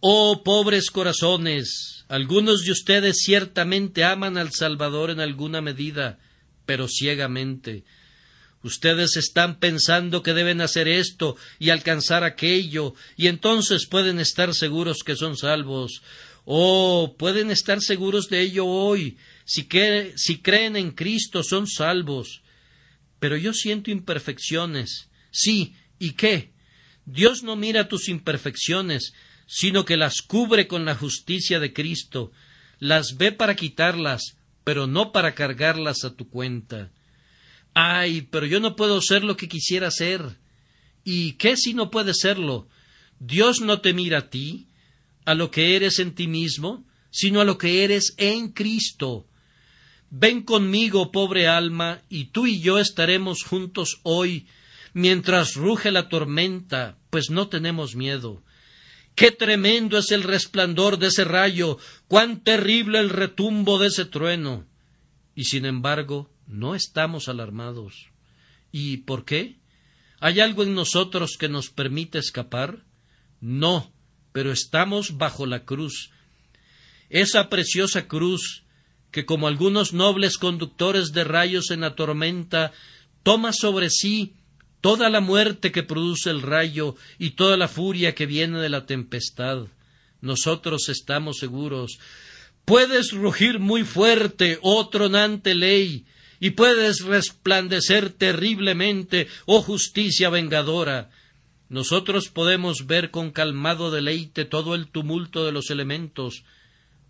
Oh 0.00 0.42
pobres 0.44 0.90
corazones, 0.90 2.04
algunos 2.08 2.62
de 2.62 2.72
ustedes 2.72 3.18
ciertamente 3.24 4.04
aman 4.04 4.38
al 4.38 4.50
Salvador 4.52 5.10
en 5.10 5.20
alguna 5.20 5.60
medida, 5.60 6.18
pero 6.66 6.88
ciegamente. 6.88 7.84
Ustedes 8.62 9.16
están 9.16 9.58
pensando 9.58 10.22
que 10.22 10.34
deben 10.34 10.60
hacer 10.60 10.86
esto 10.86 11.36
y 11.58 11.70
alcanzar 11.70 12.24
aquello, 12.24 12.94
y 13.16 13.28
entonces 13.28 13.86
pueden 13.86 14.20
estar 14.20 14.54
seguros 14.54 14.98
que 15.04 15.16
son 15.16 15.36
salvos. 15.36 16.02
Oh, 16.44 17.14
pueden 17.18 17.50
estar 17.50 17.80
seguros 17.80 18.28
de 18.28 18.40
ello 18.40 18.66
hoy. 18.66 19.16
Si, 19.44 19.68
si 20.16 20.38
creen 20.42 20.76
en 20.76 20.90
Cristo 20.90 21.42
son 21.42 21.66
salvos. 21.66 22.42
Pero 23.18 23.36
yo 23.36 23.52
siento 23.54 23.90
imperfecciones. 23.90 25.08
Sí, 25.30 25.74
¿y 25.98 26.12
qué? 26.12 26.52
Dios 27.04 27.42
no 27.42 27.56
mira 27.56 27.88
tus 27.88 28.08
imperfecciones, 28.08 29.12
sino 29.46 29.84
que 29.84 29.96
las 29.96 30.22
cubre 30.22 30.66
con 30.66 30.84
la 30.84 30.94
justicia 30.94 31.60
de 31.60 31.72
Cristo. 31.72 32.30
Las 32.78 33.16
ve 33.16 33.32
para 33.32 33.56
quitarlas, 33.56 34.36
pero 34.64 34.86
no 34.86 35.12
para 35.12 35.34
cargarlas 35.34 36.04
a 36.04 36.14
tu 36.14 36.28
cuenta. 36.28 36.90
Ay, 37.74 38.22
pero 38.22 38.46
yo 38.46 38.60
no 38.60 38.76
puedo 38.76 39.00
ser 39.00 39.24
lo 39.24 39.36
que 39.36 39.48
quisiera 39.48 39.90
ser. 39.90 40.38
¿Y 41.04 41.32
qué 41.34 41.56
si 41.56 41.74
no 41.74 41.90
puedes 41.90 42.18
serlo? 42.20 42.68
Dios 43.18 43.60
no 43.60 43.80
te 43.80 43.92
mira 43.92 44.18
a 44.18 44.30
ti, 44.30 44.68
a 45.24 45.34
lo 45.34 45.50
que 45.50 45.76
eres 45.76 45.98
en 45.98 46.14
ti 46.14 46.26
mismo, 46.26 46.84
sino 47.10 47.40
a 47.40 47.44
lo 47.44 47.58
que 47.58 47.84
eres 47.84 48.14
en 48.16 48.52
Cristo. 48.52 49.26
Ven 50.10 50.42
conmigo, 50.42 51.12
pobre 51.12 51.46
alma, 51.46 52.02
y 52.08 52.26
tú 52.26 52.46
y 52.46 52.60
yo 52.60 52.78
estaremos 52.78 53.44
juntos 53.44 54.00
hoy, 54.02 54.46
mientras 54.92 55.54
ruge 55.54 55.92
la 55.92 56.08
tormenta, 56.08 56.98
pues 57.10 57.30
no 57.30 57.48
tenemos 57.48 57.94
miedo. 57.94 58.42
Qué 59.14 59.30
tremendo 59.30 59.98
es 59.98 60.10
el 60.10 60.22
resplandor 60.22 60.98
de 60.98 61.08
ese 61.08 61.24
rayo, 61.24 61.78
cuán 62.08 62.42
terrible 62.42 62.98
el 62.98 63.10
retumbo 63.10 63.78
de 63.78 63.88
ese 63.88 64.04
trueno. 64.04 64.66
Y 65.34 65.44
sin 65.44 65.64
embargo, 65.64 66.30
no 66.50 66.74
estamos 66.74 67.28
alarmados. 67.28 68.10
¿Y 68.72 68.98
por 68.98 69.24
qué? 69.24 69.56
¿Hay 70.18 70.40
algo 70.40 70.62
en 70.62 70.74
nosotros 70.74 71.36
que 71.38 71.48
nos 71.48 71.70
permite 71.70 72.18
escapar? 72.18 72.84
No, 73.40 73.92
pero 74.32 74.52
estamos 74.52 75.16
bajo 75.16 75.46
la 75.46 75.64
cruz. 75.64 76.10
Esa 77.08 77.48
preciosa 77.48 78.06
cruz 78.06 78.64
que 79.10 79.24
como 79.26 79.48
algunos 79.48 79.92
nobles 79.92 80.38
conductores 80.38 81.12
de 81.12 81.24
rayos 81.24 81.70
en 81.70 81.80
la 81.80 81.94
tormenta 81.94 82.72
toma 83.22 83.52
sobre 83.52 83.90
sí 83.90 84.34
toda 84.80 85.10
la 85.10 85.20
muerte 85.20 85.72
que 85.72 85.82
produce 85.82 86.30
el 86.30 86.42
rayo 86.42 86.96
y 87.18 87.30
toda 87.30 87.56
la 87.56 87.68
furia 87.68 88.14
que 88.14 88.26
viene 88.26 88.58
de 88.60 88.68
la 88.68 88.86
tempestad. 88.86 89.66
Nosotros 90.20 90.88
estamos 90.88 91.38
seguros. 91.38 91.98
Puedes 92.64 93.12
rugir 93.12 93.58
muy 93.58 93.84
fuerte, 93.84 94.58
oh 94.62 94.88
tronante 94.88 95.54
ley, 95.54 96.04
y 96.40 96.50
puedes 96.50 97.04
resplandecer 97.04 98.10
terriblemente, 98.10 99.28
oh 99.44 99.60
justicia 99.60 100.30
vengadora. 100.30 101.10
Nosotros 101.68 102.28
podemos 102.28 102.86
ver 102.86 103.10
con 103.10 103.30
calmado 103.30 103.90
deleite 103.90 104.46
todo 104.46 104.74
el 104.74 104.88
tumulto 104.88 105.44
de 105.44 105.52
los 105.52 105.70
elementos, 105.70 106.44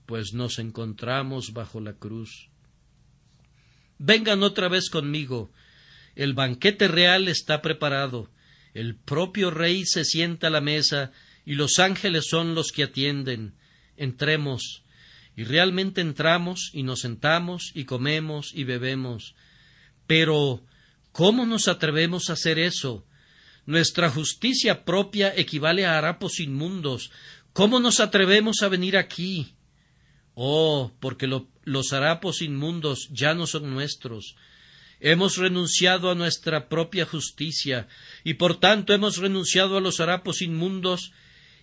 pues 0.05 0.35
nos 0.35 0.59
encontramos 0.59 1.53
bajo 1.53 1.81
la 1.81 1.95
cruz. 1.95 2.51
Vengan 3.99 4.43
otra 4.43 4.69
vez 4.69 4.91
conmigo. 4.91 5.53
El 6.17 6.35
banquete 6.35 6.89
real 6.89 7.29
está 7.29 7.63
preparado. 7.63 8.29
El 8.75 8.97
propio 8.97 9.51
rey 9.51 9.85
se 9.87 10.05
sienta 10.05 10.49
a 10.49 10.51
la 10.51 10.61
mesa 10.61 11.13
y 11.47 11.55
los 11.55 11.79
ángeles 11.79 12.27
son 12.29 12.55
los 12.55 12.73
que 12.73 12.83
atienden. 12.83 13.55
Entremos. 13.97 14.83
Y 15.41 15.45
realmente 15.45 16.03
entramos 16.03 16.69
y 16.75 16.83
nos 16.83 17.01
sentamos 17.01 17.73
y 17.75 17.87
comemos 17.87 18.53
y 18.55 18.65
bebemos. 18.65 19.35
Pero, 20.07 20.63
¿cómo 21.13 21.47
nos 21.47 21.67
atrevemos 21.67 22.29
a 22.29 22.35
hacer 22.35 22.59
eso? 22.59 23.07
Nuestra 23.65 24.11
justicia 24.11 24.85
propia 24.85 25.35
equivale 25.35 25.87
a 25.87 25.97
harapos 25.97 26.41
inmundos. 26.41 27.11
¿Cómo 27.55 27.81
nos 27.81 28.01
atrevemos 28.01 28.61
a 28.61 28.69
venir 28.69 28.99
aquí? 28.99 29.55
Oh, 30.35 30.93
porque 31.01 31.27
los 31.27 31.93
harapos 31.95 32.43
inmundos 32.43 33.09
ya 33.11 33.33
no 33.33 33.47
son 33.47 33.71
nuestros. 33.71 34.37
Hemos 35.01 35.39
renunciado 35.39 36.11
a 36.11 36.15
nuestra 36.15 36.69
propia 36.69 37.07
justicia 37.07 37.89
y 38.25 38.35
por 38.35 38.61
tanto 38.61 38.93
hemos 38.93 39.17
renunciado 39.17 39.79
a 39.79 39.81
los 39.81 40.01
harapos 40.01 40.43
inmundos 40.43 41.13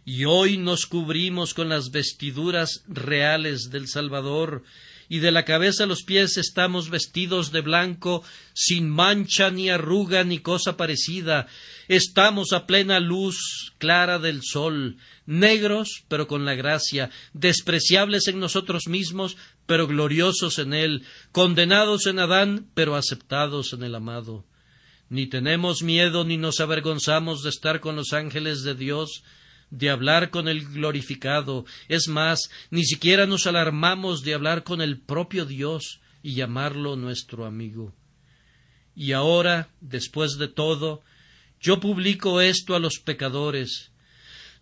y 0.08 0.24
hoy 0.24 0.58
nos 0.58 0.86
cubrimos 0.86 1.54
con 1.54 1.68
las 1.68 1.92
vestiduras 1.92 2.82
reales 2.88 3.72
del 3.72 3.90
Salvador 3.90 4.64
y 5.10 5.20
de 5.20 5.32
la 5.32 5.44
cabeza 5.44 5.84
a 5.84 5.88
los 5.88 6.04
pies 6.04 6.38
estamos 6.38 6.90
vestidos 6.90 7.52
de 7.52 7.60
blanco, 7.60 8.24
sin 8.54 8.90
mancha 8.90 9.52
ni 9.52 9.70
arruga 9.70 10.24
ni 10.24 10.40
cosa 10.40 10.78
parecida. 10.78 11.48
Estamos 11.90 12.54
a 12.54 12.66
plena 12.66 13.02
luz 13.02 13.74
clara 13.80 14.18
del 14.18 14.44
sol, 14.44 14.96
negros 15.26 16.06
pero 16.08 16.26
con 16.26 16.46
la 16.46 16.56
gracia, 16.56 17.10
despreciables 17.34 18.30
en 18.30 18.40
nosotros 18.40 18.88
mismos 18.88 19.36
pero 19.66 19.88
gloriosos 19.88 20.58
en 20.58 20.74
él, 20.74 21.04
condenados 21.34 22.06
en 22.06 22.20
Adán 22.20 22.68
pero 22.76 22.96
aceptados 22.96 23.74
en 23.74 23.84
el 23.84 23.94
amado. 23.94 24.46
Ni 25.10 25.28
tenemos 25.28 25.84
miedo 25.84 26.24
ni 26.24 26.38
nos 26.38 26.62
avergonzamos 26.62 27.44
de 27.44 27.50
estar 27.50 27.82
con 27.82 27.98
los 27.98 28.14
ángeles 28.14 28.64
de 28.64 28.74
Dios, 28.74 29.24
de 29.70 29.90
hablar 29.90 30.30
con 30.30 30.48
el 30.48 30.66
glorificado. 30.66 31.66
Es 31.88 32.08
más, 32.08 32.50
ni 32.72 32.86
siquiera 32.86 33.26
nos 33.26 33.48
alarmamos 33.48 34.24
de 34.24 34.34
hablar 34.34 34.64
con 34.64 34.82
el 34.82 35.00
propio 35.00 35.46
Dios 35.46 36.00
y 36.24 36.36
llamarlo 36.36 36.96
nuestro 36.96 37.46
amigo. 37.46 37.94
Y 38.96 39.12
ahora, 39.12 39.70
después 39.80 40.38
de 40.38 40.48
todo, 40.48 41.04
yo 41.62 41.80
publico 41.80 42.42
esto 42.42 42.76
a 42.76 42.80
los 42.80 43.00
pecadores. 43.00 43.92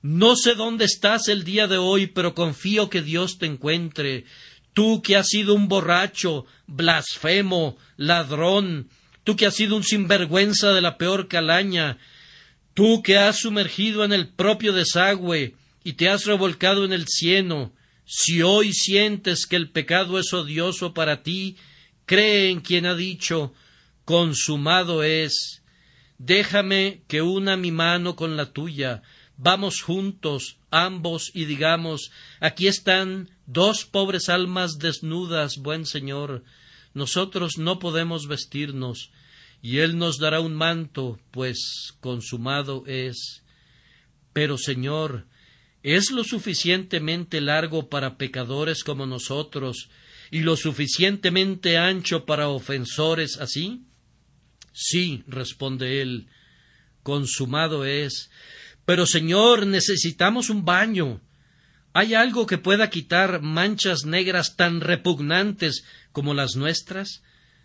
No 0.02 0.36
sé 0.36 0.56
dónde 0.56 0.86
estás 0.86 1.30
el 1.30 1.44
día 1.44 1.68
de 1.68 1.78
hoy, 1.78 2.08
pero 2.08 2.36
confío 2.36 2.90
que 2.90 3.02
Dios 3.02 3.38
te 3.38 3.46
encuentre. 3.46 4.26
Tú 4.74 5.02
que 5.02 5.16
has 5.16 5.28
sido 5.30 5.54
un 5.54 5.68
borracho, 5.68 6.46
blasfemo, 6.68 7.78
ladrón, 7.98 8.90
tú 9.24 9.36
que 9.36 9.46
has 9.46 9.56
sido 9.56 9.76
un 9.76 9.84
sinvergüenza 9.84 10.74
de 10.74 10.82
la 10.82 10.98
peor 10.98 11.28
calaña, 11.28 11.98
Tú 12.76 13.02
que 13.02 13.18
has 13.18 13.40
sumergido 13.40 14.04
en 14.04 14.12
el 14.12 14.28
propio 14.28 14.74
desagüe 14.74 15.56
y 15.86 15.94
te 15.94 16.10
has 16.10 16.26
revolcado 16.26 16.84
en 16.84 16.92
el 16.92 17.08
cieno, 17.08 17.72
si 18.06 18.42
hoy 18.42 18.74
sientes 18.74 19.46
que 19.46 19.56
el 19.56 19.70
pecado 19.72 20.20
es 20.20 20.34
odioso 20.34 20.94
para 20.94 21.24
ti, 21.24 21.56
cree 22.06 22.50
en 22.50 22.60
quien 22.60 22.86
ha 22.86 22.94
dicho 22.94 23.54
consumado 24.04 25.04
es. 25.04 25.64
Déjame 26.18 27.02
que 27.08 27.22
una 27.22 27.56
mi 27.56 27.72
mano 27.72 28.18
con 28.18 28.36
la 28.36 28.52
tuya, 28.52 29.04
vamos 29.38 29.82
juntos, 29.82 30.58
ambos, 30.70 31.32
y 31.34 31.46
digamos 31.46 32.12
aquí 32.42 32.68
están 32.68 33.30
dos 33.46 33.86
pobres 33.86 34.28
almas 34.28 34.80
desnudas, 34.80 35.60
buen 35.60 35.86
Señor. 35.86 36.44
Nosotros 36.94 37.58
no 37.58 37.80
podemos 37.80 38.28
vestirnos, 38.28 39.12
y 39.66 39.80
Él 39.80 39.98
nos 39.98 40.20
dará 40.20 40.42
un 40.42 40.54
manto, 40.54 41.20
pues 41.32 41.96
consumado 42.00 42.84
es. 42.86 43.42
Pero, 44.32 44.60
Señor, 44.60 45.26
¿es 45.82 46.12
lo 46.12 46.24
suficientemente 46.24 47.42
largo 47.42 47.90
para 47.90 48.16
pecadores 48.16 48.84
como 48.84 49.08
nosotros 49.08 49.90
y 50.30 50.42
lo 50.42 50.56
suficientemente 50.56 51.80
ancho 51.80 52.26
para 52.26 52.50
ofensores 52.50 53.40
así? 53.40 53.82
Sí, 54.72 55.24
responde 55.26 56.00
él, 56.00 56.28
consumado 57.02 57.86
es. 57.86 58.30
Pero, 58.86 59.08
Señor, 59.08 59.66
necesitamos 59.66 60.52
un 60.52 60.64
baño. 60.64 61.22
¿Hay 61.92 62.14
algo 62.14 62.46
que 62.46 62.60
pueda 62.60 62.92
quitar 62.92 63.42
manchas 63.42 64.06
negras 64.06 64.58
tan 64.58 64.80
repugnantes 64.80 65.86
como 66.12 66.36
las 66.36 66.56
nuestras? 66.56 67.24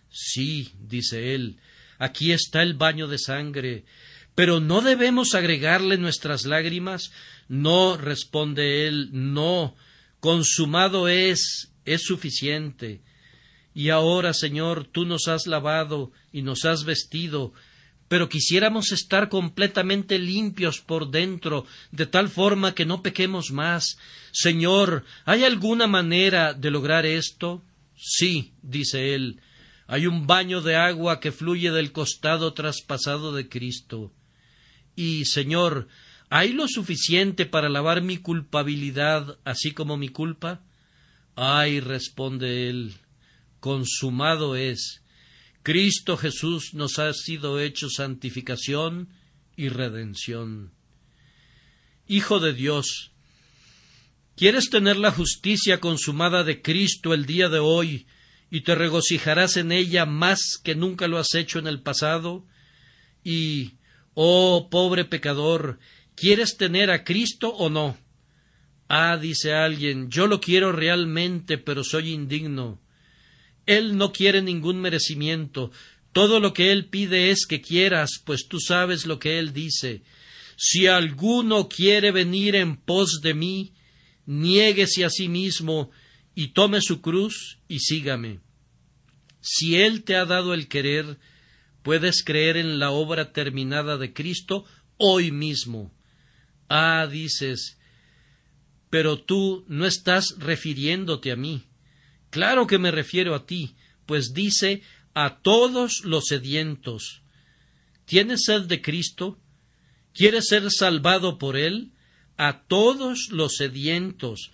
Sí, 0.09 0.71
dice 0.79 1.35
él, 1.35 1.59
aquí 2.01 2.31
está 2.31 2.63
el 2.63 2.73
baño 2.73 3.07
de 3.07 3.19
sangre. 3.19 3.85
Pero 4.33 4.59
no 4.59 4.81
debemos 4.81 5.35
agregarle 5.35 5.97
nuestras 5.97 6.45
lágrimas. 6.45 7.11
No, 7.47 7.95
responde 7.95 8.87
él, 8.87 9.09
no. 9.11 9.75
Consumado 10.19 11.07
es, 11.07 11.71
es 11.85 12.01
suficiente. 12.01 13.01
Y 13.75 13.89
ahora, 13.89 14.33
Señor, 14.33 14.85
tú 14.85 15.05
nos 15.05 15.27
has 15.27 15.45
lavado 15.45 16.11
y 16.33 16.41
nos 16.41 16.65
has 16.65 16.85
vestido, 16.85 17.53
pero 18.07 18.29
quisiéramos 18.29 18.91
estar 18.91 19.29
completamente 19.29 20.17
limpios 20.17 20.81
por 20.81 21.11
dentro, 21.11 21.65
de 21.91 22.07
tal 22.07 22.29
forma 22.29 22.73
que 22.73 22.85
no 22.85 23.03
pequemos 23.03 23.51
más. 23.51 23.97
Señor, 24.31 25.05
¿hay 25.23 25.43
alguna 25.43 25.87
manera 25.87 26.53
de 26.53 26.71
lograr 26.71 27.05
esto? 27.05 27.63
Sí, 27.95 28.53
dice 28.63 29.13
él, 29.13 29.39
hay 29.91 30.07
un 30.07 30.25
baño 30.25 30.61
de 30.61 30.75
agua 30.75 31.19
que 31.19 31.31
fluye 31.31 31.71
del 31.71 31.91
costado 31.91 32.53
traspasado 32.53 33.33
de 33.33 33.49
Cristo. 33.49 34.11
Y, 34.95 35.25
Señor, 35.25 35.87
¿Hay 36.33 36.53
lo 36.53 36.69
suficiente 36.69 37.45
para 37.45 37.67
lavar 37.67 38.01
mi 38.01 38.15
culpabilidad 38.15 39.37
así 39.43 39.71
como 39.71 39.97
mi 39.97 40.07
culpa? 40.07 40.63
Ay, 41.35 41.81
responde 41.81 42.69
él, 42.69 42.93
consumado 43.59 44.55
es. 44.55 45.03
Cristo 45.61 46.15
Jesús 46.15 46.73
nos 46.73 46.99
ha 46.99 47.11
sido 47.11 47.59
hecho 47.59 47.89
santificación 47.89 49.09
y 49.57 49.67
redención. 49.67 50.71
Hijo 52.07 52.39
de 52.39 52.53
Dios, 52.53 53.11
¿quieres 54.37 54.69
tener 54.69 54.95
la 54.95 55.11
justicia 55.11 55.81
consumada 55.81 56.45
de 56.45 56.61
Cristo 56.61 57.13
el 57.13 57.25
día 57.25 57.49
de 57.49 57.59
hoy 57.59 58.07
y 58.51 58.61
te 58.61 58.75
regocijarás 58.75 59.55
en 59.55 59.71
ella 59.71 60.05
más 60.05 60.59
que 60.61 60.75
nunca 60.75 61.07
lo 61.07 61.17
has 61.17 61.33
hecho 61.35 61.57
en 61.57 61.67
el 61.67 61.81
pasado? 61.81 62.45
Y, 63.23 63.75
oh 64.13 64.67
pobre 64.69 65.05
pecador, 65.05 65.79
¿quieres 66.15 66.57
tener 66.57 66.91
a 66.91 67.05
Cristo 67.05 67.49
o 67.49 67.69
no? 67.69 67.97
Ah, 68.89 69.17
dice 69.17 69.53
alguien, 69.53 70.09
yo 70.09 70.27
lo 70.27 70.41
quiero 70.41 70.73
realmente, 70.73 71.57
pero 71.57 71.85
soy 71.85 72.11
indigno. 72.11 72.81
Él 73.65 73.95
no 73.95 74.11
quiere 74.11 74.41
ningún 74.41 74.81
merecimiento. 74.81 75.71
Todo 76.11 76.41
lo 76.41 76.51
que 76.51 76.73
Él 76.73 76.87
pide 76.87 77.31
es 77.31 77.45
que 77.45 77.61
quieras, 77.61 78.21
pues 78.25 78.49
tú 78.49 78.59
sabes 78.59 79.05
lo 79.05 79.17
que 79.17 79.39
Él 79.39 79.53
dice. 79.53 80.03
Si 80.57 80.87
alguno 80.87 81.69
quiere 81.69 82.11
venir 82.11 82.55
en 82.55 82.75
pos 82.75 83.21
de 83.23 83.33
mí, 83.33 83.71
niéguese 84.25 85.05
a 85.05 85.09
sí 85.09 85.29
mismo 85.29 85.89
y 86.35 86.49
tome 86.49 86.81
su 86.81 87.01
cruz 87.01 87.59
y 87.67 87.79
sígame. 87.79 88.39
Si 89.41 89.75
Él 89.75 90.03
te 90.03 90.15
ha 90.15 90.25
dado 90.25 90.53
el 90.53 90.67
querer, 90.67 91.17
puedes 91.83 92.23
creer 92.23 92.57
en 92.57 92.79
la 92.79 92.91
obra 92.91 93.33
terminada 93.33 93.97
de 93.97 94.13
Cristo 94.13 94.65
hoy 94.97 95.31
mismo. 95.31 95.91
Ah, 96.69 97.07
dices, 97.11 97.79
pero 98.89 99.19
tú 99.19 99.65
no 99.67 99.85
estás 99.85 100.35
refiriéndote 100.37 101.31
a 101.31 101.35
mí. 101.35 101.63
Claro 102.29 102.67
que 102.67 102.77
me 102.77 102.91
refiero 102.91 103.35
a 103.35 103.45
ti, 103.45 103.75
pues 104.05 104.33
dice 104.33 104.83
a 105.13 105.41
todos 105.41 106.05
los 106.05 106.25
sedientos. 106.27 107.23
¿Tienes 108.05 108.43
sed 108.45 108.63
de 108.63 108.81
Cristo? 108.81 109.39
¿Quieres 110.13 110.47
ser 110.47 110.69
salvado 110.71 111.37
por 111.37 111.57
Él? 111.57 111.91
A 112.37 112.63
todos 112.63 113.29
los 113.31 113.55
sedientos, 113.55 114.51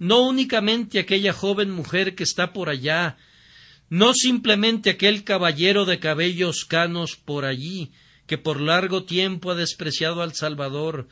no 0.00 0.26
únicamente 0.26 0.98
aquella 0.98 1.32
joven 1.34 1.70
mujer 1.70 2.14
que 2.14 2.24
está 2.24 2.52
por 2.52 2.70
allá, 2.70 3.18
no 3.90 4.14
simplemente 4.14 4.90
aquel 4.90 5.24
caballero 5.24 5.84
de 5.84 6.00
cabellos 6.00 6.64
canos 6.64 7.16
por 7.16 7.44
allí, 7.44 7.92
que 8.26 8.38
por 8.38 8.60
largo 8.60 9.04
tiempo 9.04 9.50
ha 9.50 9.54
despreciado 9.54 10.22
al 10.22 10.34
Salvador, 10.34 11.06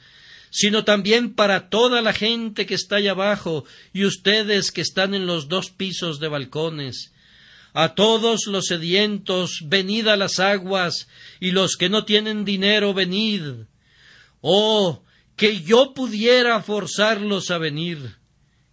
sino 0.50 0.84
también 0.84 1.34
para 1.34 1.68
toda 1.68 2.00
la 2.00 2.14
gente 2.14 2.64
que 2.64 2.74
está 2.74 2.96
allá 2.96 3.10
abajo 3.10 3.64
y 3.92 4.06
ustedes 4.06 4.72
que 4.72 4.80
están 4.80 5.14
en 5.14 5.26
los 5.26 5.48
dos 5.48 5.70
pisos 5.70 6.18
de 6.18 6.28
balcones. 6.28 7.12
A 7.74 7.94
todos 7.94 8.46
los 8.46 8.66
sedientos, 8.66 9.64
venid 9.66 10.08
a 10.08 10.16
las 10.16 10.40
aguas, 10.40 11.08
y 11.40 11.50
los 11.50 11.76
que 11.76 11.90
no 11.90 12.06
tienen 12.06 12.46
dinero, 12.46 12.94
venid. 12.94 13.66
Oh, 14.40 15.02
que 15.36 15.60
yo 15.60 15.92
pudiera 15.92 16.62
forzarlos 16.62 17.50
a 17.50 17.58
venir. 17.58 18.17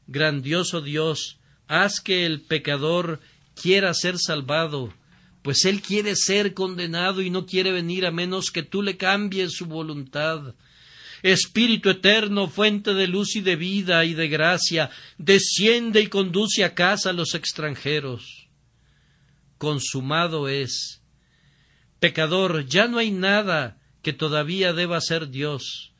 Grandioso 0.08 0.82
Dios, 0.82 1.38
haz 1.68 2.00
que 2.00 2.26
el 2.26 2.42
pecador 2.42 3.20
quiera 3.60 3.94
ser 3.94 4.18
salvado, 4.20 4.94
pues 5.42 5.66
él 5.66 5.82
quiere 5.82 6.16
ser 6.16 6.54
condenado 6.54 7.22
y 7.22 7.30
no 7.30 7.46
quiere 7.46 7.72
venir 7.72 8.06
a 8.06 8.12
menos 8.12 8.52
que 8.52 8.64
tú 8.64 8.82
le 8.82 8.98
cambies 8.98 9.54
su 9.54 9.66
voluntad. 9.66 10.56
Espíritu 11.24 11.90
eterno, 11.90 12.48
fuente 12.48 12.94
de 12.94 13.08
luz 13.08 13.36
y 13.36 13.42
de 13.42 13.56
vida 13.56 14.06
y 14.06 14.14
de 14.14 14.28
gracia, 14.28 14.92
desciende 15.18 16.02
y 16.02 16.08
conduce 16.08 16.64
a 16.64 16.76
casa 16.76 17.10
a 17.10 17.14
los 17.14 17.34
extranjeros. 17.34 18.48
Consumado 19.58 20.48
es. 20.48 21.02
Pecador, 22.00 22.68
ya 22.68 22.88
no 22.88 23.00
hay 23.00 23.10
nada 23.10 23.80
que 24.04 24.14
todavía 24.14 24.74
deba 24.74 25.02
ser 25.02 25.30
Dios. 25.30 25.94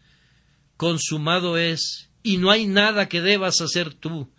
Consumado 0.78 1.58
es, 1.58 2.10
y 2.26 2.38
no 2.38 2.52
hay 2.52 2.68
nada 2.68 3.08
que 3.08 3.22
debas 3.22 3.62
hacer 3.62 3.94
tú. 3.94 4.30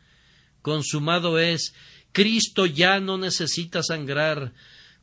Consumado 0.61 1.39
es, 1.39 1.72
Cristo 2.12 2.66
ya 2.66 3.01
no 3.01 3.16
necesita 3.16 3.82
sangrar. 3.82 4.53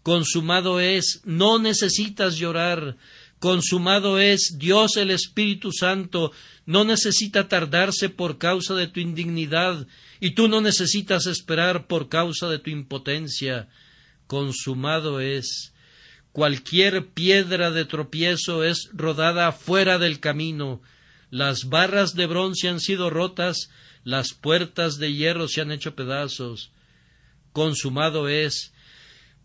Consumado 0.03 0.79
es, 0.79 1.21
no 1.23 1.57
necesitas 1.57 2.35
llorar 2.35 2.97
consumado 3.43 4.19
es, 4.19 4.55
Dios 4.57 4.95
el 4.95 5.11
Espíritu 5.11 5.73
Santo 5.73 6.31
no 6.65 6.85
necesita 6.85 7.49
tardarse 7.49 8.07
por 8.07 8.37
causa 8.37 8.73
de 8.73 8.87
tu 8.87 9.01
indignidad, 9.01 9.85
y 10.21 10.31
tú 10.31 10.47
no 10.47 10.61
necesitas 10.61 11.25
esperar 11.25 11.87
por 11.87 12.07
causa 12.07 12.47
de 12.47 12.57
tu 12.57 12.69
impotencia. 12.69 13.67
Consumado 14.27 15.19
es. 15.19 15.73
Cualquier 16.31 17.09
piedra 17.09 17.69
de 17.71 17.83
tropiezo 17.83 18.63
es 18.63 18.89
rodada 18.93 19.51
fuera 19.51 19.97
del 19.97 20.21
camino. 20.21 20.81
Las 21.33 21.69
barras 21.69 22.13
de 22.13 22.27
bronce 22.27 22.69
han 22.69 22.79
sido 22.79 23.09
rotas, 23.09 23.71
las 24.03 24.33
puertas 24.33 24.99
de 24.99 25.13
hierro 25.13 25.47
se 25.47 25.61
han 25.61 25.71
hecho 25.71 25.95
pedazos. 25.95 26.69
Consumado 27.53 28.29
es. 28.29 28.71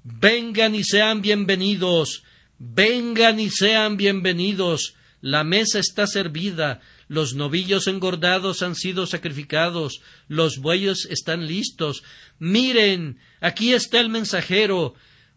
Vengan 0.05 0.75
y 0.75 0.85
sean 0.85 1.23
bienvenidos 1.23 2.23
Vengan 2.59 3.39
y 3.39 3.51
sean 3.51 3.97
bienvenidos. 3.97 4.97
La 5.21 5.45
mesa 5.45 5.79
está 5.79 6.09
servida, 6.09 6.81
los 7.07 7.35
novillos 7.35 7.87
engordados 7.87 8.63
han 8.63 8.75
sido 8.75 9.07
sacrificados, 9.07 10.01
los 10.27 10.59
bueyes 10.59 11.07
están 11.09 11.47
listos. 11.47 12.03
Miren, 12.41 13.21
aquí 13.41 13.75
está 13.75 14.01
el 14.01 14.09
mensajero. 14.09 14.95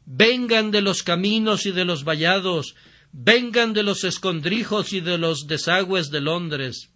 Vengan 0.08 0.72
de 0.72 0.82
los 0.82 1.04
caminos 1.04 1.68
y 1.68 1.72
de 1.72 1.86
los 1.86 2.04
vallados, 2.04 2.76
vengan 3.14 3.74
de 3.74 3.84
los 3.84 4.04
escondrijos 4.04 4.94
y 4.94 5.02
de 5.02 5.18
los 5.18 5.48
desagües 5.48 6.12
de 6.12 6.22
Londres. 6.22 6.90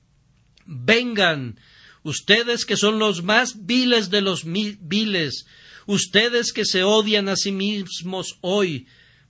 Vengan, 0.65 1.59
ustedes 2.03 2.65
que 2.65 2.77
son 2.77 2.99
los 2.99 3.23
más 3.23 3.65
viles 3.65 4.09
de 4.09 4.21
los 4.21 4.43
viles, 4.45 5.45
ustedes 5.85 6.53
que 6.53 6.65
se 6.65 6.83
odian 6.83 7.29
a 7.29 7.35
sí 7.35 7.51
mismos 7.51 8.37
hoy, 8.41 8.87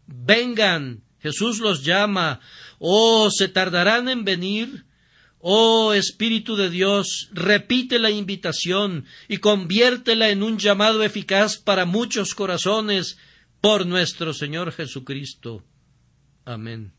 vengan, 0.07 1.03
Jesús 1.19 1.59
los 1.59 1.83
llama, 1.83 2.39
oh, 2.79 3.29
se 3.31 3.47
tardarán 3.47 4.09
en 4.09 4.23
venir. 4.23 4.85
Oh 5.47 5.93
Espíritu 5.93 6.55
de 6.55 6.71
Dios, 6.71 7.29
repite 7.31 7.99
la 7.99 8.09
invitación 8.09 9.05
y 9.27 9.37
conviértela 9.37 10.29
en 10.29 10.41
un 10.41 10.57
llamado 10.57 11.03
eficaz 11.03 11.57
para 11.57 11.85
muchos 11.85 12.33
corazones 12.33 13.17
por 13.61 13.85
nuestro 13.85 14.33
Señor 14.33 14.71
Jesucristo. 14.71 15.63
Amen. 16.47 16.91